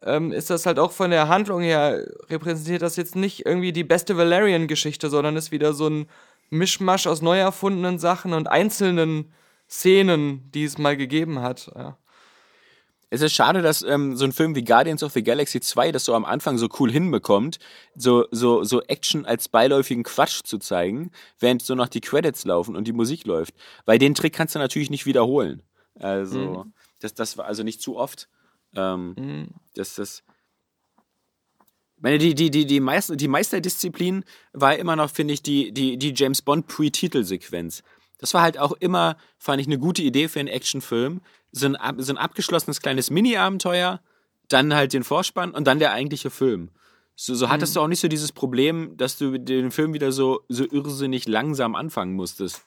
ähm, 0.02 0.32
ist 0.32 0.50
das 0.50 0.66
halt 0.66 0.78
auch 0.80 0.90
von 0.90 1.10
der 1.10 1.28
Handlung 1.28 1.60
her, 1.62 2.04
repräsentiert 2.28 2.82
das 2.82 2.96
jetzt 2.96 3.14
nicht 3.14 3.46
irgendwie 3.46 3.72
die 3.72 3.84
beste 3.84 4.16
Valerian-Geschichte, 4.16 5.08
sondern 5.08 5.36
ist 5.36 5.52
wieder 5.52 5.72
so 5.72 5.88
ein 5.88 6.06
Mischmasch 6.50 7.06
aus 7.06 7.22
neu 7.22 7.38
erfundenen 7.38 7.98
Sachen 7.98 8.32
und 8.32 8.48
einzelnen 8.48 9.32
Szenen, 9.68 10.50
die 10.52 10.64
es 10.64 10.78
mal 10.78 10.96
gegeben 10.96 11.40
hat. 11.40 11.70
Ja. 11.76 11.96
Es 13.10 13.20
ist 13.20 13.32
schade, 13.32 13.62
dass 13.62 13.82
ähm, 13.82 14.16
so 14.16 14.24
ein 14.24 14.32
Film 14.32 14.54
wie 14.54 14.64
Guardians 14.64 15.02
of 15.02 15.12
the 15.12 15.22
Galaxy 15.22 15.60
2 15.60 15.92
das 15.92 16.04
so 16.04 16.14
am 16.14 16.24
Anfang 16.24 16.58
so 16.58 16.68
cool 16.78 16.90
hinbekommt, 16.90 17.58
so, 17.94 18.26
so, 18.30 18.64
so 18.64 18.82
Action 18.82 19.24
als 19.24 19.48
beiläufigen 19.48 20.02
Quatsch 20.02 20.40
zu 20.44 20.58
zeigen, 20.58 21.10
während 21.38 21.62
so 21.62 21.74
noch 21.74 21.88
die 21.88 22.00
Credits 22.00 22.44
laufen 22.44 22.76
und 22.76 22.88
die 22.88 22.92
Musik 22.92 23.24
läuft. 23.26 23.54
Weil 23.84 23.98
den 23.98 24.14
Trick 24.14 24.32
kannst 24.32 24.54
du 24.54 24.58
natürlich 24.58 24.90
nicht 24.90 25.06
wiederholen. 25.06 25.62
Also, 25.98 26.66
das, 27.00 27.14
das 27.14 27.38
war 27.38 27.44
also 27.46 27.62
nicht 27.62 27.80
zu 27.80 27.96
oft. 27.96 28.28
Ähm, 28.74 29.14
Das, 29.74 29.94
das. 29.94 30.22
Ich 31.96 32.02
meine, 32.02 32.18
die, 32.18 32.34
die, 32.34 32.50
die, 32.50 32.66
die, 32.66 32.80
Meister, 32.80 33.16
die 33.16 33.28
Meisterdisziplin 33.28 34.24
war 34.52 34.76
immer 34.76 34.96
noch, 34.96 35.10
finde 35.10 35.32
ich, 35.32 35.42
die, 35.42 35.72
die, 35.72 35.96
die 35.96 36.12
James 36.14 36.42
Bond 36.42 36.66
Pre-Titelsequenz. 36.66 37.82
Das 38.18 38.34
war 38.34 38.42
halt 38.42 38.58
auch 38.58 38.72
immer, 38.72 39.16
fand 39.38 39.60
ich, 39.60 39.66
eine 39.66 39.78
gute 39.78 40.02
Idee 40.02 40.28
für 40.28 40.40
einen 40.40 40.48
Actionfilm. 40.48 41.20
So 41.52 41.66
ein, 41.66 41.76
so 41.98 42.12
ein 42.12 42.18
abgeschlossenes 42.18 42.80
kleines 42.80 43.10
Mini-Abenteuer, 43.10 44.00
dann 44.48 44.74
halt 44.74 44.92
den 44.92 45.04
Vorspann 45.04 45.52
und 45.52 45.66
dann 45.66 45.78
der 45.78 45.92
eigentliche 45.92 46.30
Film. 46.30 46.70
So, 47.16 47.34
so 47.34 47.48
hattest 47.48 47.76
du 47.76 47.80
auch 47.80 47.86
nicht 47.86 48.00
so 48.00 48.08
dieses 48.08 48.32
Problem, 48.32 48.96
dass 48.96 49.16
du 49.18 49.38
den 49.38 49.70
Film 49.70 49.94
wieder 49.94 50.10
so, 50.10 50.40
so 50.48 50.64
irrsinnig 50.64 51.28
langsam 51.28 51.76
anfangen 51.76 52.14
musstest. 52.14 52.64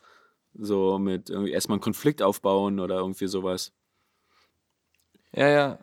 So 0.54 0.98
mit 1.00 1.30
irgendwie 1.30 1.52
erstmal 1.52 1.76
einen 1.76 1.82
Konflikt 1.82 2.22
aufbauen 2.22 2.80
oder 2.80 2.96
irgendwie 2.96 3.28
sowas. 3.28 3.74
Ja, 5.34 5.50
ja. 5.50 5.80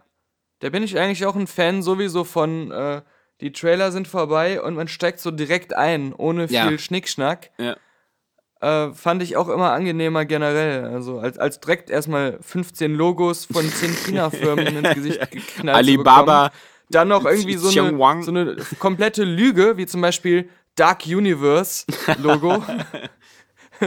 Da 0.61 0.71
bin 0.71 0.83
ich 0.83 0.99
eigentlich 0.99 1.27
auch 1.27 1.37
ein 1.37 1.47
Fan 1.47 1.83
sowieso 1.83 2.25
von, 2.25 2.71
äh, 2.71 3.03
die 3.41 3.53
Trailer 3.53 3.93
sind 3.93 4.09
vorbei 4.09 4.63
und 4.63 4.75
man 4.75 4.89
steigt 4.89 5.21
so 5.21 5.31
direkt 5.31 5.75
ein, 5.75 6.15
ohne 6.15 6.49
viel 6.49 6.57
Ja. 6.57 6.79
Schnickschnack. 6.79 7.51
Ja. 7.59 7.77
Äh, 8.65 8.95
fand 8.95 9.23
ich 9.23 9.37
auch 9.37 9.49
immer 9.49 9.73
angenehmer 9.73 10.25
generell. 10.25 10.85
Also 10.87 11.19
als, 11.19 11.37
als 11.39 11.61
direkt 11.61 11.91
erstmal 11.91 12.39
15 12.41 12.95
Logos 12.95 13.45
von 13.45 13.69
10 13.69 13.93
China-Firmen 14.07 14.67
ins 14.79 14.95
Gesicht 14.95 15.31
geknallt 15.31 15.77
Alibaba. 15.77 16.51
Dann 16.89 17.09
noch 17.09 17.27
irgendwie 17.27 17.57
so 17.57 17.69
eine, 17.69 18.23
so 18.23 18.31
eine 18.31 18.57
komplette 18.79 19.25
Lüge, 19.25 19.77
wie 19.77 19.85
zum 19.87 20.01
Beispiel 20.01 20.49
Dark 20.77 21.07
Universe 21.07 21.85
Logo. 22.19 22.65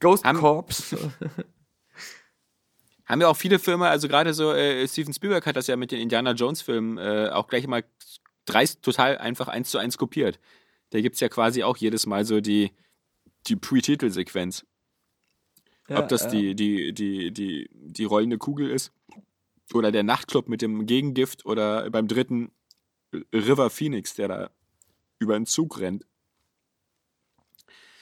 Ghost 0.00 0.24
Haben- 0.24 0.38
Corps. 0.38 0.66
Haben 3.06 3.20
ja 3.20 3.28
auch 3.28 3.36
viele 3.36 3.58
Filme, 3.58 3.88
also 3.88 4.08
gerade 4.08 4.32
so 4.34 4.52
äh, 4.52 4.86
Steven 4.88 5.12
Spielberg 5.14 5.44
hat 5.46 5.56
das 5.56 5.66
ja 5.66 5.76
mit 5.76 5.92
den 5.92 6.00
Indiana 6.00 6.32
Jones 6.32 6.62
Filmen 6.62 6.98
äh, 6.98 7.30
auch 7.32 7.46
gleich 7.48 7.66
mal 7.66 7.84
dreist 8.44 8.82
total 8.82 9.18
einfach 9.18 9.48
eins 9.48 9.70
zu 9.70 9.78
eins 9.78 9.96
kopiert. 9.98 10.38
Da 10.92 11.00
gibt's 11.00 11.20
ja 11.20 11.28
quasi 11.30 11.62
auch 11.62 11.78
jedes 11.78 12.04
Mal 12.06 12.26
so 12.26 12.40
die, 12.42 12.70
die 13.46 13.56
Pre-Titel-Sequenz. 13.56 14.66
Ja, 15.88 16.00
Ob 16.00 16.08
das 16.08 16.24
ja. 16.24 16.28
die, 16.30 16.54
die, 16.54 16.92
die, 16.92 17.30
die, 17.32 17.70
die 17.72 18.04
rollende 18.04 18.36
Kugel 18.36 18.70
ist 18.70 18.92
oder 19.72 19.90
der 19.90 20.02
Nachtclub 20.02 20.48
mit 20.48 20.60
dem 20.60 20.84
Gegengift 20.84 21.46
oder 21.46 21.90
beim 21.90 22.08
dritten 22.08 22.52
River 23.34 23.70
Phoenix, 23.70 24.14
der 24.14 24.28
da 24.28 24.50
über 25.18 25.34
den 25.34 25.46
Zug 25.46 25.80
rennt. 25.80 26.04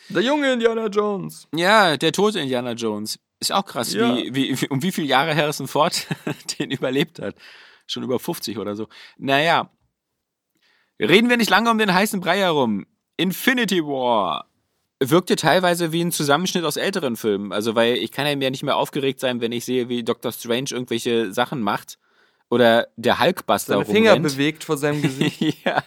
Der 0.08 0.22
junge 0.22 0.52
Indiana 0.52 0.86
Jones. 0.88 1.46
Ja, 1.54 1.96
der 1.96 2.10
tote 2.10 2.40
Indiana 2.40 2.72
Jones. 2.72 3.20
Ist 3.38 3.52
auch 3.52 3.64
krass, 3.64 3.92
Ja. 3.92 4.16
wie, 4.16 4.34
wie, 4.34 4.60
wie, 4.60 4.68
um 4.68 4.82
wie 4.82 4.90
viele 4.90 5.06
Jahre 5.06 5.36
Harrison 5.36 5.68
Ford 5.68 6.08
den 6.58 6.72
überlebt 6.72 7.20
hat. 7.20 7.36
Schon 7.86 8.02
über 8.02 8.18
50 8.18 8.58
oder 8.58 8.74
so. 8.74 8.88
Naja. 9.16 9.70
Reden 11.00 11.28
wir 11.30 11.36
nicht 11.36 11.50
lange 11.50 11.70
um 11.70 11.78
den 11.78 11.92
heißen 11.92 12.20
Brei 12.20 12.38
herum. 12.38 12.86
Infinity 13.16 13.82
War 13.84 14.46
wirkte 15.02 15.34
teilweise 15.36 15.92
wie 15.92 16.02
ein 16.02 16.12
Zusammenschnitt 16.12 16.64
aus 16.64 16.76
älteren 16.76 17.16
Filmen. 17.16 17.52
Also, 17.52 17.74
weil 17.74 17.94
ich 17.96 18.12
kann 18.12 18.26
ja 18.26 18.36
mir 18.36 18.50
nicht 18.50 18.62
mehr 18.62 18.76
aufgeregt 18.76 19.18
sein, 19.18 19.40
wenn 19.40 19.52
ich 19.52 19.64
sehe, 19.64 19.88
wie 19.88 20.04
Doctor 20.04 20.30
Strange 20.30 20.70
irgendwelche 20.70 21.32
Sachen 21.32 21.62
macht. 21.62 21.98
Oder 22.50 22.88
der 22.96 23.18
Hulkbuster 23.20 23.74
Seine 23.74 23.84
Finger 23.86 24.12
rumrennt. 24.12 24.34
bewegt 24.34 24.64
vor 24.64 24.76
seinem 24.76 25.00
Gesicht. 25.02 25.64
ja. 25.64 25.82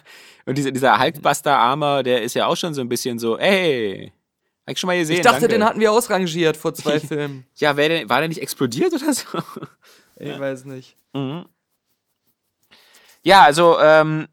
Und 0.46 0.58
dieser, 0.58 0.72
dieser 0.72 0.98
Hulkbuster-Armer, 0.98 2.02
der 2.02 2.22
ist 2.22 2.34
ja 2.34 2.46
auch 2.46 2.56
schon 2.56 2.74
so 2.74 2.80
ein 2.80 2.88
bisschen 2.88 3.18
so, 3.18 3.38
ey, 3.38 4.12
hab 4.66 4.72
ich 4.72 4.80
schon 4.80 4.88
mal 4.88 4.98
gesehen. 4.98 5.16
Ich 5.16 5.22
dachte, 5.22 5.40
danke. 5.42 5.54
den 5.54 5.64
hatten 5.64 5.80
wir 5.80 5.92
ausrangiert 5.92 6.56
vor 6.56 6.74
zwei 6.74 6.98
Filmen. 7.00 7.46
Ja, 7.56 7.76
wer 7.76 7.88
denn, 7.88 8.08
war 8.08 8.18
der 8.18 8.28
nicht 8.28 8.42
explodiert 8.42 8.92
oder 8.94 9.12
so? 9.12 9.26
Ich 10.16 10.38
weiß 10.38 10.64
nicht. 10.64 10.96
Ja, 13.22 13.42
also, 13.42 13.78
ähm, 13.80 14.26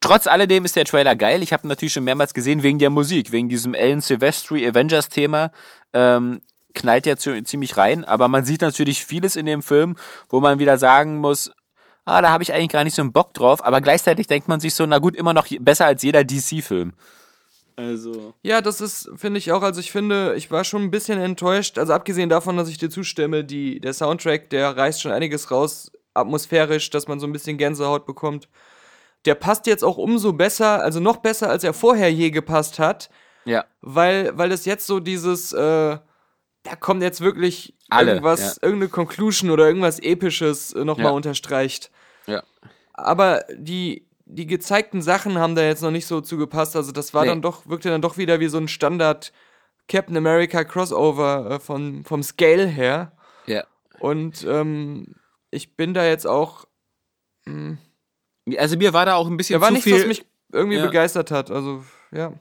trotz 0.00 0.26
alledem 0.26 0.64
ist 0.64 0.76
der 0.76 0.84
Trailer 0.84 1.16
geil. 1.16 1.42
Ich 1.42 1.52
habe 1.52 1.66
ihn 1.66 1.68
natürlich 1.68 1.92
schon 1.92 2.04
mehrmals 2.04 2.34
gesehen 2.34 2.62
wegen 2.62 2.78
der 2.78 2.90
Musik, 2.90 3.32
wegen 3.32 3.48
diesem 3.48 3.74
Alan 3.74 4.00
Silvestri 4.00 4.66
Avengers-Thema. 4.66 5.52
Ähm, 5.92 6.40
knallt 6.74 7.06
ja 7.06 7.16
ziemlich 7.16 7.76
rein, 7.76 8.04
aber 8.04 8.28
man 8.28 8.44
sieht 8.44 8.60
natürlich 8.60 9.04
vieles 9.04 9.36
in 9.36 9.46
dem 9.46 9.62
Film, 9.62 9.96
wo 10.28 10.40
man 10.40 10.58
wieder 10.58 10.78
sagen 10.78 11.18
muss, 11.18 11.50
ah, 12.04 12.22
da 12.22 12.30
habe 12.30 12.42
ich 12.42 12.52
eigentlich 12.52 12.68
gar 12.70 12.84
nicht 12.84 12.94
so 12.94 13.02
einen 13.02 13.12
Bock 13.12 13.34
drauf, 13.34 13.64
aber 13.64 13.80
gleichzeitig 13.80 14.26
denkt 14.26 14.48
man 14.48 14.60
sich 14.60 14.74
so, 14.74 14.86
na 14.86 14.98
gut, 14.98 15.16
immer 15.16 15.34
noch 15.34 15.48
besser 15.60 15.86
als 15.86 16.02
jeder 16.02 16.24
DC-Film. 16.24 16.92
Also. 17.76 18.34
Ja, 18.42 18.60
das 18.60 18.80
ist, 18.80 19.10
finde 19.16 19.38
ich 19.38 19.52
auch, 19.52 19.62
also 19.62 19.80
ich 19.80 19.90
finde, 19.90 20.34
ich 20.36 20.50
war 20.50 20.64
schon 20.64 20.82
ein 20.82 20.90
bisschen 20.90 21.18
enttäuscht, 21.18 21.78
also 21.78 21.92
abgesehen 21.92 22.28
davon, 22.28 22.56
dass 22.56 22.68
ich 22.68 22.78
dir 22.78 22.90
zustimme, 22.90 23.44
die, 23.44 23.80
der 23.80 23.94
Soundtrack, 23.94 24.50
der 24.50 24.76
reißt 24.76 25.00
schon 25.00 25.12
einiges 25.12 25.50
raus, 25.50 25.90
atmosphärisch, 26.12 26.90
dass 26.90 27.08
man 27.08 27.20
so 27.20 27.26
ein 27.26 27.32
bisschen 27.32 27.56
Gänsehaut 27.56 28.06
bekommt. 28.06 28.48
Der 29.26 29.34
passt 29.34 29.66
jetzt 29.66 29.84
auch 29.84 29.98
umso 29.98 30.32
besser, 30.32 30.80
also 30.82 30.98
noch 31.00 31.18
besser, 31.18 31.50
als 31.50 31.62
er 31.64 31.74
vorher 31.74 32.10
je 32.12 32.30
gepasst 32.30 32.78
hat, 32.78 33.10
Ja. 33.44 33.64
weil, 33.80 34.36
weil 34.38 34.50
es 34.52 34.64
jetzt 34.64 34.86
so 34.86 34.98
dieses, 35.00 35.52
äh, 35.52 35.98
da 36.62 36.76
kommt 36.78 37.02
jetzt 37.02 37.20
wirklich 37.20 37.76
Alle, 37.90 38.12
irgendwas, 38.12 38.56
ja. 38.56 38.62
irgendeine 38.62 38.90
Conclusion 38.90 39.50
oder 39.50 39.66
irgendwas 39.66 39.98
Episches 39.98 40.72
äh, 40.72 40.84
nochmal 40.84 41.06
Ja. 41.06 41.12
unterstreicht. 41.12 41.90
Ja. 42.26 42.42
Aber 42.94 43.44
die, 43.54 44.06
die 44.24 44.46
gezeigten 44.46 45.02
Sachen 45.02 45.38
haben 45.38 45.54
da 45.54 45.62
jetzt 45.62 45.82
noch 45.82 45.90
nicht 45.90 46.06
so 46.06 46.20
zugepasst. 46.20 46.76
Also 46.76 46.92
das 46.92 47.12
war 47.14 47.22
Nee. 47.22 47.28
dann 47.28 47.42
doch, 47.42 47.66
wirkte 47.66 47.88
dann 47.90 48.02
doch 48.02 48.16
wieder 48.16 48.40
wie 48.40 48.48
so 48.48 48.58
ein 48.58 48.68
Standard 48.68 49.32
Captain 49.88 50.16
America 50.16 50.64
Crossover 50.64 51.50
äh, 51.50 51.58
von, 51.60 52.04
vom 52.04 52.22
Scale 52.22 52.66
her. 52.66 53.12
Ja. 53.46 53.64
Und 53.98 54.44
ähm, 54.48 55.16
ich 55.50 55.76
bin 55.76 55.92
da 55.94 56.04
jetzt 56.06 56.26
auch. 56.26 56.66
Also 58.58 58.76
mir 58.76 58.92
war 58.92 59.06
da 59.06 59.14
auch 59.14 59.26
ein 59.28 59.36
bisschen 59.36 59.54
Da 59.54 59.60
war 59.60 59.68
zu 59.68 59.74
nichts, 59.74 59.84
viel. 59.90 59.98
was 60.00 60.06
mich 60.06 60.24
irgendwie 60.52 60.76
Ja. 60.78 60.86
begeistert 60.86 61.30
hat. 61.30 61.50
Also, 61.50 61.84
ja. 62.12 62.32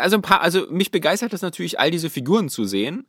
Also 0.00 0.16
ein 0.16 0.22
paar, 0.22 0.40
also 0.40 0.66
mich 0.70 0.90
begeistert 0.90 1.32
es 1.32 1.42
natürlich, 1.42 1.78
all 1.78 1.90
diese 1.90 2.08
Figuren 2.10 2.48
zu 2.48 2.64
sehen, 2.64 3.06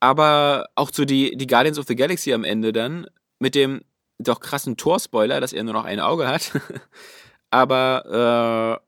aber 0.00 0.68
auch 0.74 0.90
so 0.92 1.04
die, 1.04 1.36
die 1.36 1.46
Guardians 1.46 1.78
of 1.78 1.86
the 1.86 1.96
Galaxy 1.96 2.32
am 2.32 2.44
Ende 2.44 2.72
dann 2.72 3.06
mit 3.38 3.54
dem 3.54 3.82
doch 4.18 4.40
krassen 4.40 4.76
Tor-Spoiler, 4.76 5.40
dass 5.40 5.52
er 5.52 5.62
nur 5.64 5.74
noch 5.74 5.84
ein 5.84 6.00
Auge 6.00 6.26
hat. 6.26 6.52
aber 7.50 8.80
äh, 8.80 8.84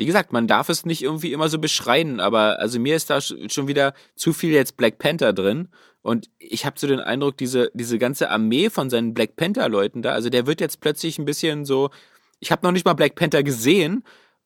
wie 0.00 0.06
gesagt, 0.06 0.32
man 0.32 0.46
darf 0.46 0.68
es 0.68 0.86
nicht 0.86 1.02
irgendwie 1.02 1.32
immer 1.32 1.48
so 1.48 1.58
beschreien, 1.58 2.20
aber 2.20 2.58
also 2.60 2.78
mir 2.78 2.94
ist 2.94 3.10
da 3.10 3.16
sch- 3.18 3.52
schon 3.52 3.66
wieder 3.68 3.94
zu 4.14 4.32
viel 4.32 4.52
jetzt 4.52 4.76
Black 4.76 4.98
Panther 4.98 5.32
drin 5.32 5.68
und 6.02 6.30
ich 6.38 6.64
habe 6.64 6.78
so 6.78 6.86
den 6.86 7.00
Eindruck, 7.00 7.36
diese, 7.36 7.70
diese 7.74 7.98
ganze 7.98 8.30
Armee 8.30 8.70
von 8.70 8.90
seinen 8.90 9.14
Black 9.14 9.36
Panther-Leuten 9.36 10.02
da, 10.02 10.12
also 10.12 10.30
der 10.30 10.46
wird 10.46 10.60
jetzt 10.60 10.80
plötzlich 10.80 11.18
ein 11.18 11.24
bisschen 11.24 11.64
so, 11.64 11.90
ich 12.40 12.52
habe 12.52 12.64
noch 12.66 12.72
nicht 12.72 12.84
mal 12.84 12.94
Black 12.94 13.14
Panther 13.14 13.42
gesehen 13.42 14.04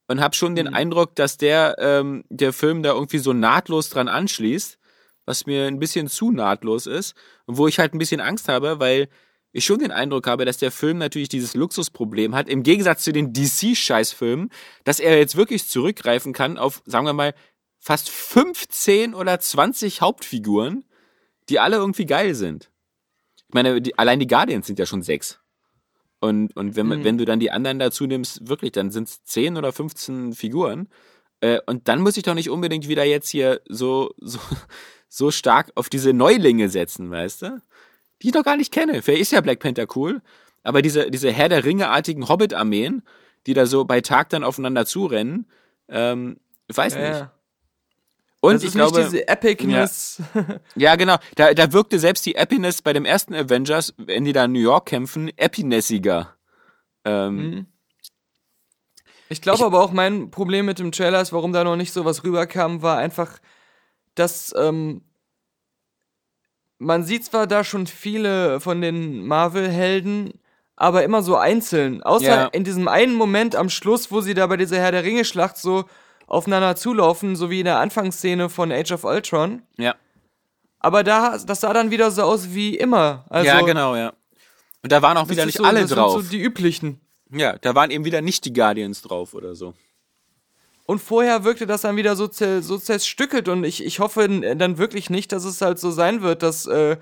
und 0.08 0.20
habe 0.20 0.34
schon 0.34 0.56
den 0.56 0.68
Eindruck, 0.68 1.14
dass 1.14 1.36
der, 1.36 1.76
ähm, 1.78 2.24
der 2.28 2.52
Film 2.52 2.82
da 2.82 2.92
irgendwie 2.92 3.18
so 3.18 3.32
nahtlos 3.32 3.90
dran 3.90 4.08
anschließt, 4.08 4.78
was 5.24 5.46
mir 5.46 5.66
ein 5.66 5.78
bisschen 5.78 6.08
zu 6.08 6.30
nahtlos 6.30 6.86
ist 6.86 7.14
und 7.46 7.56
wo 7.56 7.68
ich 7.68 7.78
halt 7.78 7.94
ein 7.94 7.98
bisschen 7.98 8.20
Angst 8.20 8.48
habe, 8.48 8.80
weil 8.80 9.08
ich 9.52 9.64
schon 9.64 9.78
den 9.78 9.92
Eindruck 9.92 10.26
habe, 10.26 10.44
dass 10.44 10.56
der 10.56 10.70
Film 10.70 10.98
natürlich 10.98 11.28
dieses 11.28 11.54
Luxusproblem 11.54 12.34
hat, 12.34 12.48
im 12.48 12.62
Gegensatz 12.62 13.04
zu 13.04 13.12
den 13.12 13.32
DC-Scheißfilmen, 13.32 14.50
dass 14.84 14.98
er 14.98 15.18
jetzt 15.18 15.36
wirklich 15.36 15.68
zurückgreifen 15.68 16.32
kann 16.32 16.56
auf, 16.56 16.82
sagen 16.86 17.06
wir 17.06 17.12
mal, 17.12 17.34
fast 17.78 18.08
15 18.08 19.14
oder 19.14 19.38
20 19.38 20.00
Hauptfiguren, 20.00 20.84
die 21.52 21.60
alle 21.60 21.76
irgendwie 21.76 22.06
geil 22.06 22.34
sind. 22.34 22.70
Ich 23.48 23.54
meine, 23.54 23.80
die, 23.80 23.96
allein 23.98 24.18
die 24.18 24.26
Guardians 24.26 24.66
sind 24.66 24.78
ja 24.78 24.86
schon 24.86 25.02
sechs. 25.02 25.38
Und, 26.20 26.56
und 26.56 26.74
wenn, 26.76 26.86
Mhm. 26.88 27.04
wenn 27.04 27.18
du 27.18 27.24
dann 27.24 27.38
die 27.40 27.50
anderen 27.50 27.78
dazu 27.78 28.06
nimmst, 28.06 28.48
wirklich, 28.48 28.72
dann 28.72 28.90
sind 28.90 29.08
es 29.08 29.22
10 29.24 29.56
oder 29.56 29.72
15 29.72 30.32
Figuren. 30.34 30.88
Äh, 31.40 31.60
und 31.66 31.88
dann 31.88 32.00
muss 32.00 32.16
ich 32.16 32.22
doch 32.22 32.34
nicht 32.34 32.48
unbedingt 32.50 32.88
wieder 32.88 33.04
jetzt 33.04 33.28
hier 33.28 33.60
so, 33.68 34.14
so, 34.18 34.38
so 35.08 35.30
stark 35.30 35.70
auf 35.74 35.88
diese 35.88 36.12
Neulinge 36.12 36.68
setzen, 36.68 37.10
weißt 37.10 37.42
du? 37.42 37.62
Die 38.22 38.28
ich 38.28 38.34
noch 38.34 38.44
gar 38.44 38.56
nicht 38.56 38.72
kenne. 38.72 39.02
Vielleicht 39.02 39.22
ist 39.22 39.32
ja 39.32 39.40
Black 39.40 39.58
Panther 39.58 39.86
cool, 39.96 40.22
aber 40.62 40.80
diese, 40.80 41.10
diese 41.10 41.32
Herr 41.32 41.48
der 41.48 41.64
Ringe-artigen 41.64 42.28
Hobbit-Armeen, 42.28 43.02
die 43.48 43.54
da 43.54 43.66
so 43.66 43.84
bei 43.84 44.00
Tag 44.00 44.28
dann 44.28 44.44
aufeinander 44.44 44.86
zurennen, 44.86 45.46
ähm, 45.88 46.38
weiß 46.68 46.94
Ja, 46.94 47.00
nicht. 47.00 47.18
ja. 47.18 47.32
Und 48.44 48.54
das 48.54 48.64
ich 48.64 48.72
glaube, 48.72 49.02
diese 49.02 49.28
Epicness. 49.28 50.20
ja, 50.74 50.96
genau. 50.96 51.16
Da, 51.36 51.54
da 51.54 51.72
wirkte 51.72 51.98
selbst 52.00 52.26
die 52.26 52.34
Epiness 52.34 52.82
bei 52.82 52.92
dem 52.92 53.04
ersten 53.04 53.34
Avengers, 53.34 53.94
wenn 53.98 54.24
die 54.24 54.32
da 54.32 54.44
in 54.46 54.52
New 54.52 54.58
York 54.60 54.86
kämpfen, 54.86 55.30
epinessiger. 55.38 56.34
Ähm, 57.04 57.36
Mhm. 57.36 57.66
Ich 59.28 59.40
glaube 59.40 59.64
aber 59.64 59.80
auch 59.80 59.92
mein 59.92 60.30
Problem 60.30 60.66
mit 60.66 60.78
dem 60.78 60.92
Trailer 60.92 61.22
ist, 61.22 61.32
warum 61.32 61.54
da 61.54 61.64
noch 61.64 61.76
nicht 61.76 61.92
so 61.92 62.04
was 62.04 62.22
rüberkam, 62.22 62.82
war 62.82 62.98
einfach, 62.98 63.38
dass 64.14 64.52
ähm, 64.58 65.00
man 66.78 67.04
sieht 67.04 67.24
zwar 67.24 67.46
da 67.46 67.64
schon 67.64 67.86
viele 67.86 68.60
von 68.60 68.80
den 68.82 69.24
Marvel-Helden, 69.26 70.34
aber 70.76 71.04
immer 71.04 71.22
so 71.22 71.36
einzeln. 71.36 72.02
Außer 72.02 72.24
Ja. 72.26 72.44
in 72.46 72.64
diesem 72.64 72.88
einen 72.88 73.14
Moment 73.14 73.56
am 73.56 73.70
Schluss, 73.70 74.10
wo 74.10 74.20
sie 74.20 74.34
da 74.34 74.46
bei 74.48 74.56
dieser 74.58 74.78
Herr 74.78 74.92
der 74.92 75.04
Ringe-Schlacht 75.04 75.56
so 75.56 75.84
aufeinander 76.26 76.76
zulaufen, 76.76 77.36
so 77.36 77.50
wie 77.50 77.60
in 77.60 77.64
der 77.66 77.78
Anfangsszene 77.78 78.48
von 78.48 78.72
Age 78.72 78.92
of 78.92 79.04
Ultron. 79.04 79.62
ja. 79.78 79.94
Aber 80.84 81.04
da, 81.04 81.38
das 81.38 81.60
sah 81.60 81.72
dann 81.72 81.92
wieder 81.92 82.10
so 82.10 82.22
aus 82.22 82.54
wie 82.54 82.76
immer. 82.76 83.24
Also, 83.30 83.46
ja, 83.46 83.60
genau, 83.60 83.94
ja. 83.94 84.12
Und 84.82 84.90
da 84.90 85.00
waren 85.00 85.16
auch 85.16 85.28
wieder 85.28 85.46
nicht 85.46 85.58
so, 85.58 85.62
alle 85.64 85.82
das 85.82 85.90
sind 85.90 85.96
drauf. 85.96 86.24
So 86.24 86.28
die 86.28 86.40
üblichen. 86.40 87.00
ja, 87.30 87.56
da 87.56 87.76
waren 87.76 87.92
eben 87.92 88.04
wieder 88.04 88.20
nicht 88.20 88.44
die 88.44 88.52
Guardians 88.52 89.00
drauf 89.00 89.32
oder 89.32 89.54
so. 89.54 89.74
Und 90.84 90.98
vorher 90.98 91.44
wirkte 91.44 91.68
das 91.68 91.82
dann 91.82 91.94
wieder 91.94 92.16
so, 92.16 92.28
so 92.28 92.78
zerstückelt 92.78 93.46
und 93.48 93.62
ich, 93.62 93.84
ich 93.84 94.00
hoffe 94.00 94.28
dann 94.56 94.76
wirklich 94.76 95.08
nicht, 95.08 95.30
dass 95.30 95.44
es 95.44 95.60
halt 95.60 95.78
so 95.78 95.92
sein 95.92 96.20
wird, 96.20 96.42
dass 96.42 96.66
äh, 96.66 96.96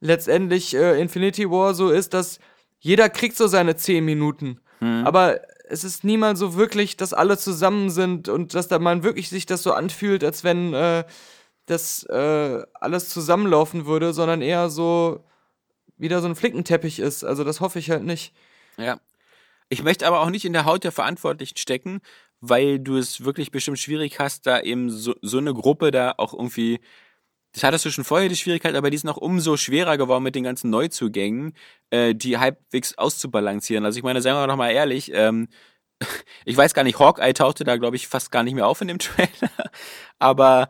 letztendlich 0.00 0.74
äh, 0.76 1.00
Infinity 1.00 1.50
War 1.50 1.72
so 1.72 1.88
ist, 1.88 2.12
dass 2.12 2.38
jeder 2.78 3.08
kriegt 3.08 3.38
so 3.38 3.46
seine 3.46 3.74
10 3.76 4.04
Minuten. 4.04 4.60
Aber 5.04 5.40
es 5.74 5.82
ist 5.82 6.04
niemals 6.04 6.38
so 6.38 6.54
wirklich, 6.54 6.96
dass 6.96 7.12
alle 7.12 7.36
zusammen 7.36 7.90
sind 7.90 8.28
und 8.28 8.54
dass 8.54 8.68
da 8.68 8.78
man 8.78 9.02
wirklich 9.02 9.28
sich 9.28 9.44
das 9.44 9.62
so 9.64 9.72
anfühlt, 9.72 10.22
als 10.22 10.44
wenn 10.44 10.72
äh, 10.72 11.04
das 11.66 12.04
äh, 12.04 12.62
alles 12.74 13.08
zusammenlaufen 13.08 13.84
würde, 13.84 14.12
sondern 14.12 14.40
eher 14.40 14.70
so 14.70 15.24
wieder 15.96 16.20
so 16.20 16.28
ein 16.28 16.36
Flickenteppich 16.36 17.00
ist. 17.00 17.24
Also 17.24 17.42
das 17.42 17.60
hoffe 17.60 17.80
ich 17.80 17.90
halt 17.90 18.04
nicht. 18.04 18.32
Ja. 18.76 19.00
Ich 19.68 19.82
möchte 19.82 20.06
aber 20.06 20.20
auch 20.20 20.30
nicht 20.30 20.44
in 20.44 20.52
der 20.52 20.64
Haut 20.64 20.84
der 20.84 20.92
Verantwortlichen 20.92 21.56
stecken, 21.56 22.00
weil 22.40 22.78
du 22.78 22.96
es 22.96 23.24
wirklich 23.24 23.50
bestimmt 23.50 23.80
schwierig 23.80 24.20
hast, 24.20 24.46
da 24.46 24.60
eben 24.60 24.90
so, 24.90 25.14
so 25.22 25.38
eine 25.38 25.54
Gruppe 25.54 25.90
da 25.90 26.14
auch 26.18 26.34
irgendwie. 26.34 26.80
Das 27.54 27.62
hattest 27.62 27.84
du 27.84 27.90
schon 27.90 28.02
vorher 28.02 28.28
die 28.28 28.36
Schwierigkeit, 28.36 28.74
aber 28.74 28.90
die 28.90 28.96
ist 28.96 29.04
noch 29.04 29.16
umso 29.16 29.56
schwerer 29.56 29.96
geworden 29.96 30.24
mit 30.24 30.34
den 30.34 30.42
ganzen 30.42 30.70
Neuzugängen, 30.70 31.54
äh, 31.90 32.12
die 32.12 32.36
halbwegs 32.38 32.98
auszubalancieren. 32.98 33.84
Also 33.84 33.96
ich 33.96 34.02
meine, 34.02 34.20
sagen 34.20 34.36
wir 34.36 34.46
doch 34.48 34.56
mal 34.56 34.70
ehrlich, 34.70 35.12
ähm, 35.14 35.46
ich 36.44 36.56
weiß 36.56 36.74
gar 36.74 36.82
nicht, 36.82 36.98
Hawkeye 36.98 37.32
tauchte 37.32 37.62
da, 37.62 37.76
glaube 37.76 37.94
ich, 37.94 38.08
fast 38.08 38.32
gar 38.32 38.42
nicht 38.42 38.54
mehr 38.54 38.66
auf 38.66 38.80
in 38.80 38.88
dem 38.88 38.98
Trailer. 39.00 39.70
Aber 40.18 40.68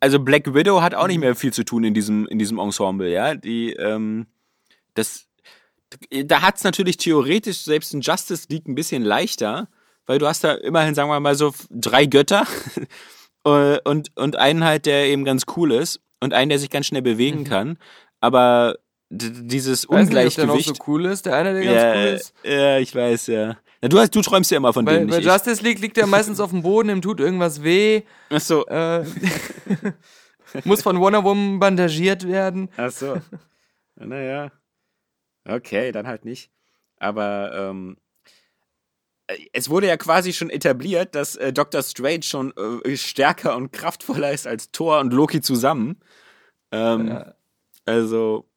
also 0.00 0.18
Black 0.18 0.52
Widow 0.52 0.82
hat 0.82 0.94
auch 0.94 1.06
nicht 1.06 1.18
mehr 1.18 1.34
viel 1.34 1.52
zu 1.52 1.64
tun 1.64 1.82
in 1.82 1.94
diesem, 1.94 2.26
in 2.26 2.38
diesem 2.38 2.58
Ensemble, 2.58 3.10
ja. 3.10 3.34
Die, 3.34 3.72
ähm, 3.72 4.26
das, 4.92 5.28
da 6.10 6.42
hat's 6.42 6.62
natürlich 6.62 6.98
theoretisch 6.98 7.62
selbst 7.62 7.94
in 7.94 8.02
Justice 8.02 8.48
League 8.50 8.68
ein 8.68 8.74
bisschen 8.74 9.02
leichter, 9.02 9.68
weil 10.04 10.18
du 10.18 10.26
hast 10.26 10.44
da 10.44 10.52
immerhin, 10.54 10.94
sagen 10.94 11.08
wir 11.08 11.20
mal, 11.20 11.36
so 11.36 11.54
drei 11.70 12.04
Götter 12.04 12.46
und, 13.44 14.10
und 14.16 14.36
einen 14.36 14.64
halt, 14.64 14.86
der 14.86 15.06
eben 15.06 15.24
ganz 15.24 15.44
cool 15.56 15.72
ist 15.72 16.00
und 16.20 16.32
einen, 16.32 16.48
der 16.50 16.58
sich 16.58 16.70
ganz 16.70 16.86
schnell 16.86 17.02
bewegen 17.02 17.44
kann. 17.44 17.78
Aber 18.20 18.76
dieses 19.10 19.88
Mhm. 19.88 19.94
Weiß 19.94 20.08
nicht, 20.08 20.16
ob 20.16 20.34
der 20.36 20.46
noch 20.46 20.54
Ungleichgewicht. 20.54 20.76
so 20.76 20.84
cool 20.86 21.04
ist, 21.06 21.26
der 21.26 21.36
eine, 21.36 21.52
der 21.54 21.64
ganz 21.64 21.82
ja, 21.82 21.90
cool 21.94 22.14
ist. 22.14 22.34
ja, 22.44 22.78
ich 22.78 22.94
weiß, 22.94 23.26
ja. 23.26 23.56
Na, 23.82 23.88
du, 23.88 23.98
hast, 23.98 24.14
du 24.14 24.22
träumst 24.22 24.50
ja 24.50 24.56
immer 24.58 24.72
von 24.72 24.84
Bei, 24.84 24.94
denen, 24.94 25.08
bei 25.08 25.16
nicht 25.16 25.26
ich. 25.26 25.32
Justice 25.32 25.62
League 25.62 25.80
liegt 25.80 25.98
er 25.98 26.06
meistens 26.06 26.38
auf 26.40 26.50
dem 26.50 26.62
Boden, 26.62 26.88
ihm 26.88 27.02
tut 27.02 27.18
irgendwas 27.20 27.62
weh, 27.62 28.02
Ach 28.30 28.40
so. 28.40 28.64
äh, 28.66 29.04
muss 30.64 30.82
von 30.82 30.98
Wonder 31.00 31.24
Woman 31.24 31.58
bandagiert 31.58 32.26
werden. 32.26 32.68
Ach 32.76 32.90
so. 32.90 33.16
Naja. 33.96 34.50
Okay, 35.46 35.90
dann 35.92 36.06
halt 36.06 36.24
nicht. 36.24 36.50
Aber 36.98 37.50
ähm, 37.54 37.96
äh, 37.96 38.01
es 39.52 39.68
wurde 39.70 39.86
ja 39.88 39.96
quasi 39.96 40.32
schon 40.32 40.50
etabliert, 40.50 41.14
dass 41.14 41.36
äh, 41.36 41.52
Doctor 41.52 41.82
Strange 41.82 42.22
schon 42.22 42.52
äh, 42.84 42.96
stärker 42.96 43.56
und 43.56 43.72
kraftvoller 43.72 44.32
ist 44.32 44.46
als 44.46 44.70
Thor 44.72 45.00
und 45.00 45.12
Loki 45.12 45.40
zusammen. 45.40 46.00
Ähm, 46.70 47.08
Ja. 47.08 47.34
Also 47.84 48.48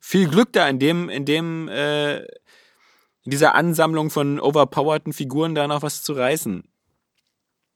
viel 0.00 0.28
Glück 0.28 0.52
da 0.52 0.68
in 0.68 0.78
dem, 0.78 1.08
in 1.08 1.24
dem, 1.24 1.68
äh, 1.68 2.18
in 2.18 3.30
dieser 3.30 3.54
Ansammlung 3.54 4.10
von 4.10 4.38
overpowerten 4.38 5.12
Figuren 5.12 5.54
da 5.54 5.66
noch 5.66 5.82
was 5.82 6.02
zu 6.02 6.12
reißen. 6.12 6.62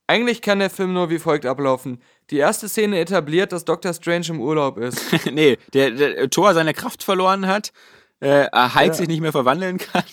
Eigentlich 0.06 0.40
kann 0.40 0.58
der 0.58 0.70
Film 0.70 0.94
nur 0.94 1.10
wie 1.10 1.18
folgt 1.18 1.44
ablaufen. 1.44 2.00
Die 2.30 2.38
erste 2.38 2.68
Szene 2.68 2.98
etabliert, 3.00 3.52
dass 3.52 3.64
Doctor 3.66 3.92
Strange 3.92 4.26
im 4.30 4.40
Urlaub 4.40 4.78
ist. 4.78 5.02
nee, 5.32 5.58
der, 5.74 5.90
der 5.90 6.30
Thor 6.30 6.54
seine 6.54 6.72
Kraft 6.74 7.02
verloren 7.02 7.46
hat, 7.46 7.72
äh, 8.20 8.44
Hulk 8.52 8.86
Ja. 8.86 8.94
sich 8.94 9.08
nicht 9.08 9.20
mehr 9.20 9.32
verwandeln 9.32 9.78
kann. 9.78 10.04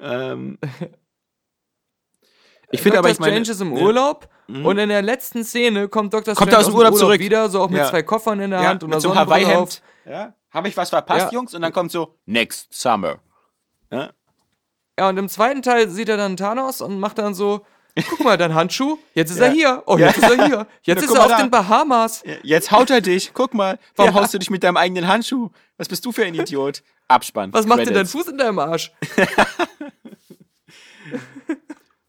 ähm, 0.00 0.58
ich 2.70 2.80
finde 2.82 2.98
aber, 2.98 3.10
ich 3.10 3.18
meine, 3.18 3.32
Strange 3.44 3.50
ist 3.50 3.60
im 3.60 3.74
ne? 3.74 3.80
Urlaub 3.80 4.28
und 4.48 4.78
in 4.78 4.88
der 4.88 5.02
letzten 5.02 5.44
Szene 5.44 5.88
kommt 5.88 6.12
Dr. 6.14 6.34
Kommt 6.34 6.50
Strange 6.50 6.52
er 6.52 6.58
aus 6.60 6.66
dem 6.66 6.74
Urlaub 6.74 6.96
zurück. 6.96 7.18
wieder, 7.20 7.48
so 7.48 7.60
auch 7.62 7.68
mit 7.70 7.78
Ja. 7.78 7.88
zwei 7.88 8.02
Koffern 8.02 8.40
in 8.40 8.50
der 8.50 8.62
ja, 8.62 8.68
Hand 8.68 8.84
und 8.84 8.98
so. 9.00 9.14
Hawaii-Hemd. 9.14 9.82
Ja? 10.06 10.34
Habe 10.50 10.68
ich 10.68 10.76
was 10.76 10.90
verpasst, 10.90 11.26
Ja. 11.26 11.32
Jungs? 11.32 11.54
Und 11.54 11.62
dann 11.62 11.72
kommt 11.72 11.90
so, 11.92 12.14
next 12.26 12.68
summer. 12.72 13.18
Ja? 13.90 14.10
Ja, 14.98 15.08
und 15.08 15.16
im 15.18 15.28
zweiten 15.28 15.62
Teil 15.62 15.88
sieht 15.90 16.08
er 16.08 16.16
dann 16.16 16.36
Thanos 16.36 16.80
und 16.80 16.98
macht 16.98 17.18
dann 17.18 17.34
so, 17.34 17.64
guck 18.08 18.24
mal, 18.24 18.36
dein 18.36 18.54
Handschuh, 18.54 18.98
jetzt 19.14 19.30
ist 19.30 19.38
Ja. 19.38 19.44
er 19.46 19.50
hier. 19.52 19.82
Oh, 19.86 19.96
Ja. 19.98 20.06
jetzt 20.08 20.18
ist 20.18 20.30
er 20.30 20.46
hier. 20.46 20.66
Jetzt 20.82 21.00
Na, 21.02 21.04
ist 21.08 21.14
er 21.14 21.24
auf 21.24 21.30
da. 21.30 21.36
den 21.38 21.50
Bahamas. 21.50 22.22
Jetzt 22.42 22.70
haut 22.72 22.90
er 22.90 23.00
dich. 23.00 23.32
Guck 23.34 23.54
mal, 23.54 23.78
warum 23.96 24.14
Ja. 24.14 24.20
haust 24.20 24.34
du 24.34 24.38
dich 24.38 24.50
mit 24.50 24.62
deinem 24.64 24.76
eigenen 24.76 25.06
Handschuh? 25.06 25.50
Was 25.76 25.88
bist 25.88 26.04
du 26.04 26.12
für 26.12 26.24
ein 26.24 26.34
Idiot? 26.34 26.82
Abspann. 27.06 27.52
Was 27.52 27.66
macht 27.66 27.78
denn 27.80 27.86
dein 27.86 27.94
Credits. 28.06 28.12
Fuß 28.12 28.28
in 28.28 28.38
deinem 28.38 28.58
Arsch? 28.58 28.92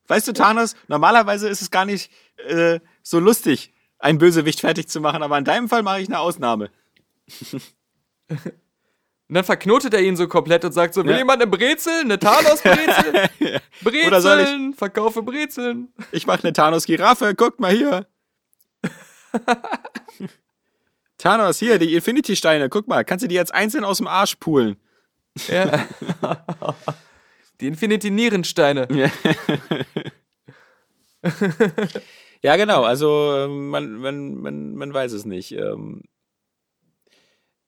Weißt 0.09 0.27
du, 0.27 0.33
Thanos, 0.33 0.75
normalerweise 0.89 1.47
ist 1.47 1.61
es 1.61 1.71
gar 1.71 1.85
nicht 1.85 2.11
äh, 2.47 2.79
so 3.03 3.19
lustig, 3.19 3.71
einen 3.99 4.17
Bösewicht 4.17 4.59
fertig 4.59 4.89
zu 4.89 4.99
machen, 4.99 5.23
aber 5.23 5.37
in 5.37 5.45
deinem 5.45 5.69
Fall 5.69 5.83
mache 5.83 6.01
ich 6.01 6.07
eine 6.09 6.19
Ausnahme. 6.19 6.69
Und 7.51 7.61
dann 9.29 9.43
verknotet 9.45 9.93
er 9.93 10.01
ihn 10.01 10.15
so 10.17 10.27
komplett 10.27 10.65
und 10.65 10.71
sagt 10.71 10.93
so, 10.95 11.03
will 11.05 11.11
Ja. 11.11 11.17
jemand 11.19 11.41
eine 11.41 11.49
Brezel? 11.51 12.01
Eine 12.01 12.17
Thanos-Brezel? 12.19 13.29
Brezeln, 13.83 14.07
Oder 14.07 14.21
soll 14.21 14.39
ich- 14.71 14.75
verkaufe 14.77 15.21
Brezeln. 15.23 15.93
Ich 16.11 16.25
mache 16.27 16.43
eine 16.43 16.53
Thanos-Giraffe, 16.53 17.35
guckt 17.35 17.59
mal 17.59 17.71
hier. 17.71 18.07
Thanos, 21.17 21.59
hier, 21.59 21.77
die 21.79 21.93
Infinity-Steine, 21.95 22.69
guck 22.69 22.87
mal, 22.87 23.03
kannst 23.03 23.23
du 23.23 23.27
die 23.27 23.35
jetzt 23.35 23.53
einzeln 23.53 23.83
aus 23.83 23.97
dem 23.97 24.07
Arsch 24.07 24.35
poolen? 24.35 24.77
Ja. 25.47 25.85
Die 27.61 27.67
Infinity-Nierensteine. 27.67 28.87
Ja, 32.41 32.55
genau, 32.55 32.83
also 32.83 33.35
ähm, 33.35 33.67
man, 33.67 33.95
man, 33.97 34.35
man, 34.35 34.73
man 34.75 34.93
weiß 34.93 35.11
es 35.11 35.25
nicht. 35.25 35.51
Ähm, 35.51 36.03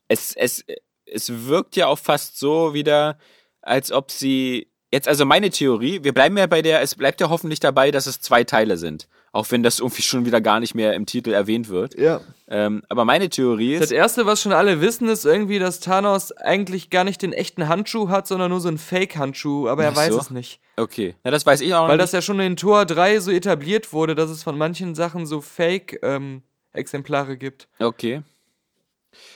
Es, 0.07 0.35
es, 0.35 0.65
es 1.05 1.45
wirkt 1.47 1.75
ja 1.75 1.87
auch 1.87 1.99
fast 1.99 2.37
so 2.37 2.73
wieder, 2.73 3.17
als 3.61 3.91
ob 3.91 4.11
sie. 4.11 4.69
Jetzt 4.93 5.07
also 5.07 5.25
meine 5.25 5.49
Theorie, 5.49 6.03
wir 6.03 6.13
bleiben 6.13 6.37
ja 6.37 6.47
bei 6.47 6.61
der, 6.61 6.81
es 6.81 6.95
bleibt 6.95 7.21
ja 7.21 7.29
hoffentlich 7.29 7.61
dabei, 7.61 7.91
dass 7.91 8.07
es 8.07 8.19
zwei 8.19 8.43
Teile 8.43 8.75
sind. 8.77 9.07
Auch 9.33 9.49
wenn 9.49 9.63
das 9.63 9.79
irgendwie 9.79 10.01
schon 10.01 10.25
wieder 10.25 10.41
gar 10.41 10.59
nicht 10.59 10.75
mehr 10.75 10.93
im 10.93 11.05
Titel 11.05 11.31
erwähnt 11.31 11.69
wird. 11.69 11.97
Ja. 11.97 12.19
Ähm, 12.49 12.83
aber 12.89 13.05
meine 13.05 13.29
Theorie 13.29 13.75
Das 13.75 13.85
ist. 13.85 13.91
erste, 13.91 14.25
was 14.25 14.41
schon 14.41 14.51
alle 14.51 14.81
wissen, 14.81 15.07
ist 15.07 15.23
irgendwie, 15.25 15.57
dass 15.57 15.79
Thanos 15.79 16.33
eigentlich 16.33 16.89
gar 16.89 17.05
nicht 17.05 17.21
den 17.21 17.31
echten 17.31 17.69
Handschuh 17.69 18.09
hat, 18.09 18.27
sondern 18.27 18.51
nur 18.51 18.59
so 18.59 18.67
einen 18.67 18.77
Fake-Handschuh, 18.77 19.69
aber 19.69 19.85
er 19.85 19.91
Ach 19.91 19.95
weiß 19.95 20.13
so. 20.13 20.19
es 20.19 20.31
nicht. 20.31 20.59
Okay, 20.75 21.15
na, 21.23 21.31
das 21.31 21.45
weiß 21.45 21.61
ich 21.61 21.73
auch 21.73 21.83
Weil 21.87 21.95
nicht. 21.95 22.03
das 22.03 22.11
ja 22.11 22.21
schon 22.21 22.39
in 22.41 22.57
Tor 22.57 22.85
3 22.85 23.19
so 23.21 23.31
etabliert 23.31 23.93
wurde, 23.93 24.15
dass 24.15 24.29
es 24.29 24.43
von 24.43 24.57
manchen 24.57 24.95
Sachen 24.95 25.25
so 25.25 25.39
Fake-Exemplare 25.39 27.37
gibt. 27.37 27.67
Okay. 27.79 28.23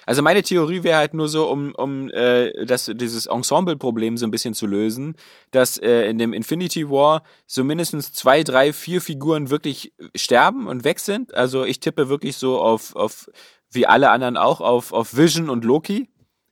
Also 0.06 0.22
meine 0.22 0.44
Theorie 0.44 0.84
wäre 0.84 0.98
halt 0.98 1.14
nur 1.14 1.28
so, 1.28 1.50
um, 1.50 1.74
um 1.76 2.10
äh, 2.10 2.66
das, 2.66 2.92
dieses 2.94 3.26
Ensemble-Problem 3.26 4.18
so 4.18 4.26
ein 4.26 4.32
bisschen 4.32 4.54
zu 4.54 4.68
lösen, 4.68 5.16
dass 5.52 5.78
äh, 5.78 6.10
in 6.10 6.18
dem 6.18 6.34
Infinity 6.34 6.90
War 6.90 7.24
so 7.48 7.64
mindestens 7.64 8.14
zwei, 8.14 8.44
drei, 8.44 8.74
vier 8.74 9.02
Figuren 9.02 9.50
wirklich 9.50 9.94
sterben 10.16 10.68
und 10.68 10.84
weg 10.84 11.00
sind. 11.00 11.34
Also 11.34 11.66
ich 11.66 11.80
tippe 11.80 12.10
wirklich 12.10 12.38
so 12.38 12.60
auf, 12.60 12.96
auf 12.96 13.30
wie 13.72 13.86
alle 13.86 14.10
anderen 14.10 14.38
auch, 14.38 14.62
auf, 14.62 14.94
auf 14.94 15.16
Vision 15.16 15.50
und 15.50 15.66
Loki. 15.66 16.10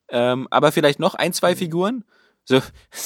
Ähm, 0.09 0.47
aber 0.51 0.71
vielleicht 0.71 0.99
noch 0.99 1.15
ein, 1.15 1.33
zwei 1.33 1.55
Figuren. 1.55 2.03
So, 2.45 2.61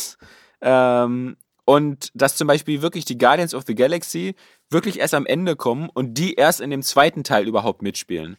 ähm, 0.62 1.38
und 1.66 2.12
dass 2.14 2.38
zum 2.38 2.48
Beispiel 2.48 2.82
wirklich 2.82 3.04
die 3.04 3.18
Guardians 3.18 3.54
of 3.54 3.66
the 3.68 3.76
Galaxy 3.76 4.36
wirklich 4.70 5.00
erst 5.00 5.14
am 5.14 5.26
Ende 5.26 5.56
kommen 5.56 5.90
und 5.94 6.18
die 6.18 6.36
erst 6.36 6.62
in 6.62 6.70
dem 6.70 6.82
zweiten 6.82 7.24
Teil 7.24 7.48
überhaupt 7.48 7.82
mitspielen. 7.82 8.38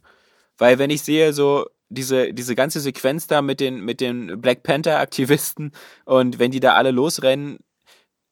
Weil 0.59 0.79
wenn 0.79 0.91
ich 0.91 1.03
sehe, 1.03 1.33
so 1.33 1.67
diese, 1.89 2.35
diese 2.35 2.55
ganze 2.55 2.81
Sequenz 2.81 3.27
da 3.27 3.41
mit 3.41 3.61
den, 3.61 3.81
mit 3.81 4.01
den 4.01 4.41
Black 4.41 4.63
Panther-Aktivisten 4.63 5.73
und 6.05 6.39
wenn 6.39 6.51
die 6.51 6.61
da 6.61 6.75
alle 6.75 6.91
losrennen, 6.91 7.59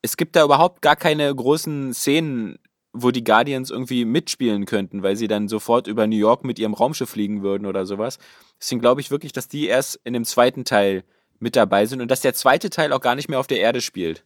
es 0.03 0.16
gibt 0.16 0.37
da 0.37 0.45
überhaupt 0.45 0.83
gar 0.83 0.97
keine 0.97 1.35
großen 1.35 1.95
Szenen, 1.95 2.59
wo 2.93 3.11
die 3.11 3.24
Guardians 3.24 3.70
irgendwie 3.70 4.05
mitspielen 4.05 4.66
könnten, 4.66 5.03
weil 5.03 5.16
sie 5.16 5.29
dann 5.29 5.49
sofort 5.49 5.87
über 5.87 6.07
New 6.07 6.16
York 6.16 6.45
mit 6.45 6.59
ihrem 6.59 6.74
Raumschiff 6.74 7.11
fliegen 7.11 7.43
würden 7.43 7.66
oder 7.66 7.87
sowas. 7.87 8.18
Deswegen 8.61 8.81
glaube 8.81 9.01
ich 9.01 9.11
wirklich, 9.11 9.33
dass 9.33 9.49
die 9.49 9.66
erst 9.66 10.01
in 10.05 10.12
dem 10.12 10.24
zweiten 10.24 10.64
Teil 10.64 11.05
mit 11.39 11.57
dabei 11.57 11.87
sind 11.87 12.01
und 12.01 12.11
dass 12.11 12.20
der 12.20 12.35
zweite 12.35 12.70
Teil 12.70 12.93
auch 12.93 13.01
gar 13.01 13.14
nicht 13.14 13.29
mehr 13.29 13.39
auf 13.39 13.47
der 13.47 13.61
Erde 13.61 13.81
spielt. 13.81 14.24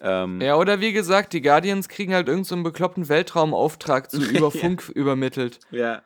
Ähm, 0.00 0.40
Ja, 0.40 0.56
oder 0.56 0.80
wie 0.80 0.92
gesagt, 0.92 1.32
die 1.32 1.40
Guardians 1.40 1.88
kriegen 1.88 2.12
halt 2.12 2.28
irgendeinen 2.28 2.44
so 2.44 2.54
einen 2.56 2.64
bekloppten 2.64 3.08
Weltraumauftrag 3.08 4.10
zu 4.10 4.18
über 4.30 4.50
Funk 4.50 4.88
übermittelt. 4.94 5.60
ja. 5.70 6.02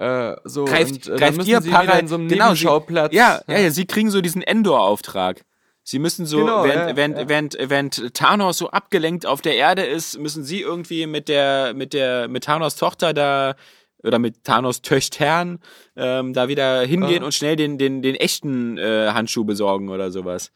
Äh, 0.00 0.36
so, 0.44 0.64
greift, 0.64 1.08
und 1.08 1.14
äh, 1.14 1.16
greift 1.18 1.46
ihr 1.46 1.60
para 1.60 2.06
so 2.06 2.16
genau, 2.16 2.54
sie, 2.54 2.64
ja, 2.64 3.42
ja, 3.46 3.58
ja, 3.58 3.70
sie 3.70 3.84
kriegen 3.84 4.10
so 4.10 4.22
diesen 4.22 4.40
Endor-Auftrag. 4.40 5.44
Sie 5.82 5.98
müssen 5.98 6.24
so, 6.24 6.38
Genau, 6.38 6.64
während, 6.64 6.90
ja, 6.90 6.96
während, 6.96 7.18
ja. 7.18 7.28
Während, 7.28 7.56
während 7.60 8.14
Thanos 8.14 8.56
so 8.56 8.70
abgelenkt 8.70 9.26
auf 9.26 9.42
der 9.42 9.56
Erde 9.56 9.82
ist, 9.84 10.18
müssen 10.18 10.42
sie 10.42 10.62
irgendwie 10.62 11.06
mit 11.06 11.28
der, 11.28 11.74
mit 11.74 11.92
der, 11.92 12.28
mit 12.28 12.44
Thanos 12.44 12.76
Tochter 12.76 13.12
da 13.12 13.56
oder 14.02 14.18
mit 14.18 14.42
Thanos 14.44 14.80
Töchtern 14.80 15.58
ähm, 15.96 16.32
da 16.32 16.48
wieder 16.48 16.80
hingehen 16.80 17.22
Ah. 17.22 17.26
und 17.26 17.34
schnell 17.34 17.56
den, 17.56 17.76
den, 17.76 18.00
den 18.00 18.14
echten 18.14 18.78
äh, 18.78 19.10
Handschuh 19.12 19.44
besorgen 19.44 19.90
oder 19.90 20.10
sowas. 20.10 20.50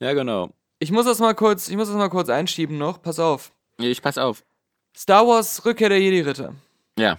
Ja, 0.00 0.12
genau. 0.12 0.50
Ich 0.80 0.92
muss 0.92 1.06
das 1.06 1.18
mal 1.18 1.34
kurz, 1.34 1.68
ich 1.70 1.76
muss 1.76 1.88
das 1.88 1.96
mal 1.96 2.10
kurz 2.10 2.28
einschieben 2.28 2.76
noch. 2.76 3.00
Pass 3.00 3.18
auf. 3.18 3.52
Ich 3.78 4.02
pass 4.02 4.18
auf. 4.18 4.44
Star 4.94 5.26
Wars 5.26 5.64
Rückkehr 5.64 5.88
der 5.88 5.98
Jedi-Ritter. 6.00 6.54
Ja. 6.98 7.16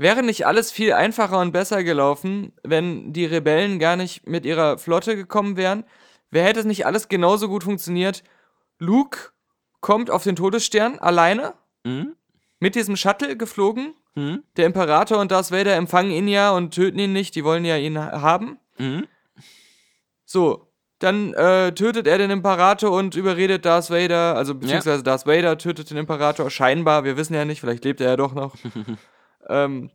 Wäre 0.00 0.22
nicht 0.22 0.46
alles 0.46 0.72
viel 0.72 0.94
einfacher 0.94 1.38
und 1.40 1.52
besser 1.52 1.84
gelaufen, 1.84 2.52
wenn 2.64 3.12
die 3.12 3.26
Rebellen 3.26 3.78
gar 3.78 3.96
nicht 3.96 4.26
mit 4.26 4.46
ihrer 4.46 4.78
Flotte 4.78 5.14
gekommen 5.14 5.58
wären? 5.58 5.84
Wer 6.30 6.44
hätte 6.44 6.60
es 6.60 6.64
nicht 6.64 6.86
alles 6.86 7.08
genauso 7.08 7.48
gut 7.48 7.64
funktioniert? 7.64 8.22
Luke 8.78 9.30
kommt 9.82 10.10
auf 10.10 10.22
den 10.24 10.36
Todesstern 10.36 10.98
alleine 10.98 11.52
Mhm. 11.84 12.14
mit 12.60 12.76
diesem 12.76 12.96
Shuttle 12.96 13.36
geflogen. 13.36 13.92
Mhm. 14.14 14.42
Der 14.56 14.64
Imperator 14.66 15.18
und 15.18 15.30
Darth 15.32 15.50
Vader 15.52 15.74
empfangen 15.76 16.10
ihn 16.12 16.28
ja 16.28 16.50
und 16.52 16.74
töten 16.74 16.98
ihn 16.98 17.12
nicht, 17.12 17.34
die 17.34 17.44
wollen 17.44 17.66
ja 17.66 17.76
ihn 17.76 17.98
ha- 17.98 18.22
haben. 18.22 18.58
Mhm. 18.78 19.06
So, 20.24 20.66
dann 20.98 21.34
äh, 21.34 21.72
tötet 21.72 22.06
er 22.06 22.16
den 22.18 22.30
Imperator 22.30 22.90
und 22.90 23.16
überredet 23.16 23.64
Darth 23.66 23.90
Vader, 23.90 24.34
also 24.36 24.54
beziehungsweise 24.54 25.02
Darth 25.02 25.26
Vader 25.26 25.58
tötet 25.58 25.90
den 25.90 25.96
Imperator, 25.98 26.48
scheinbar, 26.50 27.04
wir 27.04 27.16
wissen 27.18 27.34
ja 27.34 27.44
nicht, 27.44 27.60
vielleicht 27.60 27.84
lebt 27.84 28.00
er 28.00 28.08
ja 28.10 28.16
doch 28.16 28.32
noch. 28.34 28.54
ähm, 29.50 29.90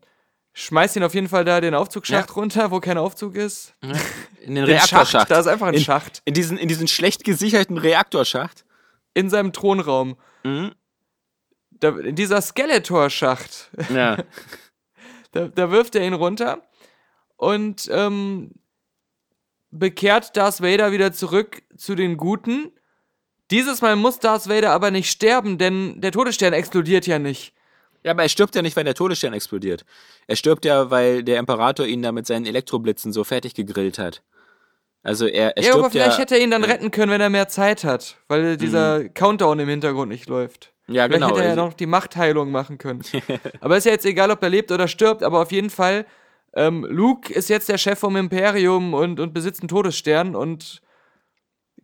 schmeißt 0.54 0.96
ihn 0.96 1.04
auf 1.04 1.14
jeden 1.14 1.28
Fall 1.30 1.44
da 1.46 1.60
den 1.62 1.74
Aufzugsschacht 1.74 2.30
Ja. 2.30 2.36
runter, 2.36 2.72
wo 2.72 2.80
kein 2.80 2.98
Aufzug 2.98 3.36
ist. 3.36 3.74
In 3.82 4.54
den 4.56 4.66
Den 4.66 4.66
Reaktorschacht. 4.66 5.12
Schacht, 5.12 5.32
da 5.32 5.40
ist 5.40 5.48
einfach 5.48 5.68
ein 5.68 5.74
in, 5.74 5.82
Schacht. 5.82 6.22
In 6.26 6.34
diesen, 6.36 6.58
in 6.60 6.68
diesen 6.68 6.88
schlecht 6.88 7.24
gesicherten 7.24 7.78
Reaktorschacht. 7.80 8.64
In 9.16 9.30
seinem 9.32 9.54
Thronraum. 9.54 10.18
Mhm. 10.44 10.74
da, 11.72 11.90
in 11.98 12.16
dieser 12.16 12.42
Skeletor-Schacht, 12.42 13.72
Ja. 13.90 14.18
da, 15.32 15.48
da 15.48 15.72
wirft 15.72 15.96
er 15.96 16.06
ihn 16.06 16.14
runter 16.14 16.62
und 17.38 17.90
ähm, 17.92 18.52
bekehrt 19.72 20.38
Darth 20.38 20.62
Vader 20.62 20.92
wieder 20.92 21.12
zurück 21.12 21.64
zu 21.76 21.96
den 21.96 22.18
Guten. 22.18 22.72
Dieses 23.52 23.82
Mal 23.82 23.96
muss 23.96 24.20
Darth 24.20 24.48
Vader 24.48 24.72
aber 24.72 24.92
nicht 24.92 25.10
sterben, 25.10 25.58
denn 25.58 26.00
der 26.02 26.12
Todesstern 26.12 26.54
explodiert 26.54 27.08
ja 27.08 27.18
nicht. 27.20 27.54
Ja, 28.06 28.12
aber 28.12 28.22
er 28.22 28.30
stirbt 28.30 28.56
ja 28.56 28.62
nicht, 28.62 28.76
weil 28.78 28.84
der 28.84 28.94
Todesstern 28.94 29.34
explodiert. 29.34 29.84
Er 30.28 30.36
stirbt 30.36 30.64
ja, 30.64 30.92
weil 30.92 31.24
der 31.24 31.40
Imperator 31.40 31.88
ihn 31.88 32.04
da 32.04 32.12
mit 32.12 32.28
seinen 32.28 32.46
Elektroblitzen 32.46 33.12
so 33.12 33.24
fertig 33.24 33.56
gegrillt 33.56 33.98
hat. 33.98 34.22
Also 35.02 35.26
er, 35.26 35.58
er 35.58 35.64
Ja, 35.64 35.70
stirbt 35.70 35.80
aber 35.80 35.90
vielleicht 35.90 36.12
ja. 36.12 36.18
hätte 36.20 36.36
er 36.36 36.42
ihn 36.42 36.52
dann 36.52 36.64
retten 36.64 36.92
können, 36.92 37.12
wenn 37.12 37.22
er 37.22 37.30
mehr 37.32 37.48
Zeit 37.48 37.84
hat, 37.84 38.18
weil 38.28 38.58
dieser 38.58 39.10
Countdown 39.10 39.58
im 39.60 39.70
Hintergrund 39.70 40.10
nicht 40.10 40.30
läuft. 40.30 40.72
ja, 40.88 41.06
Vielleicht 41.06 41.14
genau. 41.14 41.28
hätte 41.30 41.40
er 41.40 41.46
ja 41.46 41.50
also- 41.52 41.66
noch 41.66 41.74
die 41.74 41.88
Machtheilung 41.88 42.52
machen 42.52 42.78
können. 42.78 43.02
aber 43.60 43.78
ist 43.78 43.86
ja 43.86 43.92
jetzt 43.94 44.06
egal, 44.06 44.30
ob 44.30 44.44
er 44.44 44.50
lebt 44.50 44.72
oder 44.72 44.88
stirbt, 44.88 45.24
aber 45.24 45.42
auf 45.42 45.52
jeden 45.52 45.72
Fall, 45.72 46.06
ähm, 46.54 46.86
Luke 46.88 47.34
ist 47.34 47.50
jetzt 47.50 47.70
der 47.70 47.80
Chef 47.80 47.98
vom 47.98 48.16
Imperium 48.18 48.94
und, 48.94 49.20
und 49.20 49.34
besitzt 49.34 49.62
einen 49.62 49.68
Todesstern 49.70 50.36
und 50.36 50.80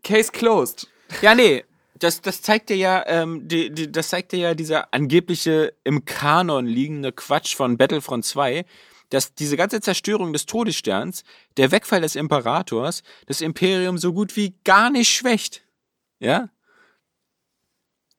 Case 0.03 0.31
closed. 0.31 0.87
Ja, 1.23 1.33
nee. 1.35 1.63
Das, 2.01 2.19
das 2.19 2.41
zeigt 2.41 2.69
dir 2.69 2.77
ja, 2.77 3.03
ähm, 3.05 3.47
die, 3.47 3.69
die, 3.69 3.91
das 3.91 4.09
zeigt 4.09 4.31
dir 4.31 4.39
ja 4.39 4.53
dieser 4.55 4.91
angebliche 4.91 5.73
im 5.83 6.03
Kanon 6.03 6.65
liegende 6.65 7.11
Quatsch 7.11 7.55
von 7.55 7.77
Battlefront 7.77 8.25
2, 8.25 8.65
dass 9.09 9.35
diese 9.35 9.55
ganze 9.55 9.81
Zerstörung 9.81 10.33
des 10.33 10.47
Todessterns, 10.47 11.23
der 11.57 11.71
Wegfall 11.71 12.01
des 12.01 12.15
Imperators, 12.15 13.03
das 13.27 13.39
Imperium 13.41 13.99
so 13.99 14.13
gut 14.13 14.35
wie 14.35 14.55
gar 14.63 14.89
nicht 14.89 15.09
schwächt. 15.09 15.61
Ja? 16.19 16.49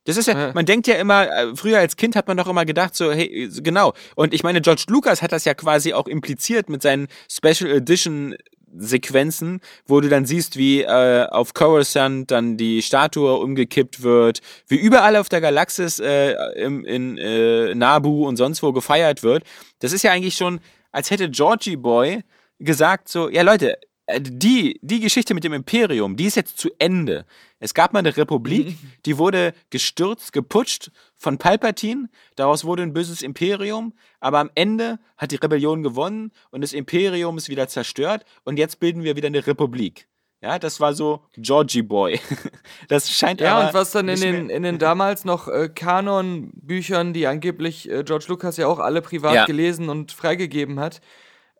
Das 0.05 0.15
ist 0.15 0.27
ja, 0.27 0.53
man 0.53 0.65
denkt 0.65 0.87
ja 0.87 0.95
immer, 0.95 1.29
äh, 1.29 1.53
früher 1.53 1.79
als 1.79 1.97
Kind 1.97 2.15
hat 2.15 2.29
man 2.29 2.37
doch 2.37 2.47
immer 2.47 2.63
gedacht, 2.63 2.95
so, 2.95 3.11
hey, 3.11 3.49
genau. 3.61 3.93
Und 4.15 4.33
ich 4.33 4.43
meine, 4.43 4.61
George 4.61 4.85
Lucas 4.87 5.21
hat 5.21 5.33
das 5.33 5.43
ja 5.43 5.55
quasi 5.55 5.93
auch 5.93 6.07
impliziert 6.07 6.69
mit 6.69 6.81
seinen 6.81 7.09
Special 7.29 7.69
Edition 7.69 8.35
Sequenzen, 8.77 9.61
wo 9.85 10.01
du 10.01 10.09
dann 10.09 10.25
siehst, 10.25 10.57
wie 10.57 10.81
äh, 10.81 11.27
auf 11.29 11.53
Coruscant 11.53 12.31
dann 12.31 12.57
die 12.57 12.81
Statue 12.81 13.37
umgekippt 13.37 14.03
wird, 14.03 14.39
wie 14.67 14.77
überall 14.77 15.15
auf 15.15 15.29
der 15.29 15.41
Galaxis 15.41 15.99
äh, 15.99 16.33
im, 16.55 16.85
in 16.85 17.17
äh, 17.17 17.75
Nabu 17.75 18.27
und 18.27 18.37
sonst 18.37 18.63
wo 18.63 18.73
gefeiert 18.73 19.23
wird. 19.23 19.43
Das 19.79 19.93
ist 19.93 20.03
ja 20.03 20.11
eigentlich 20.11 20.35
schon, 20.35 20.59
als 20.91 21.11
hätte 21.11 21.29
Georgie 21.29 21.75
Boy 21.75 22.23
gesagt 22.59 23.09
so, 23.09 23.29
ja 23.29 23.41
Leute, 23.41 23.77
die, 24.19 24.79
die 24.81 24.99
Geschichte 24.99 25.33
mit 25.33 25.43
dem 25.43 25.53
Imperium, 25.53 26.17
die 26.17 26.25
ist 26.25 26.35
jetzt 26.35 26.57
zu 26.57 26.69
Ende. 26.77 27.25
Es 27.59 27.73
gab 27.73 27.93
mal 27.93 27.99
eine 27.99 28.15
Republik, 28.17 28.75
die 29.05 29.17
wurde 29.17 29.53
gestürzt, 29.69 30.33
geputscht 30.33 30.91
von 31.15 31.37
Palpatine. 31.37 32.09
Daraus 32.35 32.65
wurde 32.65 32.83
ein 32.83 32.93
böses 32.93 33.21
Imperium. 33.21 33.93
Aber 34.19 34.39
am 34.39 34.51
Ende 34.55 34.99
hat 35.17 35.31
die 35.31 35.37
Rebellion 35.37 35.83
gewonnen 35.83 36.31
und 36.51 36.61
das 36.61 36.73
Imperium 36.73 37.37
ist 37.37 37.47
wieder 37.47 37.67
zerstört. 37.69 38.25
Und 38.43 38.59
jetzt 38.59 38.79
bilden 38.81 39.03
wir 39.03 39.15
wieder 39.15 39.27
eine 39.27 39.47
Republik. 39.47 40.07
Ja, 40.41 40.59
das 40.59 40.81
war 40.81 40.93
so 40.93 41.21
Georgie 41.37 41.83
Boy. 41.83 42.19
Das 42.89 43.09
scheint 43.09 43.39
Ja, 43.39 43.55
aber 43.55 43.67
und 43.67 43.73
was 43.73 43.91
dann 43.91 44.09
in 44.09 44.19
den, 44.19 44.49
in 44.49 44.63
den 44.63 44.77
damals 44.77 45.23
noch 45.23 45.47
äh, 45.47 45.69
Kanon-Büchern, 45.69 47.13
die 47.13 47.27
angeblich 47.27 47.89
äh, 47.89 48.03
George 48.03 48.25
Lucas 48.27 48.57
ja 48.57 48.67
auch 48.67 48.79
alle 48.79 49.01
privat 49.01 49.33
Ja. 49.35 49.45
gelesen 49.45 49.87
und 49.87 50.11
freigegeben 50.11 50.81
hat, 50.81 50.99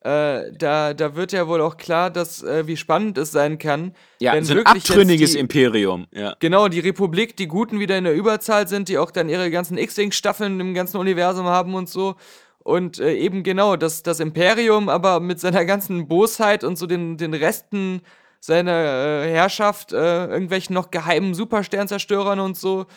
äh, 0.04 0.51
da, 0.51 0.93
da 0.93 1.16
wird 1.16 1.32
ja 1.32 1.47
wohl 1.47 1.62
auch 1.62 1.78
klar, 1.78 2.10
dass 2.10 2.43
äh, 2.43 2.68
wie 2.68 2.76
spannend 2.76 3.18
es 3.18 3.32
sein 3.32 3.58
kann. 3.58 3.95
ja, 4.20 4.34
wenn 4.34 4.43
so 4.43 4.54
ein 4.54 4.66
abtrünniges 4.66 5.32
die, 5.32 5.39
Imperium. 5.39 6.08
Ja. 6.12 6.36
Genau, 6.39 6.68
die 6.68 6.82
Republik, 6.82 7.38
die 7.38 7.47
Guten 7.47 7.80
wieder 7.80 7.97
in 7.97 8.04
der 8.04 8.14
Überzahl 8.14 8.68
sind, 8.68 8.89
die 8.89 8.97
auch 8.97 9.12
dann 9.12 9.30
ihre 9.30 9.49
ganzen 9.49 9.78
X-Wing-Staffeln 9.78 10.60
im 10.60 10.74
ganzen 10.74 10.97
Universum 10.97 11.45
haben 11.45 11.74
und 11.74 11.88
so. 11.88 12.16
Und 12.60 12.99
äh, 12.99 13.14
eben 13.14 13.43
genau, 13.43 13.78
dass 13.78 14.04
das 14.04 14.20
Imperium 14.20 14.89
aber 14.89 15.22
mit 15.22 15.39
seiner 15.39 15.64
ganzen 15.64 16.10
Bosheit 16.10 16.66
und 16.66 16.78
so 16.78 16.86
den, 16.86 17.16
den 17.16 17.34
Resten 17.34 18.01
seiner 18.41 19.24
äh, 19.24 19.32
Herrschaft, 19.32 19.93
äh, 19.93 20.26
irgendwelchen 20.26 20.74
noch 20.74 20.91
geheimen 20.91 21.34
Supersternzerstörern 21.34 22.41
und 22.41 22.58
so, 22.58 22.88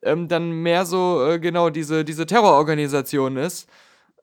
ähm, 0.00 0.28
dann 0.28 0.52
mehr 0.62 0.86
so, 0.86 1.22
äh, 1.22 1.38
genau, 1.38 1.68
diese, 1.68 2.02
diese 2.02 2.24
Terrororganisation 2.24 3.36
ist. 3.36 3.68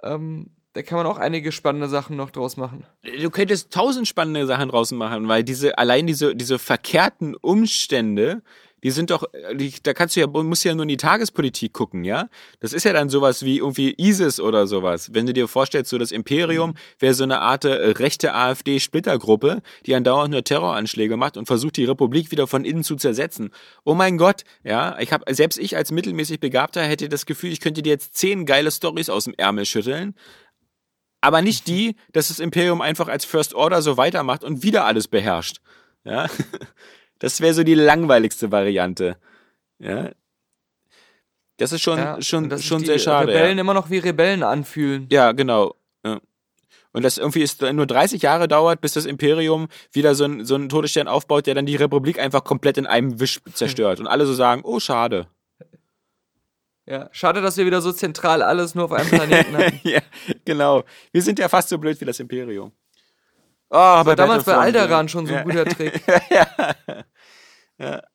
Ähm, 0.01 0.49
da 0.73 0.81
kann 0.81 0.97
man 0.97 1.07
auch 1.07 1.17
einige 1.17 1.51
spannende 1.51 1.87
Sachen 1.87 2.15
noch 2.15 2.31
draus 2.31 2.57
machen. 2.57 2.85
du 3.03 3.29
könntest 3.29 3.71
tausend 3.71 4.07
spannende 4.07 4.45
Sachen 4.45 4.69
draußen 4.69 4.97
machen, 4.97 5.27
weil 5.27 5.43
diese, 5.43 5.77
allein 5.77 6.07
diese, 6.07 6.35
diese 6.35 6.57
verkehrten 6.57 7.35
Umstände, 7.35 8.41
die 8.83 8.91
sind 8.91 9.11
doch, 9.11 9.23
die, 9.53 9.73
da 9.81 9.93
kannst 9.93 10.15
du 10.15 10.19
ja, 10.19 10.27
musst 10.27 10.65
ja 10.65 10.73
nur 10.75 10.83
in 10.83 10.89
die 10.89 10.97
Tagespolitik 10.97 11.71
gucken, 11.71 12.03
ja? 12.03 12.27
Das 12.59 12.73
ist 12.73 12.83
ja 12.83 12.91
dann 12.91 13.07
sowas 13.07 13.43
wie 13.43 13.59
irgendwie 13.59 13.95
ISIS 13.97 14.41
oder 14.41 14.67
sowas. 14.67 15.13
Wenn 15.13 15.25
du 15.25 15.31
dir 15.31 15.47
vorstellst, 15.47 15.89
so 15.89 15.97
das 15.97 16.11
Imperium 16.11 16.73
wäre 16.99 17.13
so 17.13 17.23
eine 17.23 17.39
Art 17.39 17.63
äh, 17.63 17.69
rechte 17.69 18.33
AfD-Splittergruppe, 18.33 19.61
die 19.85 19.95
andauernd 19.95 20.31
nur 20.31 20.43
Terroranschläge 20.43 21.15
macht 21.15 21.37
und 21.37 21.45
versucht, 21.45 21.77
die 21.77 21.85
Republik 21.85 22.31
wieder 22.31 22.45
von 22.45 22.65
innen 22.65 22.83
zu 22.83 22.97
zersetzen. 22.97 23.51
Oh 23.85 23.93
mein 23.93 24.17
Gott, 24.17 24.43
ja? 24.65 24.97
Ich 24.99 25.13
habe 25.13 25.33
selbst 25.33 25.59
ich 25.59 25.77
als 25.77 25.91
mittelmäßig 25.91 26.41
Begabter 26.41 26.83
hätte 26.83 27.07
das 27.07 27.25
Gefühl, 27.25 27.53
ich 27.53 27.61
könnte 27.61 27.83
dir 27.83 27.91
jetzt 27.91 28.15
zehn 28.15 28.45
geile 28.45 28.69
Stories 28.69 29.09
aus 29.09 29.23
dem 29.23 29.33
Ärmel 29.37 29.65
schütteln 29.65 30.13
aber 31.23 31.41
nicht 31.41 31.67
die, 31.67 31.95
dass 32.11 32.27
das 32.27 32.39
Imperium 32.39 32.81
einfach 32.81 33.07
als 33.07 33.23
First 33.25 33.53
Order 33.53 33.81
so 33.81 33.95
weitermacht 33.97 34.43
und 34.43 34.61
wieder 34.63 34.85
alles 34.85 35.07
beherrscht. 35.07 35.61
Ja, 36.03 36.27
das 37.19 37.39
wäre 37.39 37.53
so 37.53 37.63
die 37.63 37.75
langweiligste 37.75 38.51
Variante. 38.51 39.15
Ja, 39.79 40.11
das 41.57 41.71
ist 41.71 41.81
schon 41.81 41.97
Ja, 41.97 42.21
schon 42.21 42.49
schon 42.59 42.79
die 42.81 42.85
sehr 42.87 42.99
schade. 42.99 43.29
Rebellen 43.29 43.57
Ja. 43.57 43.61
immer 43.61 43.73
noch 43.73 43.89
wie 43.89 43.99
Rebellen 43.99 44.43
anfühlen. 44.43 45.07
ja, 45.11 45.31
genau. 45.31 45.75
Ja. 46.05 46.19
Und 46.91 47.03
das 47.03 47.17
irgendwie 47.17 47.41
ist 47.41 47.61
nur 47.61 47.87
30 47.87 48.21
Jahre 48.21 48.47
dauert, 48.47 48.81
bis 48.81 48.93
das 48.93 49.05
Imperium 49.05 49.67
wieder 49.93 50.13
so 50.15 50.25
einen 50.25 50.45
so 50.45 50.55
einen 50.55 50.67
Todesstern 50.69 51.07
aufbaut, 51.07 51.47
der 51.47 51.55
dann 51.55 51.65
die 51.65 51.75
Republik 51.77 52.19
einfach 52.19 52.43
komplett 52.43 52.77
in 52.77 52.85
einem 52.85 53.19
Wisch 53.19 53.39
zerstört 53.53 53.99
und 54.01 54.07
alle 54.07 54.25
so 54.25 54.33
sagen, 54.33 54.61
oh 54.65 54.79
schade. 54.79 55.27
Ja, 56.85 57.09
schade, 57.11 57.41
dass 57.41 57.57
wir 57.57 57.65
wieder 57.65 57.81
so 57.81 57.91
zentral 57.93 58.41
alles 58.41 58.75
nur 58.75 58.85
auf 58.85 58.91
einem 58.91 59.07
Planeten 59.07 59.57
hatten. 59.57 59.79
ja, 59.83 60.01
genau. 60.45 60.83
Wir 61.11 61.21
sind 61.21 61.39
ja 61.39 61.47
fast 61.47 61.69
so 61.69 61.77
blöd 61.77 61.99
wie 62.01 62.05
das 62.05 62.19
Imperium. 62.19 62.71
Oh, 63.69 63.77
aber 63.77 64.15
Damals 64.15 64.43
bei 64.43 64.53
Battlefront, 64.53 64.75
Alderan 64.75 65.05
ja. 65.05 65.09
schon 65.09 65.25
so 65.25 65.33
ein 65.33 65.47
ja. 65.47 65.63
guter 65.63 65.65
Trick. 65.65 66.01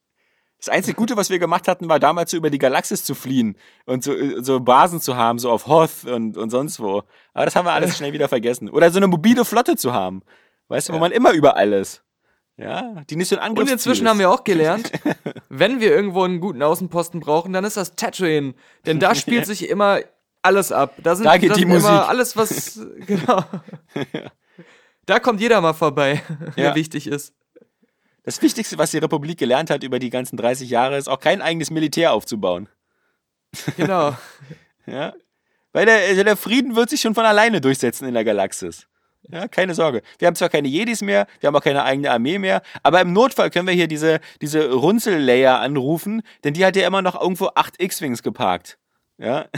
Das 0.59 0.69
einzige 0.69 0.97
Gute, 0.97 1.16
was 1.16 1.31
wir 1.31 1.39
gemacht 1.39 1.69
hatten, 1.69 1.89
war 1.89 2.01
damals 2.01 2.33
so 2.33 2.37
über 2.37 2.51
die 2.51 2.59
Galaxis 2.59 3.05
zu 3.05 3.14
fliehen 3.14 3.57
und 3.87 4.03
so, 4.03 4.12
so 4.43 4.59
Basen 4.59 5.01
zu 5.01 5.14
haben, 5.16 5.39
so 5.39 5.53
auf 5.53 5.69
Hoth 5.69 6.05
und, 6.05 6.37
und 6.37 6.51
sonst 6.51 6.81
wo. 6.81 7.05
Aber 7.33 7.45
das 7.45 7.55
haben 7.55 7.64
wir 7.64 7.73
alles 7.73 7.97
schnell 7.97 8.12
wieder 8.12 8.29
vergessen. 8.29 8.69
Oder 8.69 8.91
so 8.91 8.97
eine 8.97 9.07
mobile 9.07 9.45
Flotte 9.45 9.77
zu 9.77 9.93
haben. 9.93 10.23
Weißt 10.66 10.89
du, 10.89 10.95
wo 10.95 10.99
man 10.99 11.12
immer 11.12 11.31
überall 11.31 11.73
ist. 11.73 12.03
Ja, 12.59 13.04
die 13.09 13.14
nicht 13.16 13.28
so 13.28 13.36
ein 13.36 13.42
Angriff 13.42 13.66
Und 13.66 13.72
inzwischen 13.72 14.09
haben 14.09 14.18
wir 14.18 14.30
auch 14.30 14.42
gelernt, 14.42 14.90
wenn 15.48 15.80
wir 15.80 15.90
irgendwo 15.94 16.24
einen 16.24 16.40
guten 16.40 16.61
Außenposten 16.62 17.20
brauchen, 17.20 17.52
dann 17.52 17.64
ist 17.64 17.76
das 17.76 17.94
Tatooine. 17.94 18.54
Denn 18.84 18.98
da 18.98 19.14
spielt 19.14 19.46
sich 19.46 19.68
immer 19.68 20.00
alles 20.42 20.72
ab. 20.72 20.94
Da, 21.02 21.14
sind, 21.14 21.24
Da 21.24 21.36
geht 21.38 21.50
die 21.54 21.61
sind 21.61 21.68
Musik. 21.68 21.88
immer 21.88 22.09
alles, 22.09 22.36
was. 22.36 22.80
Genau. 23.06 23.44
Da 25.06 25.20
kommt 25.20 25.40
jeder 25.40 25.61
mal 25.61 25.72
vorbei, 25.72 26.22
Ja. 26.56 26.64
der 26.64 26.74
wichtig 26.74 27.06
ist. 27.06 27.32
Das 28.24 28.42
Wichtigste, 28.42 28.76
was 28.76 28.90
die 28.90 28.98
Republik 28.98 29.38
gelernt 29.38 29.70
hat 29.70 29.82
über 29.82 29.98
die 29.98 30.11
ganzen 30.11 30.36
30 30.36 30.68
Jahre, 30.68 30.98
ist 30.98 31.09
auch 31.09 31.20
kein 31.20 31.40
eigenes 31.40 31.70
Militär 31.70 32.12
aufzubauen. 32.12 32.68
Genau. 33.78 34.14
Ja? 34.84 35.14
Weil 35.72 35.86
der, 35.86 36.00
also 36.09 36.24
der 36.24 36.36
Frieden 36.36 36.76
wird 36.76 36.90
sich 36.90 37.00
schon 37.00 37.14
von 37.14 37.24
alleine 37.24 37.61
durchsetzen 37.61 38.06
in 38.06 38.14
der 38.14 38.24
Galaxis. 38.24 38.86
Ja, 39.31 39.49
keine 39.49 39.75
Sorge. 39.75 40.03
Wir 40.19 40.27
haben 40.27 40.37
zwar 40.37 40.49
keine 40.49 40.69
Jedis 40.69 41.03
mehr, 41.03 41.27
wir 41.41 41.49
haben 41.49 41.57
auch 41.57 41.62
keine 41.62 41.85
eigene 41.85 42.11
Armee 42.11 42.39
mehr, 42.39 42.62
aber 42.83 43.01
im 43.01 43.12
Notfall 43.12 43.51
können 43.51 43.66
wir 43.66 43.75
hier 43.75 43.89
diese, 43.89 44.21
diese 44.41 44.73
Runzel-Layer 44.73 45.61
anrufen, 45.61 46.23
denn 46.45 46.55
die 46.55 46.64
hat 46.64 46.77
ja 46.77 46.87
immer 46.87 47.03
noch 47.03 47.21
irgendwo 47.21 47.51
acht 47.55 47.81
X-Wings 47.83 48.23
geparkt. 48.23 48.79
Ja. 49.19 49.47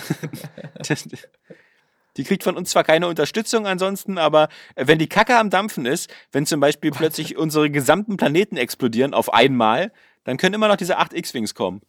Die 2.17 2.25
kriegt 2.25 2.43
von 2.43 2.57
uns 2.57 2.71
zwar 2.71 2.83
keine 2.83 3.07
Unterstützung 3.07 3.67
ansonsten, 3.69 4.19
aber 4.19 4.49
wenn 4.75 4.99
die 4.99 5.09
Kacke 5.09 5.39
am 5.39 5.49
Dampfen 5.49 5.87
ist, 5.87 6.11
wenn 6.33 6.45
zum 6.45 6.59
Beispiel 6.59 6.91
plötzlich 6.91 7.37
unsere 7.39 7.71
gesamten 7.71 8.17
Planeten 8.17 8.57
explodieren 8.57 9.15
auf 9.15 9.33
einmal, 9.33 9.93
dann 10.25 10.37
können 10.37 10.55
immer 10.55 10.69
noch 10.69 10.77
diese 10.77 10.99
acht 10.99 11.15
X-Wings 11.15 11.55
kommen. 11.55 11.83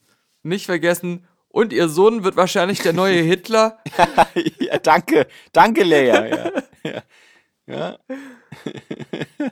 Nicht 0.44 0.68
vergessen. 0.68 1.28
Und 1.50 1.74
ihr 1.74 1.90
Sohn 1.90 2.24
wird 2.24 2.36
wahrscheinlich 2.36 2.80
der 2.82 2.94
neue 2.94 3.22
Hitler. 3.24 3.80
ja, 4.60 4.78
danke, 4.78 5.28
danke, 5.52 5.84
Leia. 5.84 6.26
Ja. 6.28 6.52
Ja. 6.84 7.04
Ja. 7.72 8.00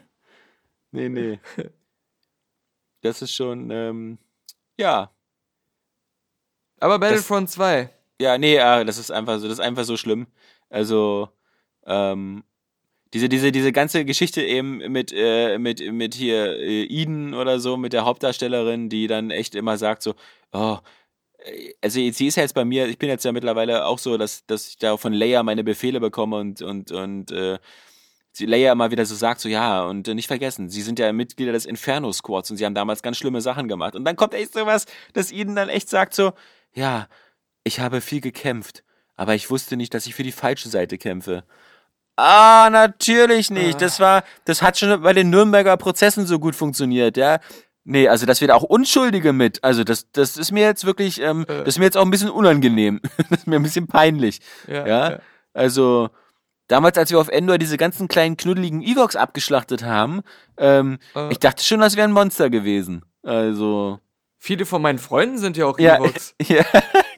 nee, 0.92 1.10
nee. 1.10 1.40
Das 3.02 3.22
ist 3.22 3.34
schon, 3.34 3.70
ähm, 3.72 4.18
ja. 4.78 5.12
Aber 6.80 7.00
Battlefront 7.00 7.50
2. 7.50 7.90
Ja, 8.22 8.38
nee, 8.38 8.56
äh, 8.56 8.86
das 8.86 8.98
ist 8.98 9.12
einfach 9.12 9.40
so, 9.40 9.48
das 9.48 9.60
ist 9.60 9.66
einfach 9.66 9.86
so 9.86 9.98
schlimm. 9.98 10.28
Also, 10.70 11.30
ähm, 11.86 12.44
diese, 13.14 13.30
diese, 13.30 13.52
diese 13.52 13.72
ganze 13.72 14.06
Geschichte 14.06 14.42
eben 14.44 14.78
mit, 14.92 15.12
äh, 15.16 15.58
mit, 15.58 15.82
mit 15.92 16.14
hier 16.14 16.58
äh, 16.60 16.84
Eden 16.84 17.34
oder 17.34 17.60
so, 17.60 17.78
mit 17.78 17.94
der 17.94 18.06
Hauptdarstellerin, 18.06 18.90
die 18.90 19.08
dann 19.08 19.32
echt 19.32 19.56
immer 19.56 19.78
sagt 19.78 20.04
so, 20.04 20.14
oh, 20.52 20.78
also 21.82 22.00
sie 22.12 22.28
ist 22.28 22.36
ja 22.36 22.44
jetzt 22.44 22.54
bei 22.54 22.66
mir, 22.66 22.88
ich 22.88 22.98
bin 22.98 23.10
jetzt 23.10 23.26
ja 23.26 23.32
mittlerweile 23.32 23.86
auch 23.86 24.00
so, 24.00 24.18
dass, 24.18 24.46
dass 24.46 24.68
ich 24.68 24.78
da 24.78 24.98
von 24.98 25.14
Leia 25.14 25.42
meine 25.44 25.64
Befehle 25.64 26.00
bekomme 26.00 26.38
und, 26.38 26.62
und, 26.62 26.92
und 26.92 27.32
äh, 27.32 27.60
Leia 28.46 28.72
immer 28.72 28.92
wieder 28.92 29.06
so 29.06 29.16
sagt, 29.16 29.42
so 29.42 29.50
ja, 29.50 29.84
und 29.84 30.08
äh, 30.08 30.14
nicht 30.16 30.28
vergessen, 30.28 30.70
sie 30.70 30.82
sind 30.82 31.00
ja 31.00 31.12
Mitglieder 31.14 31.52
des 31.52 31.66
Inferno 31.66 32.12
Squads 32.12 32.52
und 32.52 32.58
sie 32.58 32.66
haben 32.66 32.76
damals 32.76 33.02
ganz 33.02 33.18
schlimme 33.18 33.42
Sachen 33.42 33.68
gemacht. 33.68 33.96
Und 33.96 34.06
dann 34.06 34.16
kommt 34.16 34.34
echt 34.34 34.54
sowas, 34.54 34.86
dass 35.14 35.32
ihnen 35.32 35.56
dann 35.56 35.70
echt 35.70 35.90
sagt 35.90 36.14
so, 36.14 36.34
ja, 36.74 37.08
ich 37.64 37.80
habe 37.80 38.02
viel 38.02 38.22
gekämpft, 38.22 38.84
aber 39.16 39.36
ich 39.36 39.50
wusste 39.50 39.78
nicht, 39.78 39.94
dass 39.94 40.06
ich 40.06 40.16
für 40.16 40.24
die 40.24 40.32
falsche 40.32 40.70
Seite 40.70 40.98
kämpfe. 40.98 41.44
Ah, 42.16 42.70
natürlich 42.72 43.50
nicht. 43.50 43.82
Das 43.82 44.00
war, 44.00 44.24
das 44.46 44.62
hat 44.62 44.78
schon 44.78 45.02
bei 45.02 45.14
den 45.14 45.30
Nürnberger 45.30 45.78
Prozessen 45.78 46.26
so 46.26 46.38
gut 46.40 46.56
funktioniert, 46.56 47.16
ja. 47.16 47.40
Nee, 47.86 48.08
also 48.10 48.26
das 48.26 48.42
wird 48.42 48.52
auch 48.52 48.64
Unschuldige 48.64 49.32
mit. 49.34 49.64
Also 49.64 49.84
das, 49.84 50.12
das 50.12 50.36
ist 50.38 50.52
mir 50.52 50.64
jetzt 50.64 50.86
wirklich, 50.86 51.22
ähm, 51.22 51.44
Äh. 51.48 51.60
das 51.60 51.70
ist 51.70 51.80
mir 51.80 51.86
jetzt 51.86 51.98
auch 51.98 52.04
ein 52.04 52.12
bisschen 52.12 52.30
unangenehm. 52.30 53.00
das 53.30 53.40
ist 53.40 53.48
mir 53.48 53.56
ein 53.56 53.64
bisschen 53.64 53.88
peinlich. 53.88 54.42
Ja, 54.68 54.86
Ja. 54.86 55.12
ja. 55.12 55.20
Also 55.54 56.10
damals, 56.70 56.98
als 56.98 57.12
wir 57.12 57.20
auf 57.20 57.28
Endor 57.28 57.58
diese 57.58 57.76
ganzen 57.76 58.08
kleinen 58.08 58.38
knuddeligen 58.38 58.82
Evox 58.82 59.18
abgeschlachtet 59.18 59.84
haben, 59.84 60.22
ähm, 60.58 61.00
Äh. 61.14 61.32
ich 61.34 61.40
dachte 61.40 61.64
schon, 61.66 61.82
das 61.82 61.98
wäre 61.98 62.08
ein 62.08 62.14
Monster 62.14 62.50
gewesen. 62.50 63.04
Also 63.24 64.00
Viele 64.38 64.66
von 64.66 64.82
meinen 64.82 65.00
Freunden 65.00 65.38
sind 65.38 65.58
ja 65.58 65.66
auch 65.66 65.78
ja, 65.78 65.98
Evox. 65.98 66.34
ja, 66.42 66.64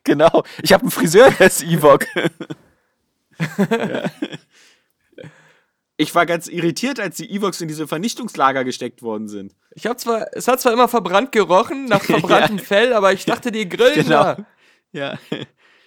genau. 0.04 0.43
Ich 0.64 0.74
habe 0.74 0.82
einen 0.82 0.91
Friseur, 0.91 1.30
der 1.30 1.45
ist 1.47 1.62
Ewok. 1.64 2.08
ja. 2.16 4.04
Ich 5.97 6.16
war 6.16 6.26
ganz 6.26 6.47
irritiert, 6.47 6.99
als 6.99 7.18
die 7.18 7.30
Evox 7.30 7.62
in 7.62 7.68
diese 7.68 7.88
Vernichtungslager 7.88 8.64
gesteckt 8.64 9.04
worden 9.04 9.28
sind. 9.28 9.54
Ich 9.76 9.86
habe 9.86 9.97
zwar, 9.97 10.26
es 10.34 10.47
hat 10.47 10.60
zwar 10.60 10.74
immer 10.74 10.88
verbrannt 10.88 11.32
gerochen, 11.32 11.86
nach 11.86 12.02
verbranntem 12.04 12.58
Fell, 12.58 12.93
aber 12.93 13.14
ich 13.14 13.26
dachte, 13.26 13.52
die 13.52 13.70
grillen 13.70 14.06
Genau. 14.06 14.24
da. 14.24 14.38
Ja. 14.93 15.20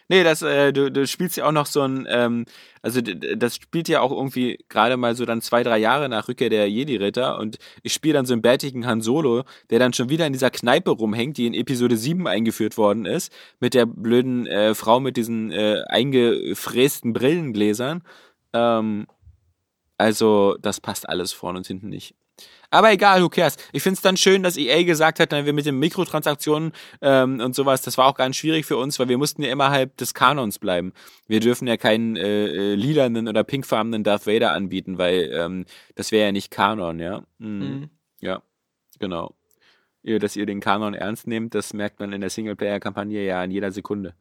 Nee, 0.09 0.23
das, 0.23 0.43
äh, 0.43 0.73
du, 0.73 0.91
du 0.93 1.07
spielst 1.07 1.37
ja 1.39 1.47
auch 1.47 1.53
noch 1.53 1.67
so 1.67 1.81
ein, 1.83 2.07
ähm, 2.11 2.45
also 2.83 3.01
das 3.01 3.57
spielt 3.57 3.89
ja 3.89 4.01
auch 4.03 4.13
irgendwie 4.13 4.59
gerade 4.69 4.99
mal 4.99 5.15
so 5.17 5.25
dann 5.25 5.41
zwei, 5.41 5.63
drei 5.63 5.79
Jahre 5.79 6.11
nach 6.11 6.29
Rückkehr 6.29 6.51
der 6.51 6.69
Jedi-Ritter 6.71 7.39
und 7.39 7.57
ich 7.83 7.95
spiele 7.95 8.15
dann 8.15 8.27
so 8.27 8.35
einen 8.35 8.43
bärtigen 8.43 8.87
Han 8.87 9.01
Solo, 9.01 9.45
der 9.71 9.79
dann 9.79 9.95
schon 9.95 10.11
wieder 10.11 10.27
in 10.27 10.35
dieser 10.35 10.51
Kneipe 10.51 10.91
rumhängt, 10.91 11.39
die 11.39 11.47
in 11.47 11.55
Episode 11.55 11.97
7 11.97 12.27
eingeführt 12.27 12.77
worden 12.77 13.07
ist, 13.07 13.33
mit 13.61 13.73
der 13.73 13.87
blöden 13.87 14.47
äh, 14.47 14.75
Frau 14.75 15.01
mit 15.01 15.17
diesen 15.17 15.51
äh, 15.53 15.83
eingefrästen 15.89 17.15
Brillengläsern. 17.15 18.03
Ähm, 18.53 19.07
also, 19.97 20.57
das 20.61 20.81
passt 20.81 21.09
alles 21.09 21.33
vorne 21.33 21.59
und 21.59 21.67
hinten 21.67 21.89
nicht. 21.89 22.15
Aber 22.75 22.91
egal, 22.91 23.23
who 23.23 23.29
cares. 23.29 23.57
Ich 23.73 23.85
find's 23.85 24.01
dann 24.01 24.17
schön, 24.17 24.43
dass 24.43 24.57
EA 24.57 24.83
gesagt 24.83 25.21
hat, 25.21 25.31
wir 25.31 25.53
mit 25.53 25.65
den 25.65 25.79
Mikrotransaktionen 25.79 26.73
ähm, 27.03 27.41
und 27.41 27.55
sowas, 27.55 27.83
das 27.83 27.97
war 27.99 28.07
auch 28.07 28.17
ganz 28.17 28.35
schwierig 28.37 28.67
für 28.67 28.77
uns, 28.77 28.99
weil 28.99 29.09
wir 29.09 29.17
mussten 29.17 29.43
ja 29.45 29.53
innerhalb 29.53 29.97
des 29.97 30.13
Kanons 30.13 30.59
bleiben. 30.59 30.93
Wir 31.29 31.39
dürfen 31.39 31.69
ja 31.69 31.77
keinen 31.77 32.17
äh, 32.17 32.47
äh, 32.47 32.75
lilanen 32.75 33.29
oder 33.29 33.45
pinkfarbenen 33.45 34.03
Darth 34.03 34.27
Vader 34.27 34.53
anbieten, 34.53 34.99
weil 34.99 35.31
ähm, 35.33 35.67
das 35.95 36.11
wäre 36.11 36.27
ja 36.27 36.33
nicht 36.33 36.51
Kanon, 36.51 36.99
ja. 36.99 37.23
Mhm. 37.39 37.49
Mhm. 37.49 37.91
Ja, 38.21 38.43
genau. 38.99 39.37
Dass 40.03 40.35
ihr 40.35 40.45
den 40.45 40.59
Kanon 40.59 40.95
ernst 40.95 41.29
nehmt, 41.29 41.55
das 41.55 41.75
merkt 41.75 42.01
man 42.01 42.13
in 42.13 42.21
der 42.21 42.31
Singleplayer-Kampagne 42.31 43.25
ja 43.25 43.43
in 43.45 43.53
jeder 43.53 43.71
Sekunde. 43.71 44.15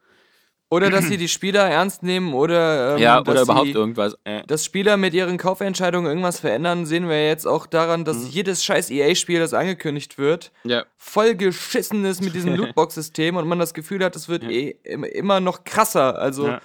Oder 0.70 0.90
dass 0.90 1.04
sie 1.06 1.16
die 1.18 1.28
Spieler 1.28 1.68
ernst 1.68 2.02
nehmen 2.02 2.34
oder, 2.34 2.94
ähm, 2.96 2.98
ja, 3.02 3.20
oder 3.20 3.42
überhaupt 3.42 3.66
sie, 3.66 3.72
irgendwas. 3.72 4.16
Äh. 4.24 4.42
dass 4.46 4.64
Spieler 4.64 4.96
mit 4.96 5.14
ihren 5.14 5.36
Kaufentscheidungen 5.38 6.06
irgendwas 6.08 6.40
verändern, 6.40 6.84
sehen 6.84 7.08
wir 7.08 7.28
jetzt 7.28 7.46
auch 7.46 7.66
daran, 7.66 8.04
dass 8.04 8.32
jedes 8.34 8.64
scheiß 8.64 8.90
EA-Spiel, 8.90 9.38
das 9.38 9.54
angekündigt 9.54 10.18
wird, 10.18 10.50
Ja. 10.64 10.84
voll 10.96 11.36
geschissen 11.36 12.04
ist 12.04 12.22
mit 12.22 12.34
diesem 12.34 12.54
Lootbox-System 12.56 13.36
und 13.36 13.46
man 13.46 13.60
das 13.60 13.72
Gefühl 13.72 14.02
hat, 14.04 14.16
es 14.16 14.28
wird 14.28 14.42
eh 14.44 14.70
im- 14.82 15.04
immer 15.04 15.38
noch 15.38 15.62
krasser. 15.62 16.18
Also 16.18 16.48
Ja. 16.48 16.60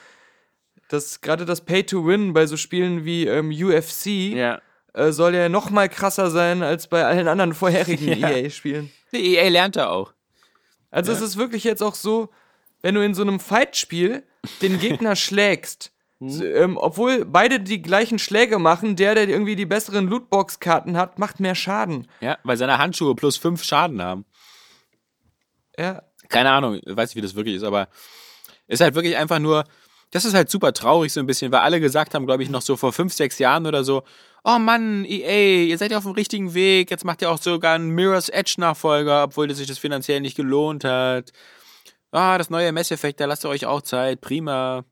das 0.88 1.22
gerade 1.22 1.46
das 1.46 1.62
Pay-to-Win 1.62 2.34
bei 2.34 2.48
so 2.48 2.58
Spielen 2.58 3.06
wie 3.06 3.28
ähm, 3.28 3.52
UFC 3.52 4.34
Ja. 4.34 4.60
äh, 4.94 5.12
soll 5.12 5.36
ja 5.36 5.50
noch 5.50 5.70
mal 5.70 5.88
krasser 5.90 6.32
sein 6.32 6.64
als 6.64 6.88
bei 6.88 7.06
allen 7.06 7.28
anderen 7.28 7.54
vorherigen 7.54 8.08
Ja. 8.20 8.30
EA-Spielen. 8.32 8.92
Die 9.12 9.36
EA 9.36 9.50
lernt 9.50 9.76
da 9.76 9.90
auch. 9.90 10.14
Also 10.90 11.12
es 11.12 11.22
ist 11.22 11.38
wirklich 11.38 11.64
jetzt 11.64 11.84
auch 11.84 11.94
so, 11.94 12.30
wenn 12.82 12.96
du 12.96 13.04
in 13.04 13.14
so 13.14 13.22
einem 13.22 13.40
Fight-Spiel 13.40 14.24
den 14.62 14.80
Gegner 14.80 15.16
schlägst, 15.18 15.92
so, 16.22 16.44
ähm, 16.44 16.78
obwohl 16.78 17.24
beide 17.24 17.62
die 17.62 17.82
gleichen 17.82 18.20
Schläge 18.20 18.60
machen, 18.60 18.98
der, 18.98 19.16
der 19.16 19.30
irgendwie 19.30 19.56
die 19.56 19.66
besseren 19.66 20.08
Lootbox-Karten 20.08 20.98
hat, 20.98 21.18
macht 21.18 21.40
mehr 21.40 21.56
Schaden. 21.56 22.08
Ja, 22.20 22.38
weil 22.44 22.58
seine 22.58 22.78
Handschuhe 22.78 23.16
plus 23.16 23.38
fünf 23.38 23.64
Schaden 23.64 24.02
haben. 24.02 24.26
Ja, 25.78 26.04
keine 26.28 26.52
Ahnung, 26.52 26.80
ich 26.86 26.96
weiß 26.96 27.10
nicht, 27.10 27.16
wie 27.16 27.22
das 27.22 27.36
wirklich 27.36 27.56
ist, 27.56 27.64
aber 27.64 27.88
ist 28.68 28.82
halt 28.82 28.96
wirklich 28.96 29.16
einfach 29.16 29.40
nur, 29.40 29.64
das 30.12 30.26
ist 30.26 30.34
halt 30.34 30.50
super 30.50 30.74
traurig 30.74 31.14
so 31.14 31.22
ein 31.22 31.26
bisschen, 31.26 31.52
weil 31.54 31.62
alle 31.62 31.80
gesagt 31.80 32.14
haben, 32.14 32.26
glaube 32.26 32.44
ich, 32.44 32.50
noch 32.50 32.62
so 32.62 32.76
vor 32.76 32.92
fünf, 32.92 33.14
sechs 33.14 33.40
Jahren 33.40 33.66
oder 33.66 33.86
so, 33.86 34.04
oh 34.44 34.60
Mann, 34.60 35.06
EA, 35.06 35.68
ihr 35.68 35.78
seid 35.78 35.92
ja 35.92 35.98
auf 35.98 36.04
dem 36.04 36.14
richtigen 36.14 36.54
Weg, 36.54 36.92
jetzt 36.92 37.06
macht 37.06 37.22
ihr 37.22 37.32
auch 37.32 37.38
sogar 37.38 37.76
einen 37.76 37.92
Mirror's 37.92 38.30
Edge 38.30 38.56
Nachfolger, 38.58 39.24
obwohl 39.24 39.54
sich 39.54 39.68
das 39.68 39.78
finanziell 39.78 40.20
nicht 40.20 40.36
gelohnt 40.36 40.84
hat. 40.84 41.32
Ah, 42.12 42.38
das 42.38 42.50
neue 42.50 42.72
Mass 42.72 42.92
Effect, 42.92 43.20
da 43.20 43.26
lasst 43.26 43.46
ihr 43.46 43.50
euch 43.50 43.66
auch 43.66 43.82
Zeit, 43.82 44.22
prima. 44.22 44.84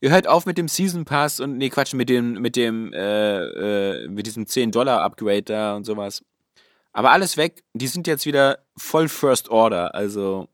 Ihr 0.00 0.10
hört 0.10 0.26
auf 0.26 0.46
mit 0.46 0.58
dem 0.58 0.68
Season 0.68 1.04
Pass 1.04 1.40
und, 1.40 1.58
nee, 1.58 1.68
Quatsch, 1.68 1.94
mit 1.94 2.08
dem, 2.08 2.34
mit 2.34 2.56
dem, 2.56 2.92
äh, 2.92 3.42
äh, 4.04 4.08
mit 4.08 4.26
diesem 4.26 4.44
10-Dollar-Upgrade 4.46 5.42
da 5.42 5.76
und 5.76 5.84
sowas. 5.84 6.24
Aber 6.92 7.10
alles 7.12 7.36
weg, 7.36 7.64
die 7.72 7.86
sind 7.86 8.06
jetzt 8.06 8.26
wieder 8.26 8.58
voll 8.76 9.08
First 9.08 9.48
Order, 9.48 9.94
also 9.94 10.48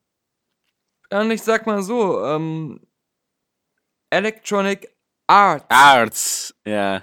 und 1.10 1.30
ich 1.30 1.42
sag 1.42 1.66
mal 1.66 1.82
so, 1.82 2.22
ähm, 2.24 2.80
Electronic 4.10 4.94
Arts. 5.26 5.64
Arts. 5.68 6.54
Ja, 6.66 7.02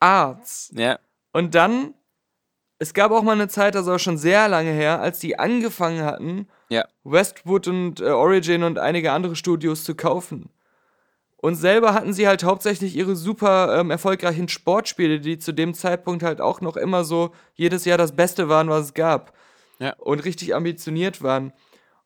Arts. 0.00 0.70
ja, 0.74 0.98
Und 1.32 1.54
dann, 1.54 1.94
es 2.78 2.94
gab 2.94 3.10
auch 3.12 3.22
mal 3.22 3.32
eine 3.32 3.48
Zeit, 3.48 3.74
das 3.74 3.82
ist 3.82 3.88
auch 3.88 3.98
schon 3.98 4.18
sehr 4.18 4.48
lange 4.48 4.70
her, 4.70 5.00
als 5.00 5.18
die 5.18 5.38
angefangen 5.38 6.04
hatten, 6.04 6.48
ja. 6.72 6.86
Westwood 7.04 7.68
und 7.68 8.00
äh, 8.00 8.04
Origin 8.04 8.62
und 8.62 8.78
einige 8.78 9.12
andere 9.12 9.36
Studios 9.36 9.84
zu 9.84 9.94
kaufen. 9.94 10.48
Und 11.36 11.56
selber 11.56 11.92
hatten 11.92 12.12
sie 12.12 12.28
halt 12.28 12.44
hauptsächlich 12.44 12.94
ihre 12.96 13.16
super 13.16 13.78
ähm, 13.78 13.90
erfolgreichen 13.90 14.48
Sportspiele, 14.48 15.18
die 15.18 15.38
zu 15.38 15.52
dem 15.52 15.74
Zeitpunkt 15.74 16.22
halt 16.22 16.40
auch 16.40 16.60
noch 16.60 16.76
immer 16.76 17.04
so 17.04 17.32
jedes 17.54 17.84
Jahr 17.84 17.98
das 17.98 18.14
Beste 18.14 18.48
waren, 18.48 18.68
was 18.68 18.86
es 18.86 18.94
gab. 18.94 19.32
Ja. 19.80 19.94
Und 19.98 20.24
richtig 20.24 20.54
ambitioniert 20.54 21.22
waren. 21.22 21.52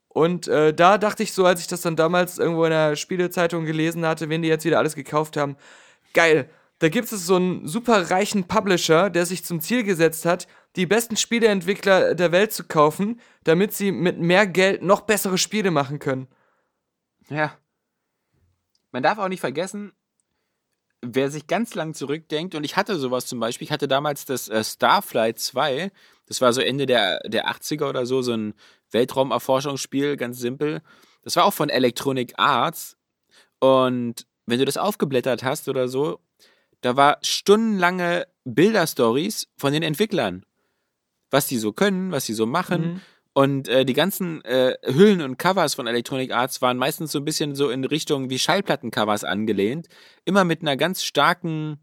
Und 0.08 0.48
äh, 0.48 0.72
da 0.72 0.96
dachte 0.96 1.22
ich 1.22 1.34
so, 1.34 1.44
als 1.44 1.60
ich 1.60 1.66
das 1.66 1.82
dann 1.82 1.94
damals 1.94 2.38
irgendwo 2.38 2.64
in 2.64 2.70
der 2.70 2.96
Spielezeitung 2.96 3.66
gelesen 3.66 4.06
hatte, 4.06 4.30
wenn 4.30 4.40
die 4.40 4.48
jetzt 4.48 4.64
wieder 4.64 4.78
alles 4.78 4.94
gekauft 4.94 5.36
haben, 5.36 5.56
geil, 6.14 6.48
da 6.78 6.88
gibt 6.88 7.10
es 7.10 7.26
so 7.26 7.36
einen 7.36 7.66
super 7.66 8.10
reichen 8.10 8.46
Publisher, 8.48 9.08
der 9.08 9.24
sich 9.24 9.44
zum 9.44 9.60
Ziel 9.60 9.82
gesetzt 9.82 10.26
hat, 10.26 10.46
die 10.76 10.86
besten 10.86 11.16
Spieleentwickler 11.16 12.14
der 12.14 12.32
Welt 12.32 12.52
zu 12.52 12.64
kaufen, 12.64 13.20
damit 13.44 13.72
sie 13.72 13.92
mit 13.92 14.18
mehr 14.18 14.46
Geld 14.46 14.82
noch 14.82 15.02
bessere 15.02 15.38
Spiele 15.38 15.70
machen 15.70 15.98
können. 15.98 16.28
Ja. 17.30 17.56
Man 18.92 19.02
darf 19.02 19.18
auch 19.18 19.28
nicht 19.28 19.40
vergessen, 19.40 19.92
wer 21.00 21.30
sich 21.30 21.46
ganz 21.46 21.74
lang 21.74 21.94
zurückdenkt, 21.94 22.54
und 22.54 22.64
ich 22.64 22.76
hatte 22.76 22.98
sowas 22.98 23.26
zum 23.26 23.40
Beispiel, 23.40 23.64
ich 23.66 23.72
hatte 23.72 23.88
damals 23.88 24.24
das 24.24 24.48
äh, 24.48 24.62
Starflight 24.62 25.38
2, 25.38 25.90
das 26.26 26.40
war 26.40 26.52
so 26.52 26.60
Ende 26.60 26.86
der, 26.86 27.20
der 27.26 27.48
80er 27.48 27.88
oder 27.88 28.06
so, 28.06 28.22
so 28.22 28.32
ein 28.32 28.54
Weltraumerforschungsspiel, 28.90 30.16
ganz 30.16 30.38
simpel. 30.38 30.82
Das 31.22 31.36
war 31.36 31.44
auch 31.44 31.54
von 31.54 31.68
Electronic 31.68 32.34
Arts. 32.36 32.96
Und 33.60 34.26
wenn 34.46 34.58
du 34.58 34.64
das 34.64 34.76
aufgeblättert 34.76 35.42
hast 35.42 35.68
oder 35.68 35.88
so, 35.88 36.20
da 36.86 36.96
war 36.96 37.18
stundenlange 37.22 38.28
Bilderstories 38.44 39.48
von 39.56 39.72
den 39.72 39.82
Entwicklern. 39.82 40.46
Was 41.32 41.48
die 41.48 41.58
so 41.58 41.72
können, 41.72 42.12
was 42.12 42.26
sie 42.26 42.32
so 42.32 42.46
machen. 42.46 42.80
Mhm. 42.80 43.00
Und 43.32 43.68
äh, 43.68 43.84
die 43.84 43.92
ganzen 43.92 44.40
äh, 44.44 44.76
Hüllen 44.84 45.20
und 45.20 45.36
Covers 45.36 45.74
von 45.74 45.88
Electronic 45.88 46.32
Arts 46.32 46.62
waren 46.62 46.76
meistens 46.76 47.10
so 47.10 47.18
ein 47.18 47.24
bisschen 47.24 47.56
so 47.56 47.70
in 47.70 47.84
Richtung 47.84 48.30
wie 48.30 48.38
Schallplattencovers 48.38 49.24
angelehnt. 49.24 49.88
Immer 50.24 50.44
mit 50.44 50.62
einer 50.62 50.76
ganz 50.76 51.02
starken 51.02 51.80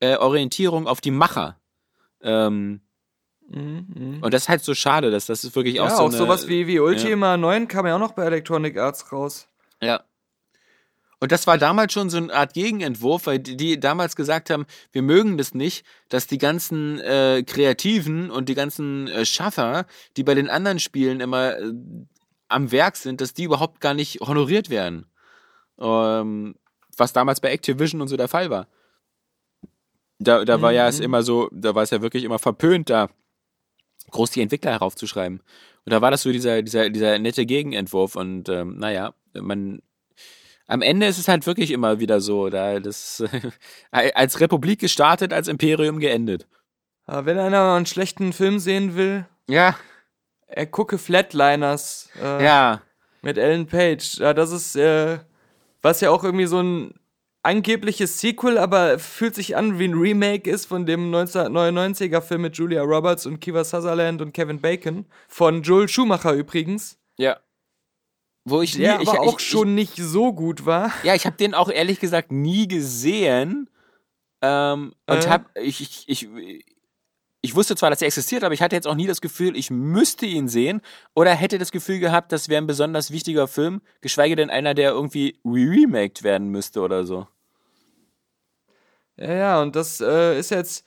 äh, 0.00 0.16
Orientierung 0.16 0.88
auf 0.88 1.00
die 1.00 1.12
Macher. 1.12 1.60
Ähm, 2.20 2.80
Mhm, 3.52 4.20
und 4.22 4.32
das 4.32 4.42
ist 4.42 4.48
halt 4.48 4.62
so 4.62 4.74
schade, 4.74 5.10
dass 5.10 5.26
das 5.26 5.42
ist 5.42 5.56
wirklich 5.56 5.74
Ja, 5.74 5.82
auch 5.82 5.90
auch, 5.90 5.96
so 5.96 6.04
eine, 6.04 6.16
sowas 6.16 6.46
wie, 6.46 6.68
wie 6.68 6.78
Ultima 6.78 7.36
9 7.36 7.66
kam 7.66 7.84
ja 7.84 7.96
auch 7.96 7.98
noch 7.98 8.12
bei 8.12 8.24
Electronic 8.24 8.78
Arts 8.78 9.10
raus. 9.10 9.48
Ja. 9.82 10.04
Und 11.20 11.32
das 11.32 11.46
war 11.46 11.58
damals 11.58 11.92
schon 11.92 12.08
so 12.08 12.16
eine 12.16 12.32
Art 12.32 12.54
Gegenentwurf, 12.54 13.26
weil 13.26 13.38
die, 13.38 13.56
die 13.56 13.78
damals 13.78 14.16
gesagt 14.16 14.48
haben, 14.48 14.64
wir 14.90 15.02
mögen 15.02 15.36
das 15.36 15.54
nicht, 15.54 15.84
dass 16.08 16.26
die 16.26 16.38
ganzen 16.38 16.98
äh, 17.00 17.42
Kreativen 17.46 18.30
und 18.30 18.48
die 18.48 18.54
ganzen 18.54 19.06
äh, 19.08 19.26
Schaffer, 19.26 19.86
die 20.16 20.24
bei 20.24 20.34
den 20.34 20.48
anderen 20.48 20.80
Spielen 20.80 21.20
immer 21.20 21.58
äh, 21.58 21.72
am 22.48 22.72
Werk 22.72 22.96
sind, 22.96 23.20
dass 23.20 23.34
die 23.34 23.44
überhaupt 23.44 23.80
gar 23.80 23.92
nicht 23.94 24.20
honoriert 24.20 24.70
werden. 24.70 25.06
Ähm, 25.78 26.54
was 26.96 27.12
damals 27.12 27.40
bei 27.40 27.50
Activision 27.50 28.00
und 28.00 28.08
so 28.08 28.16
der 28.16 28.28
Fall 28.28 28.50
war. 28.50 28.66
Da, 30.18 30.44
da 30.44 30.60
war 30.60 30.72
ja 30.72 30.88
es 30.88 30.98
Mhm. 30.98 31.04
immer 31.04 31.22
so, 31.22 31.48
da 31.52 31.74
war 31.74 31.82
es 31.82 31.90
ja 31.90 32.02
wirklich 32.02 32.24
immer 32.24 32.38
verpönt, 32.38 32.90
da 32.90 33.08
groß 34.10 34.30
die 34.32 34.42
Entwickler 34.42 34.72
heraufzuschreiben. 34.72 35.40
Und 35.84 35.92
da 35.92 36.02
war 36.02 36.10
das 36.10 36.22
so 36.22 36.32
dieser, 36.32 36.62
dieser, 36.62 36.90
dieser 36.90 37.18
nette 37.18 37.46
Gegenentwurf 37.46 38.16
und 38.16 38.48
ähm, 38.48 38.76
naja, 38.78 39.14
man 39.34 39.80
am 40.70 40.82
Ende 40.82 41.06
ist 41.06 41.18
es 41.18 41.28
halt 41.28 41.46
wirklich 41.46 41.72
immer 41.72 41.98
wieder 42.00 42.20
so, 42.20 42.48
da 42.48 42.78
das 42.80 43.22
als 43.90 44.40
Republik 44.40 44.80
gestartet, 44.80 45.32
als 45.32 45.48
Imperium 45.48 45.98
geendet. 45.98 46.46
Aber 47.06 47.26
wenn 47.26 47.38
einer 47.38 47.64
mal 47.64 47.76
einen 47.76 47.86
schlechten 47.86 48.32
Film 48.32 48.60
sehen 48.60 48.94
will, 48.94 49.26
Ja, 49.48 49.74
er 50.46 50.66
gucke 50.66 50.98
Flatliners 50.98 52.10
äh, 52.20 52.44
ja. 52.44 52.82
mit 53.22 53.38
Ellen 53.38 53.66
Page. 53.66 54.18
Ja, 54.18 54.34
das 54.34 54.52
ist, 54.52 54.76
äh, 54.76 55.18
was 55.82 56.00
ja 56.00 56.10
auch 56.10 56.24
irgendwie 56.24 56.46
so 56.46 56.60
ein 56.60 56.94
angebliches 57.42 58.20
Sequel, 58.20 58.58
aber 58.58 58.98
fühlt 58.98 59.34
sich 59.34 59.56
an 59.56 59.78
wie 59.78 59.86
ein 59.86 59.94
Remake 59.94 60.50
ist 60.50 60.66
von 60.66 60.86
dem 60.86 61.12
1999er 61.14 62.20
Film 62.20 62.42
mit 62.42 62.56
Julia 62.56 62.82
Roberts 62.82 63.26
und 63.26 63.40
Kiva 63.40 63.64
Sutherland 63.64 64.20
und 64.20 64.32
Kevin 64.34 64.60
Bacon. 64.60 65.06
Von 65.28 65.62
Joel 65.62 65.88
Schumacher 65.88 66.32
übrigens. 66.32 66.98
Ja. 67.16 67.38
Wo 68.50 68.62
ich, 68.62 68.76
Der 68.76 68.98
nie, 68.98 69.04
ich, 69.04 69.08
aber 69.08 69.20
auch 69.20 69.38
ich, 69.38 69.46
schon 69.46 69.74
nicht 69.74 69.96
so 69.96 70.32
gut 70.32 70.66
war. 70.66 70.92
Ich, 70.98 71.04
ja, 71.04 71.14
ich 71.14 71.24
habe 71.26 71.36
den 71.36 71.54
auch 71.54 71.70
ehrlich 71.70 72.00
gesagt 72.00 72.32
nie 72.32 72.66
gesehen. 72.68 73.70
Ähm, 74.42 74.92
und 75.06 75.24
Äh? 75.24 75.28
hab, 75.28 75.56
ich, 75.56 75.80
ich, 75.80 76.04
ich, 76.08 76.28
ich 77.42 77.54
wusste 77.54 77.76
zwar, 77.76 77.90
dass 77.90 78.02
er 78.02 78.06
existiert, 78.06 78.42
aber 78.44 78.52
ich 78.54 78.62
hatte 78.62 78.76
jetzt 78.76 78.86
auch 78.86 78.94
nie 78.94 79.06
das 79.06 79.20
Gefühl, 79.20 79.56
ich 79.56 79.70
müsste 79.70 80.26
ihn 80.26 80.48
sehen 80.48 80.80
oder 81.14 81.32
hätte 81.34 81.58
das 81.58 81.72
Gefühl 81.72 81.98
gehabt, 82.00 82.32
das 82.32 82.48
wäre 82.48 82.60
ein 82.60 82.66
besonders 82.66 83.10
wichtiger 83.10 83.48
Film, 83.48 83.80
geschweige 84.00 84.36
denn 84.36 84.50
einer, 84.50 84.74
der 84.74 84.90
irgendwie 84.90 85.38
remaked 85.44 86.22
werden 86.22 86.48
müsste 86.48 86.80
oder 86.80 87.04
so. 87.04 87.26
Ja, 89.16 89.34
ja, 89.34 89.62
und 89.62 89.76
das 89.76 90.00
äh, 90.00 90.38
ist 90.38 90.50
jetzt 90.50 90.84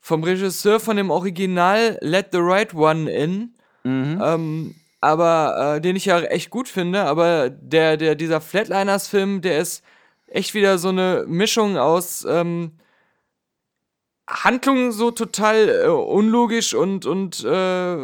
vom 0.00 0.24
Regisseur 0.24 0.80
von 0.80 0.96
dem 0.96 1.10
Original 1.10 1.98
Let 2.00 2.28
the 2.32 2.38
Right 2.40 2.74
One 2.74 3.10
In. 3.10 3.54
Mhm. 3.84 4.20
Ähm, 4.22 4.74
aber 5.00 5.76
äh, 5.76 5.80
den 5.80 5.96
ich 5.96 6.04
ja 6.04 6.20
echt 6.20 6.50
gut 6.50 6.68
finde, 6.68 7.02
aber 7.02 7.50
der, 7.50 7.96
der, 7.96 8.14
dieser 8.14 8.40
Flatliners-Film, 8.40 9.40
der 9.40 9.58
ist 9.58 9.82
echt 10.26 10.54
wieder 10.54 10.78
so 10.78 10.88
eine 10.88 11.24
Mischung 11.26 11.78
aus 11.78 12.24
ähm, 12.28 12.72
Handlung 14.28 14.92
so 14.92 15.10
total 15.10 15.68
äh, 15.68 15.88
unlogisch 15.88 16.74
und, 16.74 17.06
und 17.06 17.44
äh, 17.44 17.96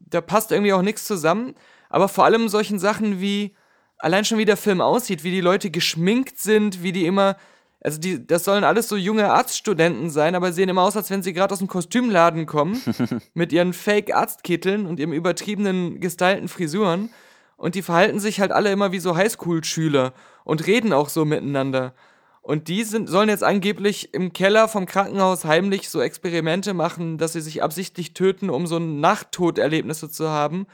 da 0.00 0.20
passt 0.20 0.52
irgendwie 0.52 0.72
auch 0.72 0.82
nichts 0.82 1.04
zusammen. 1.06 1.54
Aber 1.90 2.08
vor 2.08 2.24
allem 2.24 2.48
solchen 2.48 2.78
Sachen 2.78 3.20
wie 3.20 3.54
allein 3.98 4.24
schon 4.24 4.38
wie 4.38 4.44
der 4.44 4.56
Film 4.56 4.80
aussieht, 4.80 5.24
wie 5.24 5.30
die 5.30 5.40
Leute 5.40 5.70
geschminkt 5.70 6.38
sind, 6.38 6.82
wie 6.82 6.92
die 6.92 7.06
immer. 7.06 7.36
Also 7.84 8.00
die, 8.00 8.26
das 8.26 8.44
sollen 8.44 8.64
alles 8.64 8.88
so 8.88 8.96
junge 8.96 9.30
Arztstudenten 9.30 10.08
sein, 10.08 10.34
aber 10.34 10.52
sehen 10.52 10.70
immer 10.70 10.82
aus, 10.82 10.96
als 10.96 11.10
wenn 11.10 11.22
sie 11.22 11.34
gerade 11.34 11.52
aus 11.52 11.58
dem 11.58 11.68
Kostümladen 11.68 12.46
kommen 12.46 12.80
mit 13.34 13.52
ihren 13.52 13.74
Fake-Arztkitteln 13.74 14.86
und 14.86 14.98
ihrem 14.98 15.12
übertriebenen, 15.12 16.00
gestylten 16.00 16.48
Frisuren. 16.48 17.10
Und 17.58 17.74
die 17.74 17.82
verhalten 17.82 18.20
sich 18.20 18.40
halt 18.40 18.52
alle 18.52 18.72
immer 18.72 18.90
wie 18.92 19.00
so 19.00 19.14
Highschool-Schüler 19.16 20.14
und 20.44 20.66
reden 20.66 20.94
auch 20.94 21.10
so 21.10 21.26
miteinander. 21.26 21.92
Und 22.40 22.68
die 22.68 22.84
sind, 22.84 23.06
sollen 23.06 23.28
jetzt 23.28 23.44
angeblich 23.44 24.14
im 24.14 24.32
Keller 24.32 24.66
vom 24.66 24.86
Krankenhaus 24.86 25.44
heimlich 25.44 25.90
so 25.90 26.00
Experimente 26.00 26.72
machen, 26.72 27.18
dass 27.18 27.34
sie 27.34 27.42
sich 27.42 27.62
absichtlich 27.62 28.14
töten, 28.14 28.48
um 28.48 28.66
so 28.66 28.78
Nachttoderlebnisse 28.78 30.08
zu 30.08 30.30
haben, 30.30 30.66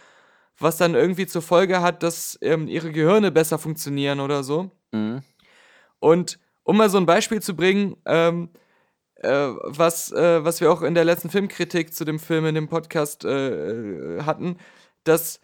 was 0.58 0.76
dann 0.76 0.94
irgendwie 0.94 1.26
zur 1.26 1.42
Folge 1.42 1.80
hat, 1.80 2.04
dass 2.04 2.38
ähm, 2.40 2.68
ihre 2.68 2.92
Gehirne 2.92 3.32
besser 3.32 3.58
funktionieren 3.58 4.20
oder 4.20 4.44
so. 4.44 4.70
Mhm. 4.92 5.22
Und 5.98 6.38
um 6.70 6.76
mal 6.76 6.88
so 6.88 6.98
ein 6.98 7.06
Beispiel 7.06 7.42
zu 7.42 7.56
bringen, 7.56 7.96
ähm, 8.06 8.48
äh, 9.16 9.48
was, 9.64 10.12
äh, 10.12 10.44
was 10.44 10.60
wir 10.60 10.70
auch 10.70 10.82
in 10.82 10.94
der 10.94 11.04
letzten 11.04 11.28
Filmkritik 11.28 11.92
zu 11.92 12.04
dem 12.04 12.20
Film 12.20 12.46
in 12.46 12.54
dem 12.54 12.68
Podcast 12.68 13.24
äh, 13.24 14.18
äh, 14.18 14.22
hatten, 14.22 14.56
dass 15.02 15.40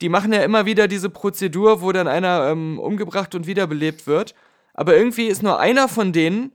die 0.00 0.08
machen 0.08 0.32
ja 0.32 0.42
immer 0.42 0.66
wieder 0.66 0.88
diese 0.88 1.08
Prozedur, 1.08 1.82
wo 1.82 1.92
dann 1.92 2.08
einer 2.08 2.48
ähm, 2.50 2.80
umgebracht 2.80 3.36
und 3.36 3.46
wiederbelebt 3.46 4.08
wird. 4.08 4.34
Aber 4.74 4.96
irgendwie 4.96 5.26
ist 5.26 5.40
nur 5.40 5.60
einer 5.60 5.86
von 5.86 6.12
denen 6.12 6.50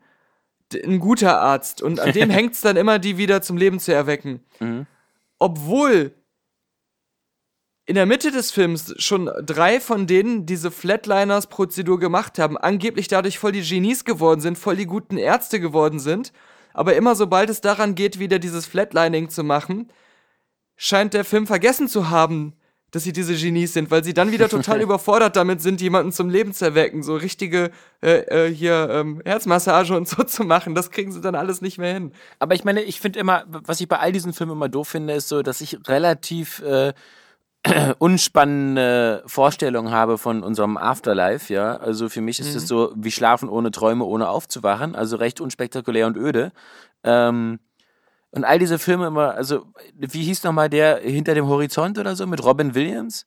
ein 0.73 0.99
guter 0.99 1.39
Arzt 1.39 1.81
und 1.81 2.01
an 2.01 2.11
dem 2.11 2.29
hängt 2.37 2.55
es 2.55 2.59
dann 2.59 2.75
immer, 2.75 2.99
die 2.99 3.17
wieder 3.17 3.41
zum 3.41 3.55
Leben 3.55 3.79
zu 3.79 3.93
erwecken. 3.93 4.43
Mhm. 4.59 4.87
Obwohl 5.39 6.11
in 7.91 7.95
der 7.95 8.05
Mitte 8.05 8.31
des 8.31 8.51
Films 8.51 8.93
schon 8.99 9.29
drei 9.45 9.81
von 9.81 10.07
denen 10.07 10.45
diese 10.45 10.71
Flatliners-Prozedur 10.71 11.99
gemacht 11.99 12.39
haben, 12.39 12.57
angeblich 12.57 13.09
dadurch 13.09 13.37
voll 13.37 13.51
die 13.51 13.63
Genies 13.63 14.05
geworden 14.05 14.39
sind, 14.39 14.57
voll 14.57 14.77
die 14.77 14.85
guten 14.85 15.17
Ärzte 15.17 15.59
geworden 15.59 15.99
sind. 15.99 16.31
Aber 16.73 16.95
immer 16.95 17.15
sobald 17.15 17.49
es 17.49 17.59
daran 17.59 17.93
geht, 17.93 18.17
wieder 18.17 18.39
dieses 18.39 18.65
Flatlining 18.65 19.27
zu 19.27 19.43
machen, 19.43 19.91
scheint 20.77 21.13
der 21.13 21.25
Film 21.25 21.45
vergessen 21.47 21.89
zu 21.89 22.09
haben, 22.09 22.53
dass 22.91 23.03
sie 23.03 23.11
diese 23.11 23.35
Genies 23.35 23.73
sind, 23.73 23.91
weil 23.91 24.05
sie 24.05 24.13
dann 24.13 24.31
wieder 24.31 24.47
total 24.47 24.79
überfordert 24.81 25.35
damit 25.35 25.61
sind, 25.61 25.81
jemanden 25.81 26.13
zum 26.13 26.29
Leben 26.29 26.53
zu 26.53 26.63
erwecken, 26.63 27.03
so 27.03 27.17
richtige 27.17 27.71
äh, 28.01 28.19
äh, 28.47 28.55
hier 28.55 28.87
ähm, 28.89 29.21
Herzmassage 29.25 29.97
und 29.97 30.07
so 30.07 30.23
zu 30.25 30.45
machen. 30.45 30.75
Das 30.75 30.91
kriegen 30.91 31.11
sie 31.11 31.19
dann 31.19 31.35
alles 31.35 31.59
nicht 31.59 31.77
mehr 31.77 31.93
hin. 31.93 32.13
Aber 32.39 32.55
ich 32.55 32.63
meine, 32.63 32.83
ich 32.83 33.01
finde 33.01 33.19
immer, 33.19 33.43
was 33.49 33.81
ich 33.81 33.89
bei 33.89 33.99
all 33.99 34.13
diesen 34.13 34.31
Filmen 34.31 34.53
immer 34.53 34.69
doof 34.69 34.87
finde, 34.87 35.13
ist 35.13 35.27
so, 35.27 35.41
dass 35.41 35.59
ich 35.59 35.77
relativ 35.89 36.61
äh, 36.61 36.93
unspannende 37.99 39.23
Vorstellungen 39.25 39.91
habe 39.91 40.17
von 40.17 40.43
unserem 40.43 40.77
Afterlife, 40.77 41.53
ja. 41.53 41.77
Also 41.77 42.09
für 42.09 42.21
mich 42.21 42.39
ist 42.39 42.55
es 42.55 42.67
so 42.67 42.91
wie 42.95 43.11
Schlafen 43.11 43.49
ohne 43.49 43.71
Träume, 43.71 44.05
ohne 44.05 44.29
aufzuwachen, 44.29 44.95
also 44.95 45.17
recht 45.17 45.41
unspektakulär 45.41 46.07
und 46.07 46.17
öde. 46.17 46.51
Ähm, 47.03 47.59
und 48.31 48.45
all 48.45 48.59
diese 48.59 48.79
Filme 48.79 49.07
immer, 49.07 49.35
also 49.35 49.65
wie 49.95 50.23
hieß 50.23 50.43
nochmal 50.43 50.69
der 50.69 50.99
hinter 50.99 51.33
dem 51.35 51.47
Horizont 51.47 51.99
oder 51.99 52.15
so 52.15 52.25
mit 52.25 52.43
Robin 52.43 52.73
Williams? 52.73 53.25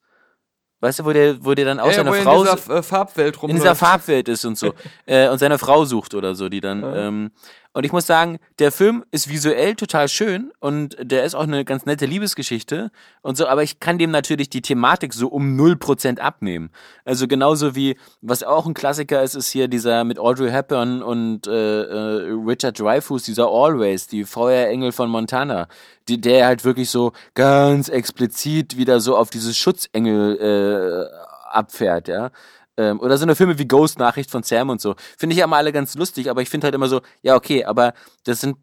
Weißt 0.81 0.99
du, 0.99 1.05
wo 1.05 1.13
der, 1.13 1.43
wo 1.43 1.53
der 1.53 1.65
dann 1.65 1.79
aus 1.79 1.95
Ja, 1.95 2.03
er 2.03 2.13
Frau 2.23 2.43
in 2.43 2.49
dieser 2.55 2.75
äh, 2.77 2.83
Farbwelt 2.83 3.35
in 3.35 3.39
rumläuft. 3.41 3.61
dieser 3.63 3.75
Farbwelt 3.75 4.27
ist 4.27 4.43
und 4.45 4.57
so 4.57 4.73
äh, 5.05 5.29
und 5.29 5.37
seine 5.37 5.57
Frau 5.57 5.85
sucht 5.85 6.13
oder 6.13 6.35
so, 6.35 6.49
die 6.49 6.59
dann 6.59 6.83
ähm, 6.83 7.31
und 7.75 7.83
ich 7.83 7.91
muss 7.91 8.07
sagen, 8.07 8.39
der 8.59 8.71
Film 8.71 9.03
ist 9.11 9.29
visuell 9.29 9.75
total 9.75 10.07
schön 10.07 10.53
und 10.61 10.95
der 10.97 11.25
ist 11.25 11.35
auch 11.35 11.43
eine 11.43 11.65
ganz 11.65 11.85
nette 11.85 12.05
Liebesgeschichte 12.05 12.89
und 13.21 13.35
so, 13.35 13.47
aber 13.47 13.63
ich 13.63 13.81
kann 13.81 13.97
dem 13.97 14.11
natürlich 14.11 14.49
die 14.49 14.61
Thematik 14.61 15.13
so 15.13 15.27
um 15.27 15.59
0% 15.59 16.19
abnehmen. 16.19 16.69
Also 17.03 17.27
genauso 17.27 17.75
wie, 17.75 17.97
was 18.21 18.43
auch 18.43 18.65
ein 18.65 18.73
Klassiker 18.73 19.21
ist, 19.23 19.35
ist 19.35 19.49
hier 19.49 19.67
dieser 19.67 20.05
mit 20.05 20.19
Audrey 20.19 20.51
Hepburn 20.51 21.03
und 21.03 21.47
äh, 21.47 21.81
äh, 21.81 22.31
Richard 22.47 22.79
Dreyfuss, 22.79 23.23
dieser 23.23 23.49
Always, 23.49 24.07
die 24.07 24.23
Feuerengel 24.23 24.93
von 24.93 25.09
Montana, 25.09 25.67
die, 26.07 26.21
der 26.21 26.45
halt 26.45 26.63
wirklich 26.63 26.89
so 26.89 27.11
ganz 27.33 27.89
explizit 27.89 28.77
wieder 28.77 29.01
so 29.01 29.17
auf 29.17 29.29
dieses 29.29 29.57
Schutzengel 29.57 31.09
äh, 31.11 31.53
abfährt, 31.53 32.07
ja. 32.07 32.31
Ähm, 32.77 32.99
oder 32.99 33.17
so 33.17 33.23
eine 33.23 33.35
Filme 33.35 33.57
wie 33.57 33.67
Ghost 33.67 33.99
Nachricht 33.99 34.31
von 34.31 34.43
Sam 34.43 34.69
und 34.69 34.81
so. 34.81 34.95
Finde 35.17 35.33
ich 35.33 35.39
ja 35.39 35.45
immer 35.45 35.57
alle 35.57 35.71
ganz 35.71 35.95
lustig, 35.95 36.29
aber 36.29 36.41
ich 36.41 36.49
finde 36.49 36.65
halt 36.65 36.75
immer 36.75 36.87
so, 36.89 37.01
ja, 37.21 37.35
okay, 37.35 37.65
aber 37.65 37.93
das 38.25 38.41
sind, 38.41 38.57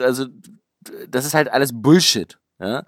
also, 0.00 0.26
das 1.08 1.24
ist 1.24 1.34
halt 1.34 1.48
alles 1.48 1.70
Bullshit, 1.72 2.38
ja. 2.60 2.84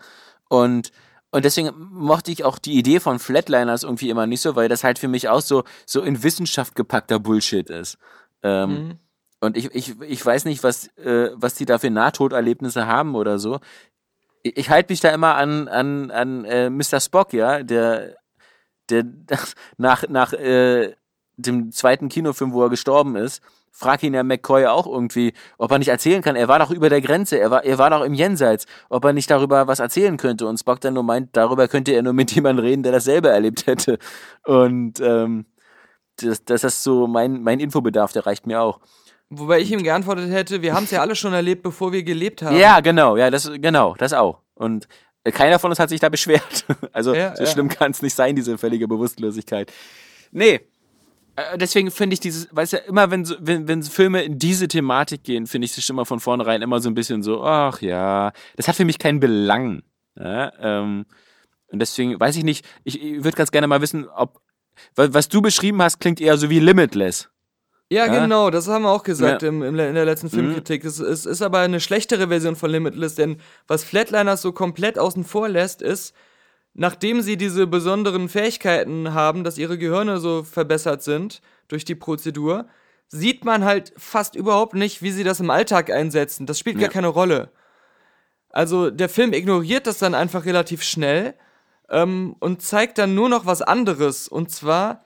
Und, 0.49 0.91
und 1.31 1.45
deswegen 1.45 1.73
mochte 1.77 2.31
ich 2.31 2.45
auch 2.45 2.59
die 2.59 2.79
Idee 2.79 3.01
von 3.01 3.19
Flatliners 3.19 3.83
irgendwie 3.83 4.11
immer 4.11 4.27
nicht 4.27 4.41
so, 4.41 4.57
weil 4.57 4.69
das 4.69 4.85
halt 4.85 4.99
für 4.99 5.09
mich 5.09 5.29
auch 5.29 5.41
so, 5.41 5.65
so 5.87 6.03
in 6.03 6.23
Wissenschaft 6.23 6.75
gepackter 6.75 7.19
Bullshit 7.19 7.71
ist. 7.71 7.99
Ähm, 8.43 8.71
Mhm. 8.71 8.99
Und 9.45 9.59
ich, 9.59 9.75
ich, 9.75 10.01
ich 10.01 10.25
weiß 10.25 10.47
nicht, 10.47 10.65
was, 10.65 10.87
äh, 10.97 11.31
was 11.35 11.55
die 11.55 11.67
da 11.67 11.79
für 11.79 11.91
Nahtoderlebnisse 11.91 12.87
haben 12.87 13.15
oder 13.15 13.39
so. 13.39 13.61
Ich, 14.43 14.57
ich 14.57 14.71
halte 14.71 14.91
mich 14.91 15.01
da 15.01 15.11
immer 15.11 15.35
an, 15.35 15.69
an, 15.69 16.11
an 16.11 16.45
äh, 16.47 16.71
Mr. 16.71 16.99
Spock, 16.99 17.35
ja, 17.35 17.63
der, 17.63 18.17
der 18.91 19.05
nach, 19.77 20.05
nach 20.09 20.33
äh, 20.33 20.95
dem 21.37 21.73
zweiten 21.73 22.09
Kinofilm, 22.09 22.53
wo 22.53 22.63
er 22.63 22.71
gestorben 22.71 23.17
ist, 23.17 23.43
frag 23.71 24.03
ihn 24.05 24.15
ja 24.15 24.23
McCoy 24.23 24.67
auch 24.67 24.87
irgendwie, 24.87 25.33
ob 25.59 25.73
er 25.73 25.79
nicht 25.79 25.89
erzählen 25.89 26.23
kann. 26.23 26.37
Er 26.37 26.47
war 26.47 26.61
doch 26.61 26.71
über 26.71 26.89
der 26.89 27.01
Grenze, 27.01 27.39
er 27.39 27.51
war, 27.51 27.65
er 27.65 27.77
war 27.77 27.91
doch 27.91 28.03
im 28.03 28.15
Jenseits, 28.15 28.67
ob 28.89 29.05
er 29.05 29.13
nicht 29.13 29.31
darüber 29.31 29.67
was 29.67 29.81
erzählen 29.81 30.17
könnte. 30.17 30.47
Und 30.47 30.59
Spock 30.59 30.81
dann 30.81 30.95
nur 30.95 31.03
meint, 31.03 31.37
darüber 31.37 31.67
könnte 31.67 31.93
er 31.93 32.03
nur 32.03 32.13
mit 32.13 32.31
jemandem 32.35 32.65
reden, 32.65 32.83
der 32.85 32.93
das 32.93 33.05
selber 33.05 33.31
erlebt 33.31 33.67
hätte. 33.67 33.99
Und 34.45 35.01
ähm, 35.01 35.47
das, 36.17 36.45
das 36.45 36.63
ist 36.63 36.85
so 36.85 37.09
mein, 37.09 37.43
mein 37.43 37.59
Infobedarf, 37.59 38.13
der 38.13 38.27
reicht 38.27 38.47
mir 38.47 38.61
auch. 38.61 38.79
Wobei 39.31 39.59
ich 39.61 39.73
ihm 39.73 39.83
geantwortet 39.83 40.31
hätte, 40.31 40.63
wir 40.63 40.75
haben 40.75 40.85
es 40.85 40.93
ja 40.93 41.01
alle 41.01 41.17
schon 41.17 41.33
erlebt, 41.33 41.65
bevor 41.65 41.93
wir 41.93 42.05
gelebt 42.05 42.43
haben. 42.43 42.57
Ja, 42.57 42.79
genau, 42.79 43.17
ja, 43.17 43.31
das, 43.31 43.51
genau, 43.57 43.95
das 43.99 44.13
auch. 44.13 44.41
Und 44.55 44.87
keiner 45.33 45.59
von 45.59 45.71
uns 45.71 45.79
hat 45.79 45.89
sich 45.89 46.01
da 46.01 46.09
beschwert. 46.09 46.65
Also 46.93 47.15
Ja, 47.15 47.35
so 47.37 47.45
ja. 47.45 47.51
schlimm 47.51 47.69
kann 47.69 47.91
es 47.93 48.03
nicht 48.03 48.15
sein, 48.15 48.37
diese 48.37 48.59
völlige 48.59 48.87
Bewusstlosigkeit. 48.89 49.73
Nee. 50.33 50.61
Äh, 51.37 51.59
Deswegen 51.59 51.91
finde 51.91 52.15
ich 52.15 52.21
dieses, 52.21 52.49
weißt 52.55 52.75
du, 52.75 52.77
immer 52.79 53.11
wenn, 53.11 53.25
so, 53.25 53.35
wenn, 53.41 53.67
wenn 53.67 53.83
Filme 53.83 54.23
in 54.23 54.39
diese 54.39 54.69
Thematik 54.69 55.25
gehen, 55.25 55.47
finde 55.47 55.65
ich 55.67 55.77
es 55.77 55.93
mal 55.93 56.05
von 56.05 56.21
vornherein 56.21 56.63
immer 56.63 56.81
so 56.81 56.89
ein 56.89 56.95
bisschen 56.95 57.23
so, 57.23 57.43
ach 57.43 57.81
ja, 57.83 58.33
das 58.57 58.69
hat 58.69 58.77
für 58.77 58.85
mich 58.85 58.99
keinen 58.99 59.21
Belang. 59.21 59.83
Ja, 60.17 60.53
ähm, 60.61 61.07
und 61.69 61.79
deswegen 61.81 62.21
weiß 62.21 62.37
ich 62.37 62.45
nicht, 62.45 62.65
ich, 62.85 63.03
ich 63.03 63.25
würde 63.25 63.37
ganz 63.37 63.51
gerne 63.51 63.67
mal 63.67 63.81
wissen, 63.81 64.09
ob, 64.09 64.41
wa- 64.95 65.09
was 65.11 65.29
du 65.29 65.43
beschrieben 65.43 65.83
hast, 65.83 65.99
klingt 65.99 66.21
eher 66.21 66.37
so 66.37 66.51
wie 66.51 66.61
Limitless. 66.61 67.31
Ja, 67.91 68.07
Ja. 68.07 68.21
genau, 68.23 68.51
das 68.51 68.67
haben 68.69 68.83
wir 68.83 68.91
auch 68.91 69.03
gesagt 69.03 69.43
Ja. 69.43 69.49
im, 69.49 69.63
im, 69.63 69.79
in 69.79 69.95
der 69.95 70.05
letzten 70.05 70.31
Filmkritik. 70.31 70.85
Es, 70.85 70.99
es 70.99 71.27
ist 71.27 71.43
aber 71.43 71.61
eine 71.61 71.81
schlechtere 71.81 72.29
Version 72.29 72.57
von 72.57 72.71
Limitless, 72.71 73.15
denn 73.15 73.37
was 73.69 73.85
Flatliners 73.85 74.43
so 74.43 74.53
komplett 74.53 74.99
außen 74.99 75.25
vor 75.25 75.49
lässt, 75.49 75.83
ist, 75.83 76.15
nachdem 76.73 77.21
sie 77.21 77.37
diese 77.37 77.67
besonderen 77.67 78.29
Fähigkeiten 78.29 79.13
haben, 79.15 79.45
dass 79.45 79.59
ihre 79.59 79.79
Gehirne 79.79 80.19
so 80.19 80.43
verbessert 80.43 81.03
sind 81.03 81.41
durch 81.69 81.85
die 81.85 81.95
Prozedur, 81.95 82.67
sieht 83.09 83.45
man 83.45 83.65
halt 83.65 83.93
fast 83.97 84.35
überhaupt 84.35 84.75
nicht, 84.75 85.03
wie 85.03 85.13
sie 85.13 85.23
das 85.23 85.39
im 85.39 85.51
Alltag 85.51 85.91
einsetzen. 85.91 86.47
Das 86.47 86.59
spielt 86.59 86.77
Ja. 86.77 86.83
gar 86.89 86.91
keine 86.91 87.09
Rolle. 87.09 87.51
Also 88.49 88.91
der 88.91 89.09
Film 89.09 89.33
ignoriert 89.33 89.87
das 89.87 89.99
dann 89.99 90.15
einfach 90.15 90.47
relativ 90.47 90.83
schnell 90.83 91.35
ähm, 91.91 92.35
und 92.41 92.63
zeigt 92.63 92.99
dann 92.99 93.15
nur 93.15 93.29
noch 93.29 93.47
was 93.47 93.63
anderes. 93.63 94.27
Und 94.27 94.51
zwar, 94.51 95.05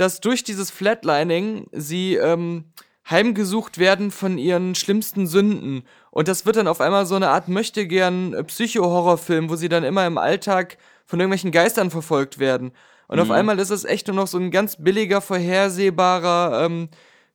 dass 0.00 0.20
durch 0.20 0.42
dieses 0.42 0.70
Flatlining 0.70 1.66
sie 1.72 2.14
ähm, 2.16 2.64
heimgesucht 3.08 3.76
werden 3.76 4.10
von 4.10 4.38
ihren 4.38 4.74
schlimmsten 4.74 5.26
Sünden. 5.26 5.82
Und 6.10 6.26
das 6.26 6.46
wird 6.46 6.56
dann 6.56 6.68
auf 6.68 6.80
einmal 6.80 7.04
so 7.04 7.16
eine 7.16 7.28
Art 7.28 7.48
möchtegern 7.48 8.32
äh, 8.32 8.42
Psycho-Horrorfilm, 8.42 9.50
wo 9.50 9.56
sie 9.56 9.68
dann 9.68 9.84
immer 9.84 10.06
im 10.06 10.16
Alltag 10.16 10.78
von 11.04 11.20
irgendwelchen 11.20 11.50
Geistern 11.50 11.90
verfolgt 11.90 12.38
werden. 12.38 12.72
Und 13.08 13.20
auf 13.20 13.30
einmal 13.30 13.58
ist 13.58 13.70
es 13.70 13.84
echt 13.84 14.06
nur 14.06 14.16
noch 14.16 14.26
so 14.26 14.38
ein 14.38 14.50
ganz 14.50 14.76
billiger, 14.76 15.20
vorhersehbarer, 15.20 16.64
ähm, 16.64 16.88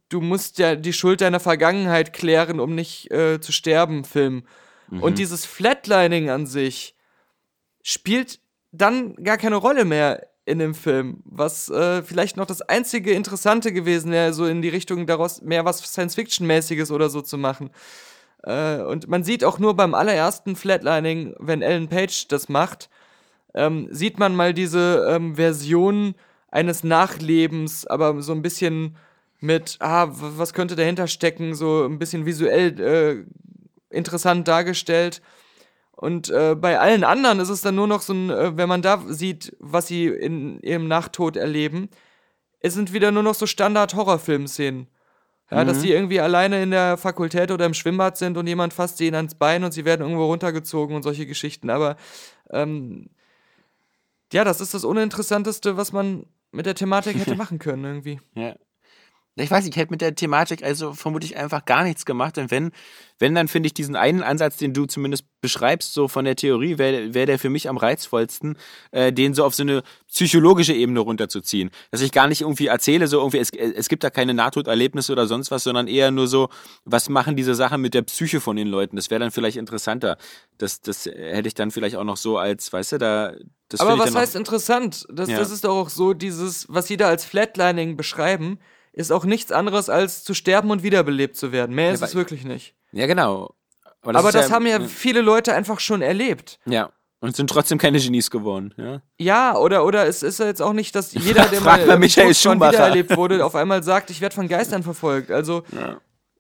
du 0.10 0.22
musst 0.22 0.58
ja 0.58 0.76
die 0.76 0.94
Schuld 0.94 1.22
deiner 1.22 1.42
Vergangenheit 1.42 2.14
klären, 2.14 2.60
um 2.60 2.74
nicht 2.74 3.12
äh, 3.12 3.40
zu 3.42 3.52
sterben, 3.52 4.06
Film. 4.06 4.44
Und 5.02 5.18
dieses 5.18 5.46
Flatlining 5.46 6.30
an 6.30 6.46
sich 6.46 6.96
spielt 7.84 8.40
dann 8.72 9.16
gar 9.16 9.38
keine 9.38 9.58
Rolle 9.58 9.84
mehr 9.84 10.28
in 10.46 10.60
dem 10.60 10.76
Film, 10.76 11.22
was 11.26 11.70
äh, 11.70 12.04
vielleicht 12.04 12.38
noch 12.38 12.46
das 12.46 12.62
einzige 12.62 13.12
Interessante 13.12 13.74
gewesen 13.74 14.12
wäre, 14.12 14.34
so 14.34 14.46
in 14.46 14.62
die 14.62 14.70
Richtung 14.70 15.08
daraus 15.08 15.42
mehr 15.42 15.66
was 15.66 15.80
Science-Fiction-mäßiges 15.80 16.92
oder 16.92 17.10
so 17.10 17.22
zu 17.22 17.38
machen. 17.38 17.72
Äh, 18.44 18.78
und 18.82 19.08
man 19.08 19.24
sieht 19.24 19.44
auch 19.44 19.58
nur 19.58 19.76
beim 19.76 19.96
allerersten 19.96 20.56
Flatlining, 20.56 21.36
wenn 21.40 21.64
Ellen 21.64 21.90
Page 21.90 22.28
das 22.28 22.48
macht, 22.48 22.90
ähm, 23.56 23.88
sieht 23.90 24.20
man 24.20 24.36
mal 24.36 24.54
diese 24.54 25.08
ähm, 25.10 25.36
Version 25.36 26.14
eines 26.52 26.84
Nachlebens, 26.84 27.88
aber 27.88 28.22
so 28.22 28.34
ein 28.34 28.42
bisschen 28.42 28.98
mit, 29.40 29.78
ah, 29.80 30.08
was 30.10 30.54
könnte 30.54 30.76
dahinter 30.76 31.08
stecken, 31.08 31.56
so 31.56 31.86
ein 31.86 32.00
bisschen 32.00 32.26
visuell 32.26 32.80
äh, 32.80 33.96
interessant 33.96 34.48
dargestellt. 34.48 35.22
Und 35.96 36.30
äh, 36.30 36.56
bei 36.56 36.80
allen 36.80 37.04
anderen 37.04 37.40
ist 37.40 37.50
es 37.50 37.62
dann 37.62 37.76
nur 37.76 37.88
noch 37.88 38.02
so 38.02 38.14
ein, 38.14 38.30
äh, 38.30 38.58
wenn 38.58 38.68
man 38.68 38.82
da 38.82 39.02
sieht, 39.08 39.56
was 39.60 39.88
sie 39.88 40.08
in 40.08 40.60
ihrem 40.62 40.88
Nachtod 40.88 41.38
erleben, 41.38 41.90
es 42.60 42.74
sind 42.74 42.94
wieder 42.94 43.12
nur 43.12 43.24
noch 43.24 43.36
so 43.36 43.46
Standard-Horrorfilm-Szenen. 43.46 44.88
Ja, 45.52 45.64
dass 45.64 45.82
sie 45.82 45.92
irgendwie 45.92 46.20
alleine 46.20 46.64
in 46.64 46.72
der 46.72 46.98
Fakultät 46.98 47.52
oder 47.52 47.68
im 47.68 47.76
Schwimmbad 47.76 48.18
sind 48.18 48.36
und 48.36 48.48
jemand 48.48 48.74
fasst 48.74 48.98
sie 48.98 49.06
ihnen 49.06 49.16
ans 49.16 49.36
Bein 49.36 49.64
und 49.64 49.74
sie 49.74 49.86
werden 49.86 50.02
irgendwo 50.02 50.26
runtergezogen 50.26 50.96
und 50.96 51.04
solche 51.04 51.28
Geschichten. 51.28 51.70
Aber 51.70 51.98
ähm, 52.50 53.12
ja, 54.34 54.44
das 54.44 54.62
ist 54.62 54.74
das 54.74 54.84
Uninteressanteste, 54.84 55.78
was 55.78 55.92
man 55.92 56.26
mit 56.52 56.66
der 56.66 56.74
Thematik 56.74 57.18
hätte 57.18 57.36
machen 57.38 57.60
können 57.60 57.84
irgendwie. 57.84 58.20
Ja. 58.34 58.56
Ich 59.38 59.52
weiß, 59.52 59.66
nicht, 59.66 59.76
ich 59.76 59.82
hätte 59.82 59.92
mit 59.92 60.00
der 60.00 60.16
Thematik 60.16 60.64
also 60.64 60.94
vermutlich 60.94 61.36
einfach 61.36 61.66
gar 61.66 61.84
nichts 61.84 62.06
gemacht. 62.06 62.38
Und 62.38 62.52
wenn, 62.52 62.72
wenn 63.20 63.36
dann 63.36 63.50
finde 63.50 63.68
ich 63.68 63.74
diesen 63.74 63.98
einen 63.98 64.24
Ansatz, 64.24 64.56
den 64.56 64.74
du 64.74 64.86
zumindest 64.86 65.26
beschreibst, 65.42 65.94
so 65.94 66.08
von 66.08 66.24
der 66.24 66.38
Theorie, 66.38 66.78
wäre 66.78 67.14
wär 67.14 67.26
der 67.26 67.38
für 67.38 67.50
mich 67.50 67.68
am 67.68 67.76
reizvollsten, 67.76 68.58
äh, 68.92 69.12
den 69.12 69.34
so 69.34 69.44
auf 69.44 69.54
so 69.54 69.64
eine 69.64 69.84
psychologische 70.08 70.74
Ebene 70.74 71.02
runterzuziehen. 71.02 71.70
Dass 71.92 72.00
ich 72.00 72.14
gar 72.14 72.30
nicht 72.30 72.42
irgendwie 72.42 72.68
erzähle, 72.68 73.08
so 73.08 73.18
irgendwie, 73.18 73.40
es, 73.40 73.50
es 73.50 73.90
gibt 73.90 74.06
da 74.06 74.10
keine 74.10 74.34
Nahtoderlebnisse 74.34 75.12
oder 75.12 75.28
sonst 75.28 75.52
was, 75.52 75.66
sondern 75.66 75.88
eher 75.88 76.12
nur 76.12 76.28
so, 76.28 76.48
was 76.86 77.10
machen 77.10 77.36
diese 77.36 77.56
Sachen 77.56 77.82
mit 77.82 77.94
der 77.94 78.04
Psyche 78.04 78.40
von 78.40 78.56
den 78.56 78.70
Leuten? 78.70 78.96
Das 78.96 79.10
wäre 79.10 79.20
dann 79.20 79.32
vielleicht 79.32 79.58
interessanter. 79.58 80.18
Das, 80.58 80.80
das 80.80 81.08
hätte 81.08 81.50
ich 81.50 81.56
dann 81.56 81.72
vielleicht 81.72 81.98
auch 81.98 82.06
noch 82.06 82.18
so 82.18 82.38
als, 82.38 82.72
weißt 82.72 82.94
du, 82.94 82.98
da. 83.00 83.34
Das 83.68 83.82
Aber 83.82 84.00
was 84.00 84.16
heißt 84.16 84.36
interessant? 84.36 85.06
Das, 85.10 85.28
Ja. 85.28 85.40
das 85.40 85.52
ist 85.52 85.66
doch 85.66 85.76
auch 85.76 85.90
so, 85.90 86.14
dieses, 86.14 86.68
was 86.70 86.88
sie 86.88 86.96
da 86.96 87.10
als 87.10 87.26
Flatlining 87.26 87.98
beschreiben, 87.98 88.60
ist 88.96 89.12
auch 89.12 89.26
nichts 89.26 89.52
anderes 89.52 89.90
als 89.90 90.24
zu 90.24 90.34
sterben 90.34 90.72
und 90.72 90.82
wiederbelebt 90.82 91.36
zu 91.36 91.52
werden. 91.52 91.76
Mehr 91.76 91.92
ist 91.94 92.02
aber- 92.02 92.10
es 92.10 92.16
wirklich 92.16 92.46
nicht. 92.46 92.76
Ja, 92.92 93.08
genau. 93.08 93.54
Aber 94.02 94.30
ist 94.30 94.36
das 94.36 94.52
haben 94.52 94.68
ja 94.68 94.80
viele 94.82 95.22
Leute 95.22 95.54
einfach 95.54 95.80
schon 95.80 96.02
erlebt. 96.02 96.60
Ja. 96.66 96.92
Und 97.20 97.36
sind 97.36 97.50
trotzdem 97.50 97.78
keine 97.80 98.00
Genies 98.00 98.30
geworden, 98.30 98.74
ja. 98.78 99.02
Ja, 99.18 99.58
oder, 99.58 99.84
oder 99.84 100.06
es 100.06 100.22
ist 100.22 100.38
ja 100.40 100.46
jetzt 100.46 100.62
auch 100.62 100.74
nicht, 100.74 100.96
dass 100.96 101.14
jeder, 101.14 101.46
der 101.46 101.62
mal, 101.62 101.84
mal 101.86 101.98
Michael 101.98 102.36
schon 102.36 102.60
wiedererlebt 102.60 103.16
wurde, 103.18 103.44
auf 103.44 103.56
einmal 103.56 103.82
sagt, 103.84 104.12
ich 104.12 104.22
werde 104.22 104.36
von 104.36 104.48
Geistern 104.48 104.84
verfolgt. 104.84 105.32
Also 105.32 105.64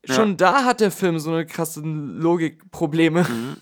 schon 0.04 0.38
da 0.38 0.64
hat 0.64 0.82
der 0.82 0.92
Film 0.92 1.18
so 1.18 1.32
eine 1.32 1.46
krasse 1.48 1.82
Logikprobleme. 1.82 3.24
Mhm. 3.24 3.56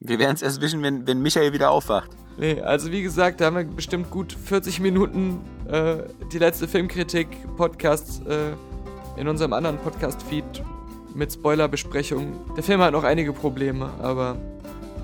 Wir 0.00 0.18
werden 0.18 0.34
es 0.34 0.42
erst 0.42 0.60
wissen, 0.60 0.82
wenn, 0.82 1.06
wenn 1.06 1.20
Michael 1.20 1.52
wieder 1.52 1.70
aufwacht. 1.70 2.10
Nee, 2.36 2.60
also 2.60 2.90
wie 2.90 3.02
gesagt, 3.02 3.40
da 3.40 3.46
haben 3.46 3.56
wir 3.56 3.64
bestimmt 3.64 4.10
gut 4.10 4.32
40 4.44 4.80
Minuten 4.80 5.40
äh, 5.68 5.96
die 6.32 6.38
letzte 6.38 6.66
Filmkritik-Podcast 6.66 8.26
äh, 8.26 8.52
in 9.20 9.28
unserem 9.28 9.52
anderen 9.52 9.78
Podcast-Feed 9.78 10.44
mit 11.14 11.32
Spoilerbesprechung. 11.32 12.32
Der 12.56 12.64
Film 12.64 12.80
hat 12.80 12.92
noch 12.92 13.04
einige 13.04 13.32
Probleme, 13.32 13.88
aber 14.02 14.36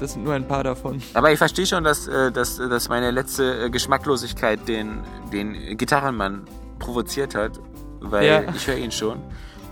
das 0.00 0.14
sind 0.14 0.24
nur 0.24 0.34
ein 0.34 0.48
paar 0.48 0.64
davon. 0.64 1.00
Aber 1.14 1.30
ich 1.30 1.38
verstehe 1.38 1.66
schon, 1.66 1.84
dass, 1.84 2.08
äh, 2.08 2.32
dass, 2.32 2.56
dass 2.56 2.88
meine 2.88 3.12
letzte 3.12 3.66
äh, 3.66 3.70
Geschmacklosigkeit 3.70 4.66
den, 4.66 4.98
den 5.32 5.76
Gitarrenmann 5.76 6.42
provoziert 6.80 7.34
hat, 7.36 7.60
weil 8.00 8.26
Ja. 8.26 8.42
ich 8.54 8.66
höre 8.66 8.78
ihn 8.78 8.90
schon. 8.90 9.18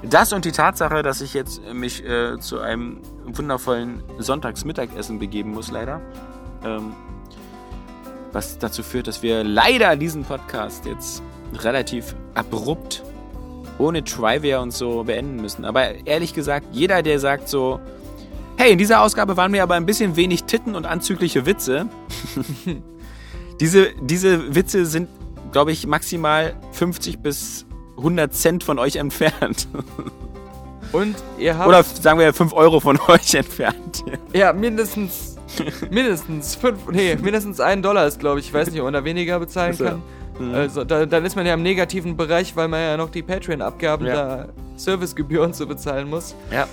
Das 0.03 0.33
und 0.33 0.45
die 0.45 0.53
Tatsache, 0.53 1.03
dass 1.03 1.21
ich 1.21 1.35
jetzt 1.35 1.61
mich 1.73 2.05
äh, 2.05 2.39
zu 2.39 2.61
einem 2.61 2.99
wundervollen 3.27 4.05
Sonntagsmittagessen 4.19 5.19
begeben 5.19 5.51
muss, 5.51 5.73
leider. 5.73 6.01
Ähm, 6.65 6.93
was 8.33 8.59
dazu 8.59 8.83
führt, 8.83 9.07
dass 9.07 9.22
wir 9.22 9.45
leider 9.45 9.97
diesen 9.97 10.24
Podcast 10.24 10.87
jetzt 10.87 11.22
relativ 11.55 12.14
abrupt 12.35 13.03
ohne 13.79 14.03
Trivia 14.05 14.59
und 14.61 14.72
so 14.72 15.05
beenden 15.05 15.37
müssen. 15.37 15.64
Aber 15.64 16.07
ehrlich 16.07 16.35
gesagt, 16.35 16.66
jeder, 16.72 17.03
der 17.03 17.20
sagt 17.20 17.49
so, 17.49 17.81
hey, 18.57 18.72
in 18.72 18.79
dieser 18.79 19.03
Ausgabe 19.03 19.37
waren 19.37 19.53
mir 19.53 19.62
aber 19.62 19.74
ein 19.74 19.87
bisschen 19.87 20.16
wenig 20.16 20.45
Titten 20.45 20.74
und 20.74 20.85
anzügliche 20.85 21.47
Witze. 21.47 21.89
diese, 23.61 23.91
diese 24.01 24.55
Witze 24.55 24.85
sind, 24.85 25.09
glaube 25.53 25.72
ich, 25.72 25.87
maximal 25.87 26.55
50 26.72 27.20
bis 27.20 27.66
100 27.97 28.35
Cent 28.35 28.64
von 28.64 28.79
euch 28.79 28.97
entfernt. 28.97 29.68
Und 30.93 31.16
ihr 31.39 31.57
habt 31.59 31.68
Oder 31.68 31.83
sagen 31.85 32.18
wir 32.18 32.33
5 32.35 32.53
Euro 32.53 32.81
von 32.81 32.99
euch 33.09 33.35
entfernt. 33.35 34.05
ja 34.33 34.53
mindestens 34.53 35.38
mindestens 35.91 36.55
fünf, 36.57 36.79
nee, 36.91 37.17
mindestens 37.17 37.61
einen 37.61 37.83
Dollar 37.83 38.07
ist, 38.07 38.19
glaube 38.21 38.41
ich. 38.41 38.47
Ich 38.47 38.55
weiß 38.55 38.71
nicht, 38.71 38.79
ob 38.81 38.85
man 38.85 38.95
da 38.95 39.05
weniger 39.05 39.39
bezahlen 39.39 39.73
Ach 39.75 39.79
so. 39.79 39.85
kann. 39.85 40.03
Mhm. 40.39 40.55
Also, 40.55 40.85
da, 40.85 41.05
dann 41.07 41.25
ist 41.25 41.35
man 41.37 41.47
ja 41.47 41.55
im 41.55 41.63
negativen 41.63 42.17
Bereich, 42.17 42.55
weil 42.57 42.69
man 42.69 42.81
ja 42.81 42.97
noch 42.97 43.11
die 43.11 43.23
Patreon-Abgaben 43.23 44.07
Ja. 44.07 44.15
da 44.15 44.49
Servicegebühren 44.77 45.53
zu 45.53 45.67
bezahlen 45.67 46.09
muss. 46.09 46.35
Ja. 46.53 46.67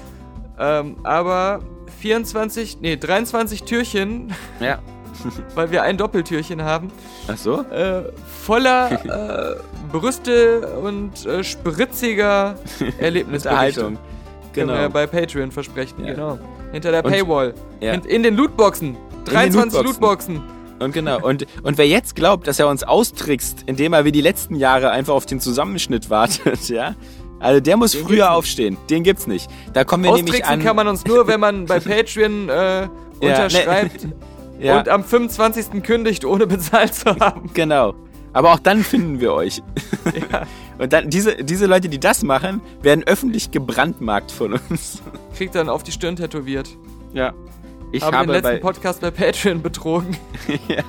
Ähm, 0.59 0.97
aber 1.03 1.59
24, 2.01 2.79
nee, 2.81 2.95
23 2.97 3.63
Türchen, 3.63 4.33
Ja. 4.59 4.79
weil 5.55 5.71
wir 5.71 5.81
ein 5.83 5.97
Doppeltürchen 5.97 6.61
haben, 6.63 6.91
Ach 7.27 7.37
so? 7.37 7.61
äh, 7.71 8.03
voller 8.43 8.91
äh, 9.55 9.55
Brüste 9.91 10.67
und 10.77 11.25
äh, 11.25 11.43
spritziger 11.43 12.55
Erlebnisberichte. 12.99 13.85
Unterhaltung. 13.85 13.97
Können 14.53 14.67
wir 14.69 14.73
Genau. 14.75 14.75
ja 14.75 14.87
bei 14.89 15.07
Patreon 15.07 15.51
versprechen, 15.51 16.05
Ja. 16.05 16.13
genau. 16.13 16.39
Hinter 16.75 16.91
der 16.91 17.05
Und- 17.05 17.11
Paywall. 17.11 17.53
Ja. 17.79 17.93
In, 17.93 18.01
in 18.03 18.23
den 18.23 18.35
Lootboxen. 18.35 18.97
23 19.25 19.81
Lootboxen. 19.81 20.35
Lootboxen. 20.35 20.55
Und 20.79 20.91
genau. 20.93 21.25
Und, 21.25 21.47
und 21.63 21.77
wer 21.77 21.87
jetzt 21.87 22.15
glaubt, 22.17 22.47
dass 22.47 22.59
er 22.59 22.67
uns 22.67 22.83
austrickst, 22.83 23.63
indem 23.65 23.93
er 23.93 24.03
wie 24.03 24.11
die 24.11 24.19
letzten 24.19 24.55
Jahre 24.55 24.91
einfach 24.91 25.13
auf 25.13 25.25
den 25.25 25.39
Zusammenschnitt 25.39 26.09
wartet, 26.09 26.67
ja, 26.69 26.95
also 27.39 27.61
der 27.61 27.77
muss 27.77 27.93
Den 27.93 28.05
früher 28.05 28.33
aufstehen. 28.33 28.77
Den 28.89 29.03
gibt's 29.03 29.25
nicht. 29.25 29.49
Da 29.71 29.85
kommen 29.85 30.03
wir 30.03 30.11
nämlich 30.11 30.33
Austricksen 30.33 30.53
an. 30.59 30.65
kann 30.65 30.75
man 30.75 30.87
uns 30.89 31.05
nur, 31.05 31.27
wenn 31.27 31.39
man 31.39 31.65
bei 31.65 31.79
Patreon 31.79 32.49
äh, 32.49 32.89
unterschreibt 33.21 34.03
ne, 34.03 34.13
ja, 34.59 34.79
und 34.79 34.89
am 34.89 35.05
25. 35.05 35.81
kündigt, 35.81 36.25
ohne 36.25 36.45
bezahlt 36.45 36.93
zu 36.93 37.15
haben. 37.15 37.49
genau. 37.53 37.93
Aber 38.35 38.51
auch 38.53 38.59
dann 38.59 38.83
finden 38.83 39.21
wir 39.21 39.33
euch. 39.33 39.63
Und 40.77 40.91
dann 40.91 41.09
diese, 41.09 41.37
diese 41.43 41.67
Leute, 41.67 41.87
die 41.87 41.99
das 42.01 42.21
machen, 42.21 42.59
werden 42.81 43.05
öffentlich 43.07 43.49
gebrandmarkt 43.51 44.29
von 44.29 44.59
uns. 44.69 45.01
Kriegt 45.37 45.55
dann 45.55 45.69
auf 45.69 45.83
die 45.83 45.93
Stirn 45.93 46.17
tätowiert. 46.17 46.67
Ja. 47.13 47.33
Ich 47.93 48.03
Haben 48.03 48.13
habe 48.17 48.25
den 48.27 48.33
letzten 48.33 48.49
bei, 48.49 48.57
Podcast 48.59 48.99
bei 48.99 49.09
Patreon 49.09 49.61
betrogen. 49.61 50.17
ja, 50.67 50.83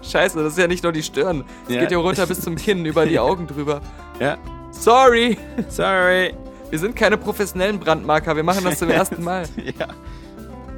Scheiße, 0.00 0.40
das 0.44 0.52
ist 0.52 0.58
ja 0.58 0.68
nicht 0.68 0.84
nur 0.84 0.92
die 0.92 1.02
Stirn. 1.02 1.42
Es 1.66 1.74
Ja. 1.74 1.80
geht 1.80 1.90
ja 1.90 1.98
runter 1.98 2.24
bis 2.26 2.40
zum 2.40 2.54
Kinn, 2.54 2.86
über 2.86 3.04
die 3.04 3.18
Augen 3.18 3.48
drüber. 3.48 3.80
ja. 4.20 4.38
Sorry! 4.70 5.38
Sorry. 5.68 6.34
Wir 6.70 6.78
sind 6.78 6.94
keine 6.94 7.16
professionellen 7.16 7.80
Brandmarker, 7.80 8.36
wir 8.36 8.42
machen 8.44 8.62
das 8.62 8.78
zum 8.78 8.90
ersten 8.90 9.24
Mal. 9.24 9.44
Ja. 9.78 9.88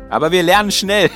Aber 0.08 0.30
wir 0.30 0.42
lernen 0.42 0.70
schnell. 0.70 1.10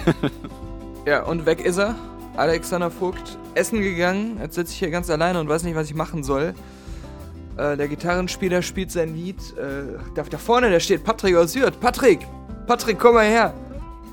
Ja, 1.07 1.23
und 1.23 1.47
weg 1.47 1.65
ist 1.65 1.79
er. 1.79 1.95
Alexander 2.37 2.91
Vogt 2.91 3.39
essen 3.55 3.81
gegangen. 3.81 4.39
Jetzt 4.41 4.55
sitze 4.55 4.73
ich 4.73 4.79
hier 4.79 4.91
ganz 4.91 5.11
alleine 5.11 5.41
und 5.41 5.49
weiß 5.49 5.63
nicht, 5.65 5.75
was 5.75 5.89
ich 5.89 5.95
machen 5.95 6.23
soll. 6.25 6.55
Äh, 7.57 7.77
der 7.77 7.89
Gitarrenspieler 7.89 8.63
spielt 8.63 8.91
sein 8.91 9.15
Lied. 9.15 9.37
Äh, 9.57 9.99
da, 10.15 10.23
da 10.23 10.39
vorne, 10.39 10.71
da 10.71 10.81
steht 10.81 11.05
Patrick 11.05 11.37
aus 11.37 11.55
Hürth. 11.55 11.79
Patrick! 11.81 12.21
Patrick, 12.67 12.99
komm 12.99 13.15
mal 13.15 13.27
her. 13.27 13.53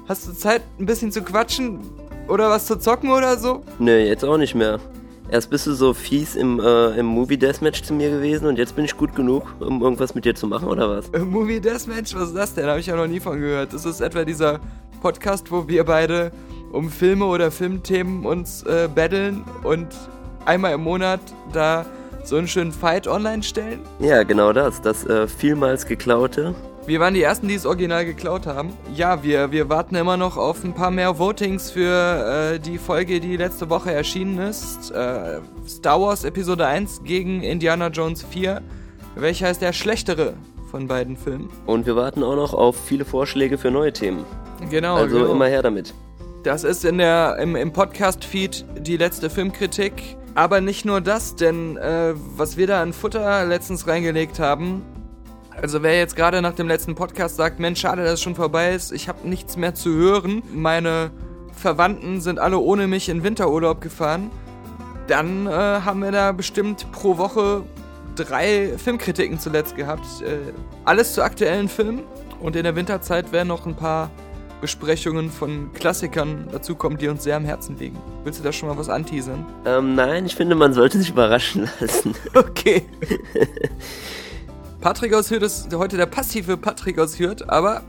Hast 0.07 0.27
du 0.27 0.33
Zeit, 0.33 0.63
ein 0.79 0.85
bisschen 0.85 1.11
zu 1.11 1.21
quatschen? 1.21 1.79
Oder 2.27 2.49
was 2.49 2.65
zu 2.65 2.77
zocken 2.77 3.11
oder 3.11 3.37
so? 3.37 3.63
Nö, 3.79 3.97
jetzt 3.97 4.25
auch 4.25 4.37
nicht 4.37 4.55
mehr. 4.55 4.79
Erst 5.31 5.51
bist 5.51 5.67
du 5.67 5.73
so 5.73 5.93
fies 5.93 6.35
im, 6.35 6.59
äh, 6.59 6.99
im 6.99 7.05
Movie 7.05 7.37
Deathmatch 7.37 7.83
zu 7.83 7.93
mir 7.93 8.09
gewesen 8.09 8.47
und 8.47 8.57
jetzt 8.57 8.75
bin 8.75 8.85
ich 8.85 8.97
gut 8.97 9.15
genug, 9.15 9.43
um 9.59 9.81
irgendwas 9.81 10.15
mit 10.15 10.25
dir 10.25 10.33
zu 10.33 10.47
machen, 10.47 10.67
oder 10.67 10.89
was? 10.89 11.09
Äh, 11.09 11.19
Movie 11.19 11.59
Deathmatch, 11.59 12.15
was 12.15 12.29
ist 12.29 12.35
das 12.35 12.53
denn? 12.55 12.65
Habe 12.65 12.79
ich 12.79 12.87
ja 12.87 12.95
noch 12.95 13.07
nie 13.07 13.19
von 13.19 13.39
gehört. 13.39 13.71
Das 13.71 13.85
ist 13.85 14.01
etwa 14.01 14.25
dieser 14.25 14.59
Podcast, 15.01 15.51
wo 15.51 15.67
wir 15.67 15.83
beide 15.83 16.31
um 16.71 16.89
Filme 16.89 17.25
oder 17.25 17.51
Filmthemen 17.51 18.25
uns 18.25 18.63
äh, 18.63 18.87
battlen 18.93 19.43
und 19.63 19.87
einmal 20.45 20.73
im 20.73 20.81
Monat 20.81 21.19
da 21.53 21.85
so 22.23 22.37
einen 22.37 22.47
schönen 22.47 22.71
Fight 22.71 23.07
online 23.07 23.43
stellen. 23.43 23.79
Ja, 23.99 24.23
genau 24.23 24.53
das. 24.53 24.81
Das 24.81 25.05
äh, 25.05 25.27
vielmals 25.27 25.85
geklaute. 25.85 26.53
Wir 26.85 26.99
waren 26.99 27.13
die 27.13 27.21
Ersten, 27.21 27.47
die 27.47 27.53
es 27.53 27.65
original 27.65 28.05
geklaut 28.05 28.47
haben. 28.47 28.73
Ja, 28.95 29.21
wir, 29.21 29.51
wir 29.51 29.69
warten 29.69 29.95
immer 29.95 30.17
noch 30.17 30.37
auf 30.37 30.63
ein 30.63 30.73
paar 30.73 30.89
mehr 30.89 31.19
Votings 31.19 31.69
für 31.71 32.55
äh, 32.55 32.59
die 32.59 32.77
Folge, 32.77 33.19
die 33.19 33.37
letzte 33.37 33.69
Woche 33.69 33.91
erschienen 33.91 34.39
ist. 34.39 34.91
Äh, 34.91 35.39
Star 35.67 36.01
Wars 36.01 36.23
Episode 36.23 36.65
1 36.65 37.03
gegen 37.03 37.43
Indiana 37.43 37.89
Jones 37.89 38.23
4. 38.23 38.61
Welcher 39.15 39.51
ist 39.51 39.61
der 39.61 39.73
schlechtere 39.73 40.33
von 40.71 40.87
beiden 40.87 41.15
Filmen? 41.15 41.49
Und 41.65 41.85
wir 41.85 41.95
warten 41.95 42.23
auch 42.23 42.35
noch 42.35 42.53
auf 42.53 42.75
viele 42.75 43.05
Vorschläge 43.05 43.57
für 43.57 43.69
neue 43.69 43.93
Themen. 43.93 44.25
Genau. 44.69 44.95
Also 44.95 45.19
genau. 45.19 45.31
immer 45.31 45.47
her 45.47 45.61
damit. 45.61 45.93
Das 46.43 46.63
ist 46.63 46.85
in 46.85 46.99
der, 46.99 47.37
im, 47.41 47.57
im 47.57 47.73
Podcast-Feed 47.73 48.65
die 48.79 48.95
letzte 48.95 49.29
Filmkritik. 49.29 50.17
Aber 50.35 50.61
nicht 50.61 50.85
nur 50.85 51.01
das, 51.01 51.35
denn 51.35 51.75
äh, 51.75 52.13
was 52.15 52.55
wir 52.55 52.65
da 52.65 52.81
an 52.81 52.93
Futter 52.93 53.45
letztens 53.45 53.87
reingelegt 53.87 54.39
haben, 54.39 54.83
also 55.61 55.83
wer 55.83 55.97
jetzt 55.97 56.15
gerade 56.15 56.41
nach 56.41 56.53
dem 56.53 56.69
letzten 56.69 56.95
Podcast 56.95 57.35
sagt, 57.35 57.59
Mensch, 57.59 57.81
schade, 57.81 58.03
dass 58.03 58.13
es 58.13 58.21
schon 58.21 58.35
vorbei 58.35 58.73
ist, 58.73 58.93
ich 58.93 59.09
habe 59.09 59.27
nichts 59.27 59.57
mehr 59.57 59.75
zu 59.75 59.89
hören, 59.89 60.41
meine 60.53 61.11
Verwandten 61.51 62.21
sind 62.21 62.39
alle 62.39 62.57
ohne 62.57 62.87
mich 62.87 63.09
in 63.09 63.23
Winterurlaub 63.23 63.81
gefahren, 63.81 64.31
dann 65.07 65.47
äh, 65.47 65.49
haben 65.49 66.01
wir 66.01 66.11
da 66.11 66.31
bestimmt 66.31 66.89
pro 66.93 67.17
Woche 67.17 67.63
drei 68.15 68.77
Filmkritiken 68.77 69.39
zuletzt 69.39 69.75
gehabt. 69.75 70.05
Äh, 70.21 70.53
alles 70.85 71.13
zu 71.13 71.21
aktuellen 71.21 71.67
Filmen 71.67 72.03
und 72.39 72.55
in 72.55 72.63
der 72.63 72.77
Winterzeit 72.77 73.33
werden 73.33 73.49
noch 73.49 73.65
ein 73.65 73.75
paar 73.75 74.09
Besprechungen 74.61 75.29
von 75.29 75.71
Klassikern 75.73 76.47
dazukommen, 76.51 76.97
die 76.97 77.07
uns 77.07 77.23
sehr 77.23 77.37
am 77.37 77.45
Herzen 77.45 77.77
liegen. 77.77 77.97
Willst 78.23 78.39
du 78.39 78.43
da 78.43 78.51
schon 78.51 78.69
mal 78.69 78.77
was 78.77 78.89
anteasern? 78.89 79.45
Ähm, 79.65 79.95
nein, 79.95 80.25
ich 80.25 80.35
finde, 80.35 80.55
man 80.55 80.73
sollte 80.73 80.97
sich 80.99 81.09
überraschen 81.09 81.69
lassen. 81.79 82.15
Okay. 82.33 82.83
Patrick 84.81 85.13
aus 85.13 85.29
Hürth 85.29 85.43
ist 85.43 85.73
heute 85.73 85.97
der 85.97 86.05
passive 86.05 86.57
Patrick 86.57 86.99
aus 86.99 87.19
Hürth, 87.19 87.43
aber 87.47 87.83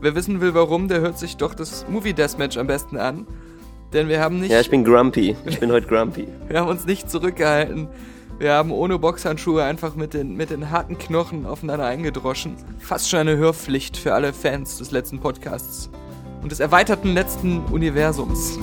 wer 0.00 0.14
wissen 0.14 0.40
will, 0.40 0.54
warum, 0.54 0.88
der 0.88 1.00
hört 1.00 1.18
sich 1.18 1.36
doch 1.36 1.54
das 1.54 1.86
Movie 1.88 2.12
Deathmatch 2.12 2.56
am 2.56 2.66
besten 2.66 2.96
an. 2.96 3.26
Denn 3.92 4.08
wir 4.08 4.20
haben 4.20 4.40
nicht, 4.40 4.50
ja, 4.50 4.60
ich 4.60 4.70
bin 4.70 4.84
grumpy. 4.84 5.36
Ich 5.46 5.60
bin 5.60 5.70
heute 5.70 5.86
grumpy. 5.86 6.26
wir 6.48 6.60
haben 6.60 6.68
uns 6.68 6.84
nicht 6.86 7.08
zurückgehalten. 7.08 7.88
Wir 8.38 8.52
haben 8.52 8.70
ohne 8.70 8.98
Boxhandschuhe 8.98 9.64
einfach 9.64 9.94
mit 9.94 10.12
den, 10.12 10.36
mit 10.36 10.50
den 10.50 10.70
harten 10.70 10.98
Knochen 10.98 11.46
aufeinander 11.46 11.86
eingedroschen. 11.86 12.56
Fast 12.78 13.08
schon 13.08 13.20
eine 13.20 13.38
Hörpflicht 13.38 13.96
für 13.96 14.12
alle 14.12 14.34
Fans 14.34 14.76
des 14.76 14.90
letzten 14.90 15.20
Podcasts 15.20 15.88
und 16.42 16.52
des 16.52 16.60
erweiterten 16.60 17.14
letzten 17.14 17.64
Universums. 17.66 18.58